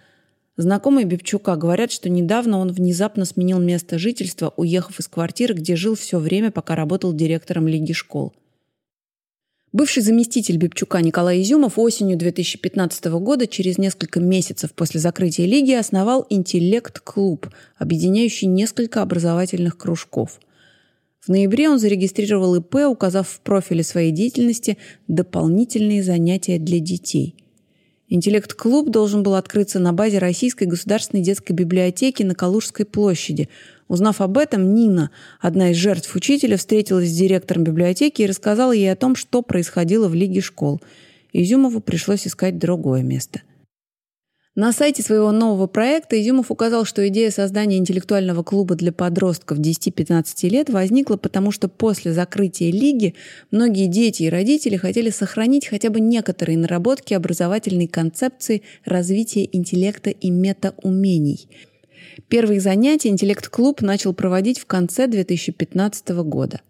Знакомые 0.60 1.06
Бибчука 1.06 1.56
говорят, 1.56 1.90
что 1.90 2.10
недавно 2.10 2.58
он 2.58 2.70
внезапно 2.70 3.24
сменил 3.24 3.58
место 3.58 3.98
жительства, 3.98 4.52
уехав 4.58 5.00
из 5.00 5.08
квартиры, 5.08 5.54
где 5.54 5.74
жил 5.74 5.94
все 5.94 6.18
время, 6.18 6.50
пока 6.50 6.76
работал 6.76 7.14
директором 7.14 7.66
Лиги 7.66 7.94
школ. 7.94 8.34
Бывший 9.72 10.02
заместитель 10.02 10.58
Бибчука 10.58 11.00
Николай 11.00 11.40
Изюмов 11.40 11.78
осенью 11.78 12.18
2015 12.18 13.06
года, 13.06 13.46
через 13.46 13.78
несколько 13.78 14.20
месяцев 14.20 14.74
после 14.74 15.00
закрытия 15.00 15.46
Лиги, 15.46 15.72
основал 15.72 16.26
«Интеллект-клуб», 16.28 17.48
объединяющий 17.78 18.46
несколько 18.46 19.00
образовательных 19.00 19.78
кружков. 19.78 20.40
В 21.20 21.30
ноябре 21.30 21.70
он 21.70 21.78
зарегистрировал 21.78 22.56
ИП, 22.56 22.74
указав 22.86 23.26
в 23.30 23.40
профиле 23.40 23.82
своей 23.82 24.12
деятельности 24.12 24.76
дополнительные 25.08 26.02
занятия 26.02 26.58
для 26.58 26.80
детей– 26.80 27.34
Интеллект-клуб 28.12 28.90
должен 28.90 29.22
был 29.22 29.36
открыться 29.36 29.78
на 29.78 29.92
базе 29.92 30.18
Российской 30.18 30.64
государственной 30.64 31.22
детской 31.22 31.52
библиотеки 31.52 32.24
на 32.24 32.34
Калужской 32.34 32.84
площади. 32.84 33.48
Узнав 33.86 34.20
об 34.20 34.36
этом, 34.36 34.74
Нина, 34.74 35.12
одна 35.38 35.70
из 35.70 35.76
жертв 35.76 36.14
учителя, 36.16 36.56
встретилась 36.56 37.08
с 37.08 37.16
директором 37.16 37.62
библиотеки 37.62 38.22
и 38.22 38.26
рассказала 38.26 38.72
ей 38.72 38.90
о 38.90 38.96
том, 38.96 39.14
что 39.14 39.42
происходило 39.42 40.08
в 40.08 40.14
Лиге 40.14 40.40
школ. 40.40 40.80
Изюмову 41.32 41.80
пришлось 41.80 42.26
искать 42.26 42.58
другое 42.58 43.04
место. 43.04 43.42
На 44.56 44.72
сайте 44.72 45.00
своего 45.04 45.30
нового 45.30 45.68
проекта 45.68 46.20
Изюмов 46.20 46.50
указал, 46.50 46.84
что 46.84 47.06
идея 47.06 47.30
создания 47.30 47.78
интеллектуального 47.78 48.42
клуба 48.42 48.74
для 48.74 48.90
подростков 48.90 49.58
10-15 49.58 50.48
лет 50.48 50.68
возникла 50.70 51.16
потому, 51.16 51.52
что 51.52 51.68
после 51.68 52.12
закрытия 52.12 52.72
лиги 52.72 53.14
многие 53.52 53.86
дети 53.86 54.24
и 54.24 54.28
родители 54.28 54.76
хотели 54.76 55.10
сохранить 55.10 55.68
хотя 55.68 55.88
бы 55.88 56.00
некоторые 56.00 56.58
наработки 56.58 57.14
образовательной 57.14 57.86
концепции 57.86 58.62
развития 58.84 59.48
интеллекта 59.52 60.10
и 60.10 60.30
метаумений. 60.30 61.48
Первые 62.26 62.60
занятия 62.60 63.10
интеллект-клуб 63.10 63.82
начал 63.82 64.12
проводить 64.14 64.58
в 64.58 64.66
конце 64.66 65.06
2015 65.06 66.08
года. 66.24 66.60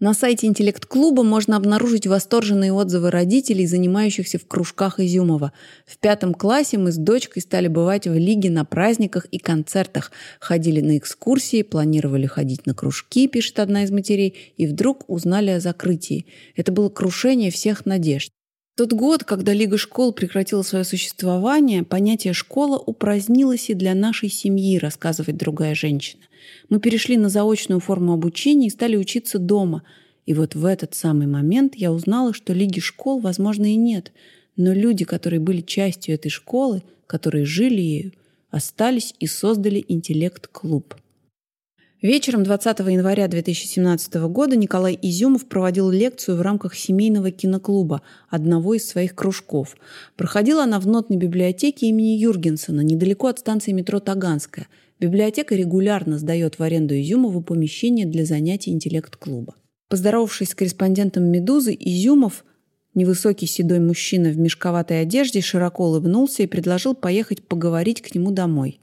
На 0.00 0.12
сайте 0.12 0.48
интеллект-клуба 0.48 1.22
можно 1.22 1.56
обнаружить 1.56 2.08
восторженные 2.08 2.72
отзывы 2.72 3.12
родителей, 3.12 3.64
занимающихся 3.64 4.40
в 4.40 4.46
кружках 4.48 4.98
Изюмова. 4.98 5.52
В 5.86 5.98
пятом 5.98 6.34
классе 6.34 6.78
мы 6.78 6.90
с 6.90 6.96
дочкой 6.96 7.42
стали 7.42 7.68
бывать 7.68 8.08
в 8.08 8.12
лиге 8.12 8.50
на 8.50 8.64
праздниках 8.64 9.26
и 9.26 9.38
концертах, 9.38 10.10
ходили 10.40 10.80
на 10.80 10.98
экскурсии, 10.98 11.62
планировали 11.62 12.26
ходить 12.26 12.66
на 12.66 12.74
кружки, 12.74 13.28
пишет 13.28 13.60
одна 13.60 13.84
из 13.84 13.92
матерей, 13.92 14.34
и 14.56 14.66
вдруг 14.66 15.04
узнали 15.08 15.50
о 15.50 15.60
закрытии. 15.60 16.26
Это 16.56 16.72
было 16.72 16.88
крушение 16.88 17.52
всех 17.52 17.86
надежд. 17.86 18.30
Тот 18.76 18.92
год, 18.92 19.22
когда 19.22 19.52
Лига 19.52 19.78
школ 19.78 20.12
прекратила 20.12 20.62
свое 20.62 20.84
существование, 20.84 21.84
понятие 21.84 22.32
«школа» 22.32 22.76
упразднилось 22.76 23.70
и 23.70 23.74
для 23.74 23.94
нашей 23.94 24.28
семьи, 24.28 24.78
рассказывает 24.78 25.36
другая 25.36 25.76
женщина. 25.76 26.24
Мы 26.68 26.80
перешли 26.80 27.16
на 27.16 27.28
заочную 27.28 27.80
форму 27.80 28.12
обучения 28.12 28.68
и 28.68 28.70
стали 28.70 28.96
учиться 28.96 29.38
дома. 29.38 29.82
И 30.26 30.34
вот 30.34 30.54
в 30.54 30.64
этот 30.64 30.94
самый 30.94 31.26
момент 31.26 31.74
я 31.74 31.92
узнала, 31.92 32.32
что 32.32 32.52
Лиги 32.52 32.80
школ, 32.80 33.20
возможно, 33.20 33.66
и 33.72 33.76
нет. 33.76 34.12
Но 34.56 34.72
люди, 34.72 35.04
которые 35.04 35.40
были 35.40 35.60
частью 35.60 36.14
этой 36.14 36.30
школы, 36.30 36.82
которые 37.06 37.44
жили 37.44 37.80
ею, 37.80 38.12
остались 38.50 39.14
и 39.18 39.26
создали 39.26 39.84
интеллект-клуб. 39.88 40.94
Вечером 42.04 42.42
20 42.44 42.80
января 42.80 43.28
2017 43.28 44.14
года 44.28 44.56
Николай 44.56 44.98
Изюмов 45.00 45.46
проводил 45.46 45.88
лекцию 45.88 46.36
в 46.36 46.42
рамках 46.42 46.74
семейного 46.74 47.30
киноклуба, 47.30 48.02
одного 48.28 48.74
из 48.74 48.86
своих 48.86 49.14
кружков. 49.14 49.74
Проходила 50.14 50.64
она 50.64 50.80
в 50.80 50.86
нотной 50.86 51.16
библиотеке 51.16 51.86
имени 51.86 52.18
Юргенсона, 52.18 52.82
недалеко 52.82 53.28
от 53.28 53.38
станции 53.38 53.72
метро 53.72 54.00
Таганская. 54.00 54.66
Библиотека 55.04 55.54
регулярно 55.54 56.18
сдает 56.18 56.58
в 56.58 56.62
аренду 56.62 56.98
Изюмову 56.98 57.42
помещение 57.42 58.06
для 58.06 58.24
занятий 58.24 58.70
интеллект-клуба. 58.70 59.54
Поздоровавшись 59.90 60.48
с 60.48 60.54
корреспондентом 60.54 61.24
«Медузы», 61.24 61.76
Изюмов, 61.78 62.42
невысокий 62.94 63.44
седой 63.44 63.80
мужчина 63.80 64.30
в 64.30 64.38
мешковатой 64.38 65.02
одежде, 65.02 65.42
широко 65.42 65.84
улыбнулся 65.84 66.42
и 66.42 66.46
предложил 66.46 66.94
поехать 66.94 67.46
поговорить 67.46 68.00
к 68.00 68.14
нему 68.14 68.30
домой. 68.30 68.80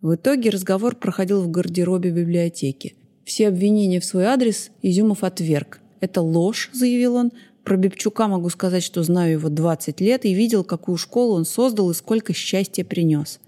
В 0.00 0.16
итоге 0.16 0.50
разговор 0.50 0.96
проходил 0.96 1.40
в 1.42 1.48
гардеробе 1.48 2.10
библиотеки. 2.10 2.96
Все 3.24 3.46
обвинения 3.46 4.00
в 4.00 4.04
свой 4.04 4.24
адрес 4.24 4.70
Изюмов 4.82 5.22
отверг. 5.22 5.78
«Это 6.00 6.22
ложь»,— 6.22 6.70
заявил 6.72 7.14
он. 7.14 7.30
«Про 7.62 7.76
Бебчука 7.76 8.26
могу 8.26 8.48
сказать, 8.48 8.82
что 8.82 9.04
знаю 9.04 9.34
его 9.34 9.48
20 9.48 10.00
лет 10.00 10.24
и 10.24 10.34
видел, 10.34 10.64
какую 10.64 10.96
школу 10.96 11.36
он 11.36 11.44
создал 11.44 11.88
и 11.92 11.94
сколько 11.94 12.32
счастья 12.32 12.84
принес». 12.84 13.38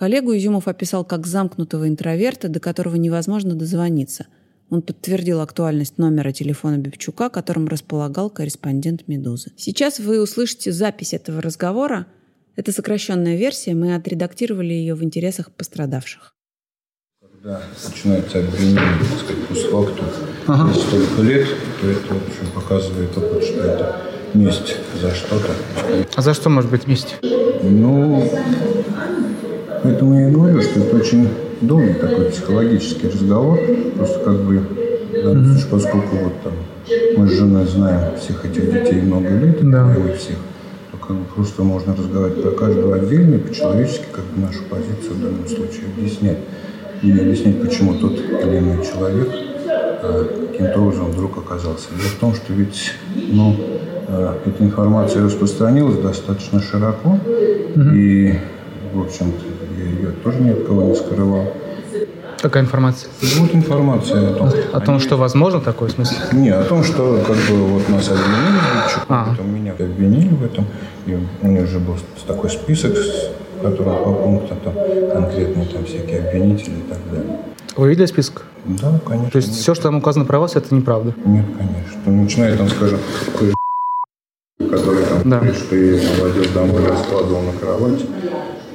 Коллегу 0.00 0.34
Изюмов 0.34 0.66
описал 0.66 1.04
как 1.04 1.26
замкнутого 1.26 1.86
интроверта, 1.86 2.48
до 2.48 2.58
которого 2.58 2.96
невозможно 2.96 3.54
дозвониться. 3.54 4.28
Он 4.70 4.80
подтвердил 4.80 5.42
актуальность 5.42 5.98
номера 5.98 6.32
телефона 6.32 6.78
Бебчука, 6.78 7.28
которым 7.28 7.68
располагал 7.68 8.30
корреспондент 8.30 9.08
«Медузы». 9.08 9.52
Сейчас 9.58 9.98
вы 9.98 10.22
услышите 10.22 10.72
запись 10.72 11.12
этого 11.12 11.42
разговора– 11.42 12.06
это 12.56 12.72
сокращенная 12.72 13.36
версия, 13.36 13.74
мы 13.74 13.94
отредактировали 13.94 14.72
ее 14.72 14.94
в 14.94 15.04
интересах 15.04 15.52
пострадавших. 15.52 16.34
Когда 17.20 17.60
начинается 17.86 18.38
обвинение, 18.38 18.80
так 18.80 19.18
сказать, 19.18 19.48
постфактум, 19.48 20.06
ага. 20.46 20.72
столько 20.80 21.20
лет, 21.20 21.46
то 21.82 21.90
это, 21.90 22.14
в 22.14 22.26
общем, 22.26 22.50
показывает 22.54 23.18
опыт, 23.18 23.44
что 23.44 23.60
это 23.64 24.00
месть 24.32 24.76
за 24.98 25.14
что-то. 25.14 25.54
А 26.14 26.22
за 26.22 26.32
что 26.32 26.48
может 26.48 26.70
быть 26.70 26.86
месть? 26.86 27.16
Ну, 27.62 28.30
поэтому 29.82 30.20
я 30.20 30.28
и 30.28 30.32
говорю, 30.32 30.60
что 30.62 30.80
это 30.80 30.96
очень 30.96 31.28
долгий 31.60 31.94
такой 31.94 32.26
психологический 32.26 33.08
разговор. 33.08 33.58
Просто 33.96 34.18
как 34.20 34.40
бы, 34.42 34.62
да, 35.12 35.32
mm 35.32 35.70
поскольку 35.70 36.16
вот 36.16 36.32
там 36.42 36.52
мы 37.16 37.28
с 37.28 37.32
женой 37.32 37.66
знаем 37.66 38.16
всех 38.16 38.44
этих 38.44 38.72
детей 38.72 39.00
много 39.02 39.28
лет, 39.28 39.58
да. 39.70 39.94
и 39.94 40.16
всех, 40.16 40.36
как 41.10 41.16
бы 41.16 41.24
просто 41.24 41.62
можно 41.62 41.94
разговаривать 41.94 42.42
про 42.42 42.50
каждого 42.52 42.96
отдельно 42.96 43.34
и 43.34 43.38
по-человечески 43.38 44.04
как 44.12 44.24
бы 44.26 44.42
нашу 44.42 44.62
позицию 44.64 45.14
в 45.14 45.22
данном 45.22 45.46
случае 45.46 45.86
объяснять. 45.96 46.38
И 47.02 47.10
объяснять, 47.10 47.60
почему 47.62 47.94
тот 47.94 48.12
или 48.12 48.58
иной 48.58 48.84
человек 48.84 49.28
э, 50.02 50.24
каким-то 50.52 50.80
образом 50.80 51.10
вдруг 51.10 51.38
оказался. 51.38 51.88
Дело 51.96 52.08
в 52.08 52.20
том, 52.20 52.34
что 52.34 52.52
ведь 52.52 52.92
ну, 53.32 53.56
э, 54.06 54.34
эта 54.46 54.62
информация 54.62 55.24
распространилась 55.24 55.98
достаточно 55.98 56.60
широко, 56.60 57.18
mm-hmm. 57.74 57.96
и, 57.96 58.38
в 58.94 59.00
общем-то, 59.00 59.59
ее 59.84 60.10
тоже 60.24 60.40
ни 60.40 60.50
от 60.50 60.66
кого 60.66 60.82
не 60.82 60.94
скрывал. 60.94 61.46
Какая 62.40 62.62
информация? 62.62 63.10
Вот 63.20 63.54
информация 63.54 64.30
о 64.30 64.34
том. 64.34 64.48
О 64.48 64.76
они... 64.76 64.86
том, 64.86 64.98
что 64.98 65.16
возможно 65.16 65.60
такое 65.60 65.90
в 65.90 65.92
смысле? 65.92 66.16
Не, 66.32 66.50
о 66.50 66.64
том, 66.64 66.82
что 66.82 67.22
как 67.26 67.36
бы 67.36 67.66
вот 67.66 67.88
нас 67.90 68.08
обвинили 68.08 68.58
а. 69.08 69.32
этом, 69.34 69.54
меня 69.54 69.72
обвинили 69.72 70.28
в 70.28 70.44
этом. 70.44 70.66
И 71.06 71.18
у 71.42 71.46
них 71.46 71.66
же 71.66 71.78
был 71.78 71.96
такой 72.26 72.48
список, 72.48 72.94
в 72.96 73.62
котором 73.62 74.04
по 74.04 74.12
пунктам 74.12 74.58
там 74.64 74.74
конкретные 75.12 75.66
там 75.66 75.84
всякие 75.84 76.28
обвинители 76.28 76.76
и 76.76 76.82
так 76.88 76.98
далее. 77.10 77.38
Вы 77.76 77.90
видели 77.90 78.06
список? 78.06 78.44
Да, 78.64 78.98
конечно. 79.06 79.30
То 79.30 79.36
есть 79.36 79.48
нет. 79.48 79.58
все, 79.58 79.74
что 79.74 79.84
там 79.84 79.96
указано 79.96 80.24
про 80.24 80.38
вас, 80.38 80.56
это 80.56 80.74
неправда? 80.74 81.14
Нет, 81.24 81.44
конечно. 81.46 82.00
Ну, 82.06 82.22
начиная 82.22 82.56
там, 82.56 82.68
скажем, 82.68 82.98
который 84.58 85.04
там, 85.04 85.30
да. 85.30 85.54
что 85.54 85.76
я 85.76 86.00
водил 86.22 86.44
домой, 86.54 86.86
раскладывал 86.86 87.42
на 87.42 87.52
кровать. 87.52 88.00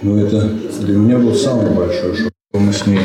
Ну, 0.06 0.24
это 0.24 0.48
для 0.82 0.96
меня 0.96 1.18
был 1.18 1.34
самый 1.34 1.72
большой 1.72 2.16
шок. 2.16 2.32
Мы 2.54 2.72
с 2.72 2.86
ней 2.86 3.00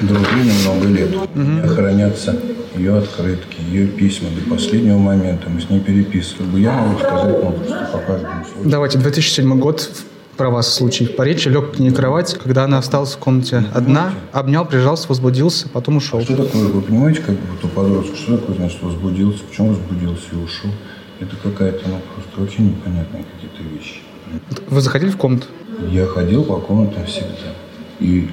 дружили 0.00 0.52
много 0.62 0.86
лет. 0.86 1.12
Угу. 1.12 1.74
Хранятся 1.74 2.36
ее 2.76 2.98
открытки, 2.98 3.60
ее 3.68 3.88
письма 3.88 4.28
до 4.30 4.48
последнего 4.48 4.96
момента. 4.96 5.50
Мы 5.50 5.60
с 5.60 5.68
ней 5.68 5.80
переписывали. 5.80 6.60
Я 6.60 6.72
могу 6.72 7.00
сказать, 7.00 7.40
просто 7.40 7.88
по 7.92 7.98
каждому 7.98 8.44
случаю. 8.44 8.70
Давайте, 8.70 8.98
2007 8.98 9.58
год 9.58 9.90
про 10.36 10.50
вас 10.50 10.72
случай. 10.72 11.06
По 11.06 11.22
речи 11.22 11.48
лег 11.48 11.72
к 11.72 11.78
ней 11.80 11.90
кровать, 11.90 12.38
когда 12.40 12.62
она 12.62 12.78
осталась 12.78 13.14
в 13.14 13.18
комнате 13.18 13.64
вы 13.72 13.76
одна, 13.76 14.12
обнял, 14.30 14.64
прижался, 14.64 15.08
возбудился, 15.08 15.68
потом 15.68 15.96
ушел. 15.96 16.20
А 16.20 16.22
что 16.22 16.36
такое, 16.36 16.62
вы 16.62 16.80
понимаете, 16.80 17.22
как 17.22 17.34
бы 17.34 17.40
у 17.60 17.66
подростка, 17.66 18.16
что 18.16 18.38
такое, 18.38 18.54
значит, 18.54 18.80
возбудился, 18.82 19.42
почему 19.50 19.70
возбудился 19.70 20.26
и 20.32 20.36
ушел? 20.36 20.70
Это 21.18 21.34
какая-то, 21.42 21.88
ну, 21.88 22.00
просто 22.14 22.40
вообще 22.40 22.62
непонятные 22.62 23.24
какие-то 23.34 23.62
вещи. 23.74 23.96
Вы 24.68 24.80
заходили 24.80 25.10
в 25.10 25.16
комнату? 25.16 25.46
Я 25.90 26.06
ходил 26.06 26.44
по 26.44 26.56
комнатам 26.56 27.04
всегда. 27.06 27.54
И 28.00 28.28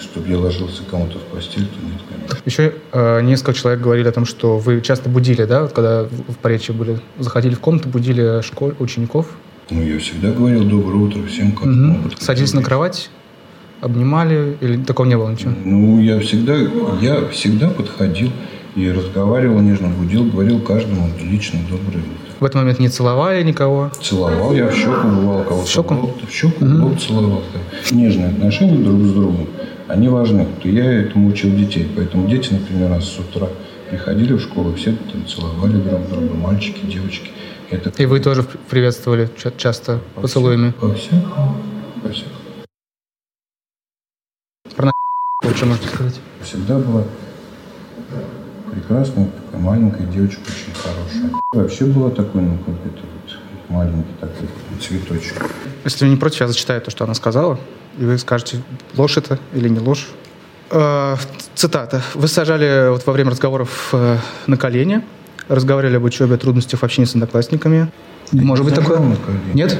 чтобы 0.00 0.28
я 0.28 0.38
ложился 0.38 0.82
кому-то 0.88 1.18
в 1.18 1.22
постель, 1.22 1.66
то 1.66 1.84
нет, 1.84 2.00
конечно. 2.08 2.38
Еще 2.44 2.74
э, 2.92 3.20
несколько 3.22 3.52
человек 3.52 3.80
говорили 3.80 4.08
о 4.08 4.12
том, 4.12 4.24
что 4.24 4.58
вы 4.58 4.80
часто 4.80 5.08
будили, 5.08 5.44
да, 5.44 5.62
вот 5.62 5.72
когда 5.72 6.04
в 6.04 6.36
Поречье 6.40 6.74
были, 6.74 7.00
заходили 7.18 7.54
в 7.54 7.60
комнату, 7.60 7.88
будили 7.88 8.42
школ, 8.42 8.72
учеников? 8.78 9.26
Ну, 9.70 9.82
я 9.82 9.98
всегда 9.98 10.30
говорил 10.30 10.64
доброе 10.64 10.96
утро 10.96 11.22
всем, 11.26 11.52
как 11.52 11.64
угу. 11.64 11.72
могут. 11.72 12.20
Садились 12.20 12.54
на 12.54 12.62
кровать, 12.62 13.10
обнимали, 13.80 14.56
или 14.60 14.82
такого 14.82 15.06
не 15.06 15.16
было 15.16 15.30
ничего? 15.30 15.52
Ну, 15.64 16.00
я 16.00 16.20
всегда, 16.20 16.56
я 17.00 17.26
всегда 17.28 17.70
подходил 17.70 18.30
и 18.76 18.90
разговаривал 18.90 19.60
нежно, 19.60 19.88
будил, 19.88 20.24
говорил 20.24 20.60
каждому 20.60 21.10
лично 21.20 21.58
доброе 21.68 22.02
утро. 22.02 22.25
В 22.46 22.48
этот 22.48 22.60
момент 22.60 22.78
не 22.78 22.88
целовали 22.88 23.42
никого? 23.42 23.90
Целовал, 24.00 24.54
я 24.54 24.68
в 24.68 24.72
щеку 24.72 25.08
бывал 25.08 25.42
кого-то. 25.42 25.66
В 25.66 25.68
щеку? 25.68 26.14
В 26.28 26.32
щеку 26.32 26.64
угу. 26.64 26.96
целовал. 26.96 27.42
Нежные 27.90 28.28
отношения 28.28 28.78
друг 28.78 29.00
с 29.00 29.12
другом, 29.14 29.48
они 29.88 30.08
важны. 30.08 30.46
То 30.62 30.68
я 30.68 30.84
этому 30.84 31.26
учил 31.28 31.50
детей. 31.50 31.90
Поэтому 31.96 32.28
дети, 32.28 32.52
например, 32.52 32.90
раз 32.90 33.08
с 33.08 33.18
утра 33.18 33.48
приходили 33.90 34.34
в 34.34 34.40
школу, 34.40 34.72
все 34.74 34.92
там 34.92 35.26
целовали 35.26 35.72
друг 35.72 36.08
друга, 36.08 36.34
мальчики, 36.34 36.86
девочки. 36.86 37.32
Это... 37.70 37.90
И 38.00 38.06
вы 38.06 38.20
тоже 38.20 38.44
приветствовали 38.70 39.28
часто 39.56 39.98
по 40.14 40.20
поцелуями? 40.20 40.70
По 40.80 40.94
всякому. 40.94 41.56
По 42.00 42.08
всякому. 42.10 42.36
Про 44.76 44.92
что 45.52 45.66
можете 45.66 45.88
сказать? 45.88 46.20
Всегда 46.44 46.78
была 46.78 47.02
прекрасная, 48.76 49.28
такая 49.46 49.60
маленькая 49.60 50.06
девочка, 50.06 50.40
очень 50.46 50.74
хорошая. 50.74 51.30
Вообще 51.52 51.84
была 51.86 52.10
такой, 52.10 52.42
ну, 52.42 52.58
как 52.58 52.74
это 52.84 53.00
вот 53.00 53.38
маленький 53.68 54.12
такой 54.20 54.48
цветочек. 54.80 55.44
Если 55.84 56.04
вы 56.04 56.10
не 56.10 56.16
против, 56.16 56.40
я 56.40 56.48
зачитаю 56.48 56.80
то, 56.80 56.90
что 56.90 57.04
она 57.04 57.14
сказала, 57.14 57.58
и 57.98 58.04
вы 58.04 58.18
скажете, 58.18 58.62
ложь 58.96 59.16
это 59.16 59.38
или 59.54 59.68
не 59.68 59.78
ложь. 59.78 60.08
Э, 60.70 61.16
цитата. 61.54 62.02
Вы 62.14 62.28
сажали 62.28 62.90
вот 62.90 63.06
во 63.06 63.12
время 63.12 63.30
разговоров 63.30 63.90
э, 63.92 64.18
на 64.46 64.56
колени, 64.56 65.02
разговаривали 65.48 65.96
об 65.96 66.04
учебе, 66.04 66.36
трудностях 66.36 66.80
в 66.80 66.84
общении 66.84 67.06
с 67.06 67.14
одноклассниками. 67.14 67.90
Может 68.32 68.64
быть 68.64 68.74
такое? 68.74 68.98
Нет? 68.98 69.16
Нет. 69.54 69.78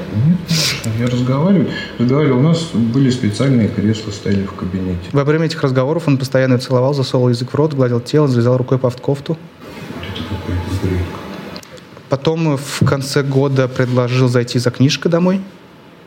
Я 0.99 1.07
разговариваю. 1.07 1.68
Разговаривал. 1.99 2.38
У 2.38 2.42
нас 2.42 2.70
были 2.72 3.11
специальные 3.11 3.68
кресла, 3.68 4.11
стояли 4.11 4.44
в 4.44 4.53
кабинете. 4.53 5.09
Во 5.12 5.24
время 5.24 5.47
этих 5.47 5.62
разговоров 5.62 6.05
он 6.07 6.18
постоянно 6.18 6.59
целовал, 6.59 6.94
засовывал 6.94 7.30
язык 7.30 7.53
в 7.53 7.55
рот, 7.55 7.74
гладил 7.74 8.01
тело, 8.01 8.28
залезал 8.28 8.57
рукой 8.57 8.78
под 8.78 9.01
кофту. 9.01 9.36
Это 10.01 10.22
какой-то 10.28 10.86
бред. 10.86 11.03
Потом 12.09 12.57
в 12.57 12.86
конце 12.86 13.22
года 13.22 13.66
предложил 13.68 14.28
зайти 14.28 14.59
за 14.59 14.70
книжкой 14.70 15.11
домой. 15.11 15.40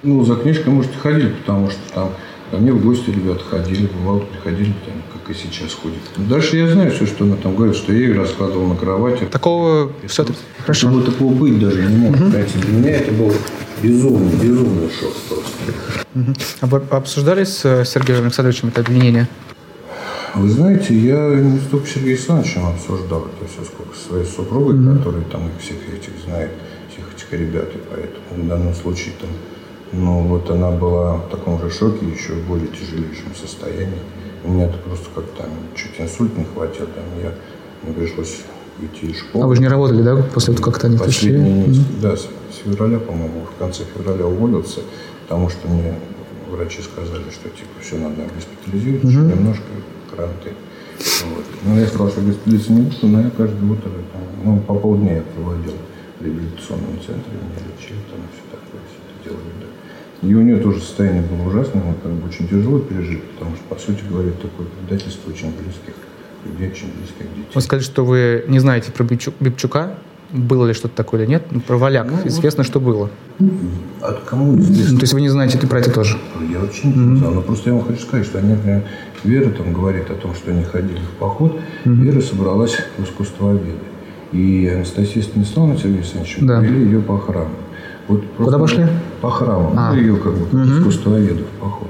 Ну, 0.01 0.23
за 0.23 0.35
книжкой, 0.35 0.71
может, 0.71 0.91
ходили, 0.95 1.29
потому 1.29 1.69
что 1.69 1.79
там 1.93 2.09
Ко 2.51 2.57
мне 2.57 2.71
в 2.71 2.83
гости 2.83 3.11
ребята 3.11 3.43
ходили, 3.43 3.87
бывало, 3.87 4.21
приходили, 4.21 4.73
там, 4.85 4.95
и 5.29 5.33
сейчас 5.33 5.73
ходят. 5.73 5.99
Дальше 6.17 6.57
я 6.57 6.67
знаю 6.67 6.91
все, 6.91 7.05
что 7.05 7.23
она 7.23 7.35
там 7.35 7.55
говорит, 7.55 7.75
что 7.75 7.93
я 7.93 7.99
ее 7.99 8.13
раскладывал 8.13 8.67
на 8.67 8.75
кровати. 8.75 9.25
Такого 9.25 9.91
все 10.07 10.23
это 10.23 10.33
хорошо. 10.59 10.87
Такого, 10.87 11.05
такого 11.05 11.33
быть 11.33 11.59
даже 11.59 11.83
не 11.83 11.95
может. 11.95 12.21
Угу. 12.21 12.31
Для 12.31 12.71
меня 12.71 12.91
это 12.91 13.11
был 13.11 13.33
безумный, 13.81 14.35
безумный 14.35 14.89
шок 14.89 15.13
просто. 15.29 15.73
Угу. 16.15 16.33
А 16.61 16.65
вы 16.65 16.81
обсуждали 16.89 17.43
с 17.43 17.63
э, 17.65 17.85
Сергеем 17.85 18.23
Александровичем 18.23 18.69
это 18.69 18.81
обвинение? 18.81 19.27
Вы 20.35 20.49
знаете, 20.49 20.93
я 20.93 21.35
не 21.35 21.59
столько 21.59 21.87
с 21.87 21.91
Сергеем 21.91 22.17
Александровичем 22.17 22.65
обсуждал 22.67 23.27
это 23.27 23.51
все, 23.51 23.63
сколько 23.63 23.95
со 23.95 24.09
своей 24.09 24.25
супругой, 24.25 24.75
mm 24.75 24.97
которая 24.97 25.23
там 25.23 25.47
их 25.47 25.61
всех 25.61 25.77
этих 25.77 26.13
знает, 26.25 26.51
всех 26.91 27.05
этих 27.15 27.31
ребят, 27.31 27.69
и 27.75 27.79
поэтому 27.89 28.45
в 28.45 28.47
данном 28.47 28.73
случае 28.73 29.13
там 29.19 29.29
но 29.91 30.21
вот 30.21 30.49
она 30.49 30.71
была 30.71 31.15
в 31.15 31.29
таком 31.29 31.59
же 31.59 31.69
шоке, 31.71 32.05
еще 32.05 32.33
в 32.33 32.47
более 32.47 32.67
тяжелейшем 32.67 33.33
состоянии. 33.35 33.99
У 34.43 34.51
меня 34.51 34.65
это 34.65 34.77
просто 34.77 35.05
как 35.13 35.25
там 35.31 35.49
чуть 35.75 35.99
инсульт 35.99 36.37
не 36.37 36.45
хватил, 36.45 36.85
там 36.87 37.03
я 37.21 37.33
мне 37.83 37.93
пришлось 37.93 38.41
уйти 38.79 39.07
из 39.07 39.19
школы. 39.19 39.43
А 39.43 39.47
вы 39.47 39.55
же 39.55 39.61
не 39.61 39.67
работали, 39.67 40.01
да, 40.01 40.15
после 40.15 40.53
того, 40.53 40.71
как 40.71 40.83
они 40.83 40.97
пришли? 40.97 41.33
Mm-hmm. 41.33 42.01
Да, 42.01 42.15
с, 42.15 42.21
с 42.21 42.63
февраля, 42.63 42.99
по-моему, 42.99 43.45
в 43.45 43.59
конце 43.59 43.83
февраля 43.83 44.25
уволился, 44.25 44.81
потому 45.27 45.49
что 45.49 45.67
мне 45.67 45.93
врачи 46.49 46.81
сказали, 46.81 47.23
что 47.31 47.49
типа 47.49 47.79
все 47.81 47.97
надо 47.97 48.23
госпитализировать, 48.35 49.03
угу. 49.03 49.35
немножко 49.35 49.63
кранты. 50.11 50.53
Вот. 50.97 51.45
Ну, 51.63 51.79
я 51.79 51.87
сказал, 51.87 52.09
что 52.09 52.21
госпитализироваться 52.21 52.73
не 52.73 52.81
буду, 52.81 53.07
но 53.07 53.21
я 53.21 53.29
каждое 53.29 53.71
утро, 53.71 53.89
там, 54.11 54.21
ну, 54.43 54.59
по 54.61 54.73
полдня 54.73 55.17
я 55.17 55.21
проводил 55.21 55.73
в 56.19 56.23
реабилитационном 56.23 56.99
центре, 56.99 57.31
меня 57.31 57.59
лечили, 57.69 58.01
там 58.09 58.19
все 58.33 58.43
такое, 58.51 58.81
все 58.89 58.99
это 58.99 59.13
делали, 59.23 59.53
да. 59.61 59.67
И 60.21 60.33
у 60.33 60.41
нее 60.41 60.57
тоже 60.57 60.81
состояние 60.81 61.23
было 61.23 61.47
ужасное, 61.47 61.81
мы 61.81 61.93
как 62.01 62.11
бы 62.11 62.27
очень 62.27 62.47
тяжело 62.47 62.79
пережили, 62.79 63.21
потому 63.35 63.55
что, 63.55 63.63
по 63.73 63.81
сути 63.81 64.01
говоря, 64.09 64.31
такое 64.31 64.67
предательство 64.67 65.31
очень 65.31 65.51
близких 65.51 65.93
людей, 66.45 66.71
очень 66.71 66.87
близких 66.97 67.35
детей. 67.35 67.47
Вы 67.53 67.61
сказали, 67.61 67.83
что 67.83 68.03
вы 68.03 68.43
не 68.47 68.59
знаете 68.59 68.91
про 68.91 69.05
Бибчука, 69.05 69.95
было 70.31 70.67
ли 70.67 70.73
что-то 70.73 70.95
такое 70.95 71.21
или 71.21 71.29
нет? 71.29 71.43
Ну, 71.51 71.59
про 71.59 71.77
Валяк 71.77 72.11
ну, 72.11 72.27
известно, 72.27 72.63
вот, 72.63 72.67
что 72.67 72.79
было. 72.79 73.09
От 74.01 74.19
кому 74.25 74.57
известно? 74.59 74.93
Ну, 74.93 74.99
то 74.99 75.03
есть 75.03 75.13
вы 75.13 75.21
не 75.21 75.29
знаете 75.29 75.57
ты 75.57 75.67
про 75.67 75.79
это 75.79 75.91
тоже? 75.91 76.17
Я 76.51 76.59
вообще 76.59 76.87
не 76.87 77.17
знал. 77.17 77.33
Но 77.33 77.41
просто 77.41 77.69
я 77.69 77.75
вам 77.75 77.85
хочу 77.85 78.01
сказать, 78.01 78.25
что 78.25 78.37
они, 78.39 78.49
например, 78.49 78.83
Вера 79.23 79.49
там 79.49 79.73
говорит 79.73 80.09
о 80.11 80.15
том, 80.15 80.35
что 80.35 80.51
они 80.51 80.63
ходили 80.63 80.99
в 80.99 81.19
поход. 81.19 81.59
Mm-hmm. 81.83 81.95
Вера 81.95 82.21
собралась 82.21 82.77
в 82.97 83.03
искусствоведы. 83.03 83.71
И 84.31 84.71
Анастасия 84.73 85.23
Станиславовна 85.23 85.77
Сергей 85.77 85.99
Александрович 85.99 86.37
да. 86.41 86.57
повели 86.57 86.85
ее 86.85 87.01
по 87.01 87.17
храму. 87.17 87.49
Вот 88.09 88.23
Куда 88.37 88.59
пошли? 88.59 88.85
По 89.21 89.29
храму. 89.29 89.73
А. 89.77 89.95
ее 89.95 90.17
как 90.17 90.33
бы 90.33 90.45
как 90.45 90.53
mm-hmm. 90.53 90.79
искусствоведу 90.79 91.43
в 91.43 91.61
поход. 91.61 91.87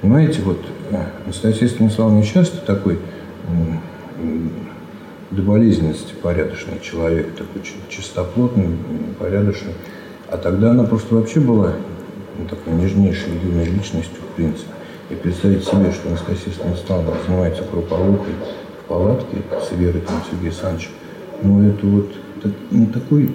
Понимаете, 0.00 0.40
вот 0.42 0.58
э, 0.92 0.96
Анастасия 1.24 1.68
Станиславовна 1.68 2.22
часто 2.22 2.64
такой 2.64 2.98
до 5.30 5.42
болезненности 5.42 6.14
порядочный 6.22 6.80
человек, 6.80 7.34
такой 7.34 7.62
чистоплотный, 7.88 8.68
порядочный. 9.18 9.74
А 10.30 10.36
тогда 10.36 10.70
она 10.70 10.84
просто 10.84 11.14
вообще 11.14 11.40
была 11.40 11.72
ну, 12.38 12.46
такой 12.48 12.74
нежнейшей 12.74 13.32
юной 13.44 13.66
личностью, 13.66 14.18
в 14.32 14.36
принципе. 14.36 14.70
И 15.10 15.14
представить 15.14 15.64
себе, 15.64 15.92
что 15.92 16.08
Анастасия 16.08 16.52
Станиславовна 16.52 17.12
занимается 17.26 17.64
групповухой 17.70 18.34
в 18.82 18.88
палатке 18.88 19.38
с 19.60 19.72
Верой 19.76 20.00
там, 20.00 20.16
Сергеем 20.24 20.52
Александровичем, 20.52 20.90
ну 21.42 21.68
это 21.68 21.86
вот 21.86 22.12
так, 22.42 22.52
ну, 22.70 22.86
такой, 22.86 23.30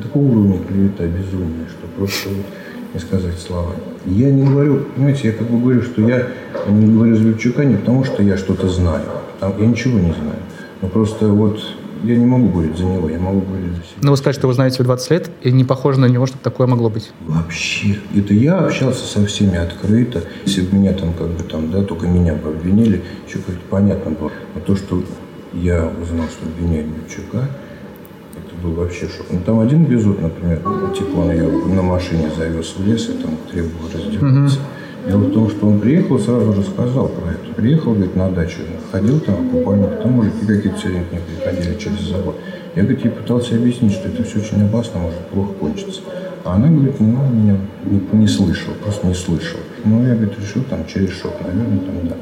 такого 0.00 0.24
уровня 0.24 0.58
клевета 0.58 1.06
безумия, 1.06 1.66
что 1.68 1.86
просто 1.96 2.28
вот 2.28 2.46
не 2.94 3.00
сказать 3.00 3.38
слова. 3.38 3.72
Я 4.06 4.30
не 4.30 4.44
говорю, 4.44 4.84
понимаете, 4.94 5.28
я 5.28 5.34
как 5.34 5.48
бы 5.48 5.60
говорю, 5.60 5.82
что 5.82 6.02
я 6.02 6.28
не 6.68 6.86
говорю 6.86 7.16
за 7.16 7.22
Вивчука 7.22 7.64
не 7.64 7.76
потому, 7.76 8.04
что 8.04 8.22
я 8.22 8.36
что-то 8.36 8.68
знаю. 8.68 9.04
Там, 9.40 9.54
я 9.58 9.66
ничего 9.66 9.98
не 9.98 10.12
знаю. 10.12 10.38
Но 10.80 10.88
просто 10.88 11.28
вот 11.28 11.60
я 12.04 12.16
не 12.16 12.26
могу 12.26 12.48
говорить 12.48 12.76
за 12.76 12.84
него, 12.84 13.08
я 13.08 13.18
могу 13.18 13.40
говорить 13.40 13.70
за 13.70 13.76
себя. 13.76 14.00
Но 14.02 14.10
вы 14.10 14.16
скажете, 14.16 14.40
что 14.40 14.48
вы 14.48 14.54
знаете 14.54 14.82
20 14.82 15.10
лет, 15.10 15.30
и 15.42 15.50
не 15.50 15.64
похоже 15.64 16.00
на 16.00 16.06
него, 16.06 16.26
чтобы 16.26 16.42
такое 16.42 16.66
могло 16.66 16.90
быть. 16.90 17.12
Вообще. 17.26 17.98
Это 18.14 18.34
я 18.34 18.58
общался 18.58 19.06
со 19.06 19.24
всеми 19.26 19.56
открыто. 19.56 20.22
Если 20.44 20.62
бы 20.62 20.76
меня 20.76 20.92
там 20.92 21.14
как 21.14 21.28
бы 21.28 21.42
там, 21.44 21.70
да, 21.70 21.82
только 21.82 22.06
меня 22.06 22.34
бы 22.34 22.50
обвинили, 22.50 23.02
еще 23.26 23.38
как-то 23.38 23.60
понятно 23.70 24.10
было. 24.10 24.30
Но 24.54 24.60
то, 24.60 24.76
что 24.76 25.02
я 25.54 25.90
узнал, 26.00 26.26
что 26.28 26.46
обвиняют 26.46 26.88
Бельчука, 26.88 27.38
это 27.38 27.48
был 28.64 28.72
вообще 28.72 29.06
шок. 29.06 29.26
Ну, 29.30 29.40
там 29.44 29.60
один 29.60 29.84
безуд, 29.84 30.20
например, 30.20 30.58
типа 30.96 31.18
он 31.18 31.30
ее 31.30 31.48
на 31.48 31.82
машине 31.82 32.30
завез 32.36 32.74
в 32.76 32.86
лес 32.86 33.10
и 33.10 33.22
там 33.22 33.36
требовал 33.50 33.88
раздеваться. 33.92 34.58
Угу. 34.58 34.64
Дело 35.06 35.18
в 35.18 35.32
том, 35.32 35.50
что 35.50 35.66
он 35.66 35.80
приехал, 35.80 36.18
сразу 36.18 36.54
же 36.54 36.62
сказал 36.62 37.08
про 37.08 37.32
это. 37.32 37.54
Приехал, 37.54 37.92
говорит, 37.92 38.16
на 38.16 38.30
дачу, 38.30 38.60
ходил 38.90 39.20
там 39.20 39.50
купальник, 39.50 40.02
там 40.02 40.12
мужики 40.12 40.46
какие-то 40.46 40.78
время 40.88 41.04
приходили 41.04 41.78
через 41.78 42.00
забор. 42.08 42.36
Я, 42.74 42.82
говорит, 42.82 43.04
ей 43.04 43.10
пытался 43.10 43.54
объяснить, 43.54 43.92
что 43.92 44.08
это 44.08 44.24
все 44.24 44.38
очень 44.38 44.66
опасно, 44.66 45.00
может 45.00 45.18
плохо 45.30 45.52
кончиться. 45.60 46.00
А 46.44 46.54
она, 46.54 46.68
говорит, 46.68 46.98
ну, 47.00 47.06
меня 47.06 47.58
не, 47.84 48.18
не 48.18 48.26
слышала, 48.26 48.74
просто 48.82 49.06
не 49.06 49.14
слышала. 49.14 49.60
Ну, 49.84 50.02
я, 50.06 50.14
говорит, 50.14 50.38
решил 50.40 50.62
там 50.62 50.86
через 50.86 51.10
шок, 51.10 51.32
наверное, 51.40 51.78
там, 51.80 52.08
да. 52.08 52.16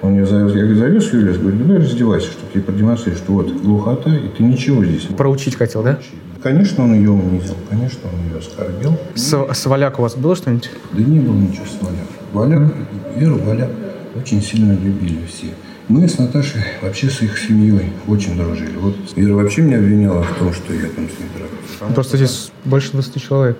Он 0.00 0.14
ее 0.14 0.26
завез, 0.26 0.54
я 0.54 0.62
говорю, 0.62 0.76
завез 0.76 1.12
лес, 1.12 1.38
говорю, 1.38 1.58
давай 1.58 1.78
раздевайся, 1.78 2.28
чтобы 2.28 2.52
тебе 2.52 2.62
продемонстрировать, 2.62 3.22
что 3.24 3.32
вот 3.32 3.50
глухота, 3.50 4.14
и 4.14 4.28
ты 4.28 4.44
ничего 4.44 4.84
здесь 4.84 5.02
Проучить 5.16 5.56
хотел, 5.56 5.82
да? 5.82 5.98
Конечно, 6.40 6.84
он 6.84 6.94
ее 6.94 7.10
унизил, 7.10 7.56
конечно, 7.68 8.08
он 8.12 8.30
ее 8.30 8.38
оскорбил. 8.38 8.96
С, 9.16 9.34
с 9.52 9.66
Валяк 9.66 9.98
у 9.98 10.02
вас 10.02 10.14
было 10.14 10.36
что-нибудь? 10.36 10.70
Да 10.92 11.02
не 11.02 11.18
было 11.18 11.34
ничего 11.34 11.64
с 11.64 11.82
Валяк. 11.82 12.06
Валяк, 12.32 12.72
Веру 13.16 13.38
Валяк 13.38 13.70
очень 14.14 14.40
сильно 14.40 14.72
любили 14.72 15.18
все. 15.26 15.48
Мы 15.88 16.06
с 16.06 16.18
Наташей 16.18 16.60
вообще 16.82 17.08
с 17.08 17.22
их 17.22 17.36
семьей 17.38 17.92
очень 18.06 18.36
дружили. 18.36 18.76
Вот 18.76 18.94
Вера 19.16 19.34
вообще 19.34 19.62
меня 19.62 19.78
обвиняла 19.78 20.22
в 20.22 20.38
том, 20.38 20.52
что 20.52 20.74
я 20.74 20.82
там 20.82 21.06
с 21.06 21.18
ней 21.18 21.28
дрался. 21.36 21.94
Просто 21.94 22.16
здесь 22.18 22.52
больше 22.64 22.92
20 22.92 23.22
человек. 23.22 23.58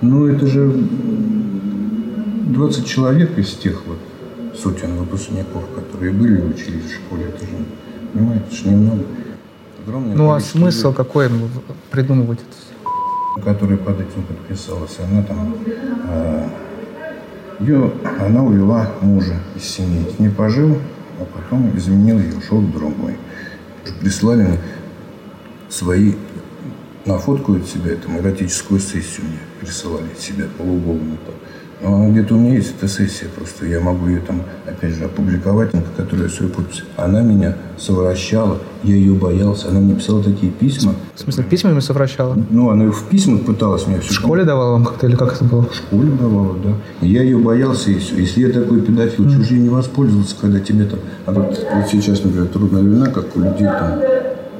Ну, 0.00 0.26
это 0.26 0.46
же 0.46 0.70
20 2.48 2.84
человек 2.84 3.38
из 3.38 3.52
тех 3.54 3.84
вот 3.86 3.98
сотен 4.54 4.96
выпускников, 4.96 5.64
которые 5.74 6.12
были 6.12 6.40
в 6.40 6.50
училище, 6.50 6.88
в 6.88 7.06
школе. 7.06 7.24
Это 7.28 7.44
же, 7.44 7.52
понимаете, 8.12 8.44
это 8.46 8.56
же 8.56 8.68
немного. 8.68 9.04
Огромное 9.84 10.14
ну, 10.14 10.32
а 10.32 10.40
смысл 10.40 10.88
людей, 10.88 10.96
какой 10.96 11.30
придумывать 11.90 12.38
это 12.40 12.50
все? 12.52 13.42
Который 13.42 13.76
под 13.76 14.00
этим 14.00 14.22
подписалась. 14.22 14.98
Она 15.00 15.22
там 15.22 15.56
э, 16.08 16.48
ее, 17.60 17.92
она 18.20 18.42
увела 18.42 18.90
мужа 19.00 19.34
из 19.56 19.64
семьи. 19.64 20.06
Не 20.18 20.28
пожил, 20.28 20.78
а 21.18 21.24
потом 21.24 21.76
изменил 21.76 22.18
ее, 22.18 22.36
ушел 22.36 22.60
к 22.60 22.72
другой. 22.72 23.16
Прислали 24.00 24.58
свои, 25.68 26.14
нафоткают 27.06 27.66
себя, 27.66 27.96
там, 27.96 28.18
эротическую 28.18 28.78
сессию 28.78 29.26
мне 29.26 29.38
присылали 29.60 30.08
себя 30.18 30.44
полуголому. 30.56 31.16
Так. 31.26 31.34
Где-то 31.82 32.34
у 32.34 32.38
меня 32.38 32.54
есть 32.54 32.74
эта 32.78 32.86
сессия, 32.86 33.26
просто 33.26 33.66
я 33.66 33.80
могу 33.80 34.06
ее 34.06 34.20
там, 34.20 34.42
опять 34.66 34.94
же, 34.94 35.04
опубликовать, 35.04 35.74
на 35.74 35.82
которой 35.96 36.24
я 36.24 36.28
свою 36.28 36.52
подпись. 36.52 36.84
Она 36.96 37.22
меня 37.22 37.56
совращала, 37.76 38.58
я 38.84 38.94
ее 38.94 39.14
боялся, 39.14 39.68
она 39.68 39.80
мне 39.80 39.96
писала 39.96 40.22
такие 40.22 40.52
письма. 40.52 40.94
В 41.14 41.20
смысле, 41.20 41.42
письмами 41.42 41.80
совращала? 41.80 42.36
Ну, 42.50 42.70
она 42.70 42.90
в 42.92 43.02
письмах 43.08 43.42
пыталась 43.42 43.88
меня 43.88 43.98
все. 43.98 44.10
В 44.10 44.14
школе 44.14 44.44
давала 44.44 44.72
вам 44.72 44.84
как-то 44.84 45.08
или 45.08 45.16
как 45.16 45.34
это 45.34 45.44
было? 45.44 45.62
В 45.62 45.74
школе 45.74 46.12
давала, 46.12 46.54
да. 46.62 46.74
Я 47.00 47.22
ее 47.24 47.38
боялся, 47.38 47.90
и 47.90 47.98
все. 47.98 48.14
Если 48.14 48.46
я 48.46 48.52
такой 48.52 48.80
педофил, 48.82 49.24
mm. 49.24 49.32
чужие 49.32 49.60
не 49.60 49.68
воспользоваться, 49.68 50.36
когда 50.40 50.60
тебе 50.60 50.84
там... 50.84 51.00
А 51.26 51.32
вот, 51.32 51.66
вот 51.74 51.88
сейчас, 51.90 52.22
например, 52.22 52.46
трудная 52.46 52.82
вина, 52.82 53.06
как 53.06 53.36
у 53.36 53.40
людей 53.40 53.66
там 53.66 54.00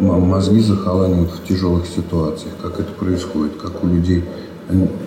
мозги 0.01 0.61
захоланивают 0.61 1.31
в 1.31 1.47
тяжелых 1.47 1.87
ситуациях, 1.87 2.55
как 2.61 2.81
это 2.81 2.93
происходит, 2.93 3.53
как 3.63 3.85
у 3.85 3.87
людей 3.87 4.25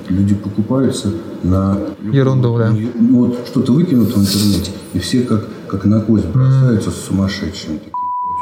люди 0.10 0.36
покупаются 0.36 1.12
на... 1.44 1.80
Ерунду, 2.02 2.58
да. 2.58 2.72
Ну, 2.72 3.26
вот 3.26 3.48
что-то 3.48 3.74
выкинут 3.74 4.16
в 4.16 4.20
интернете, 4.20 4.72
и 4.94 5.00
все 5.00 5.22
как, 5.22 5.48
как 5.68 5.86
на 5.86 6.02
козе 6.02 6.28
бросаются 6.28 6.90
mm. 6.90 6.94
с 6.94 7.06
сумасшедшими. 7.08 7.80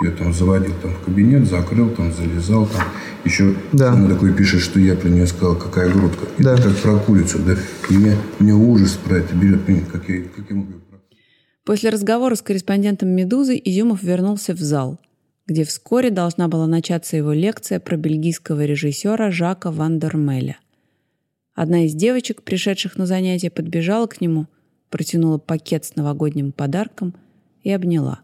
Я 0.03 0.11
там 0.11 0.33
заводил 0.33 0.73
там 0.81 0.91
в 0.91 1.05
кабинет, 1.05 1.47
закрыл, 1.47 1.89
там 1.89 2.11
залезал, 2.11 2.65
там 2.65 2.83
еще 3.23 3.55
да. 3.71 3.93
она 3.93 4.09
такой 4.09 4.33
пишет, 4.33 4.61
что 4.61 4.79
я 4.79 4.95
про 4.95 5.07
нее 5.07 5.27
сказал, 5.27 5.55
какая 5.55 5.89
грудка. 5.89 6.25
Да. 6.39 6.55
Это 6.55 6.63
как 6.63 6.77
про 6.77 6.97
курицу, 6.97 7.39
да. 7.45 7.55
И 7.89 7.95
меня, 7.95 8.15
меня 8.39 8.55
ужас 8.55 8.99
про 9.03 9.17
это 9.17 9.35
берет, 9.35 9.61
как 9.91 10.09
я, 10.09 10.23
как 10.23 10.49
я 10.49 10.55
могу... 10.55 10.73
После 11.65 11.89
разговора 11.91 12.35
с 12.35 12.41
корреспондентом 12.41 13.09
«Медузы» 13.09 13.59
Изюмов 13.63 14.03
вернулся 14.03 14.53
в 14.53 14.59
зал, 14.59 14.99
где 15.47 15.63
вскоре 15.63 16.09
должна 16.09 16.49
была 16.49 16.67
начаться 16.67 17.15
его 17.15 17.31
лекция 17.31 17.79
про 17.79 17.95
бельгийского 17.95 18.65
режиссера 18.65 19.31
Жака 19.31 19.71
Вандермеля. 19.71 20.57
Одна 21.53 21.85
из 21.85 21.93
девочек, 21.93 22.41
пришедших 22.41 22.97
на 22.97 23.05
занятие, 23.05 23.51
подбежала 23.51 24.07
к 24.07 24.21
нему, 24.21 24.47
протянула 24.89 25.37
пакет 25.37 25.85
с 25.85 25.95
новогодним 25.95 26.51
подарком 26.51 27.13
и 27.61 27.71
обняла. 27.71 28.21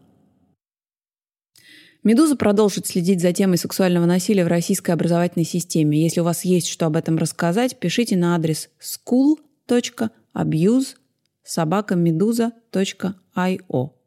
«Медуза» 2.02 2.34
продолжит 2.34 2.86
следить 2.86 3.20
за 3.20 3.32
темой 3.32 3.58
сексуального 3.58 4.06
насилия 4.06 4.44
в 4.44 4.48
российской 4.48 4.90
образовательной 4.92 5.44
системе. 5.44 6.02
Если 6.02 6.20
у 6.20 6.24
вас 6.24 6.44
есть 6.44 6.68
что 6.68 6.86
об 6.86 6.96
этом 6.96 7.18
рассказать, 7.18 7.78
пишите 7.78 8.16
на 8.16 8.34
адрес 8.34 8.70
school.abuse 8.80 10.96
собакамедуза.io. 11.44 13.99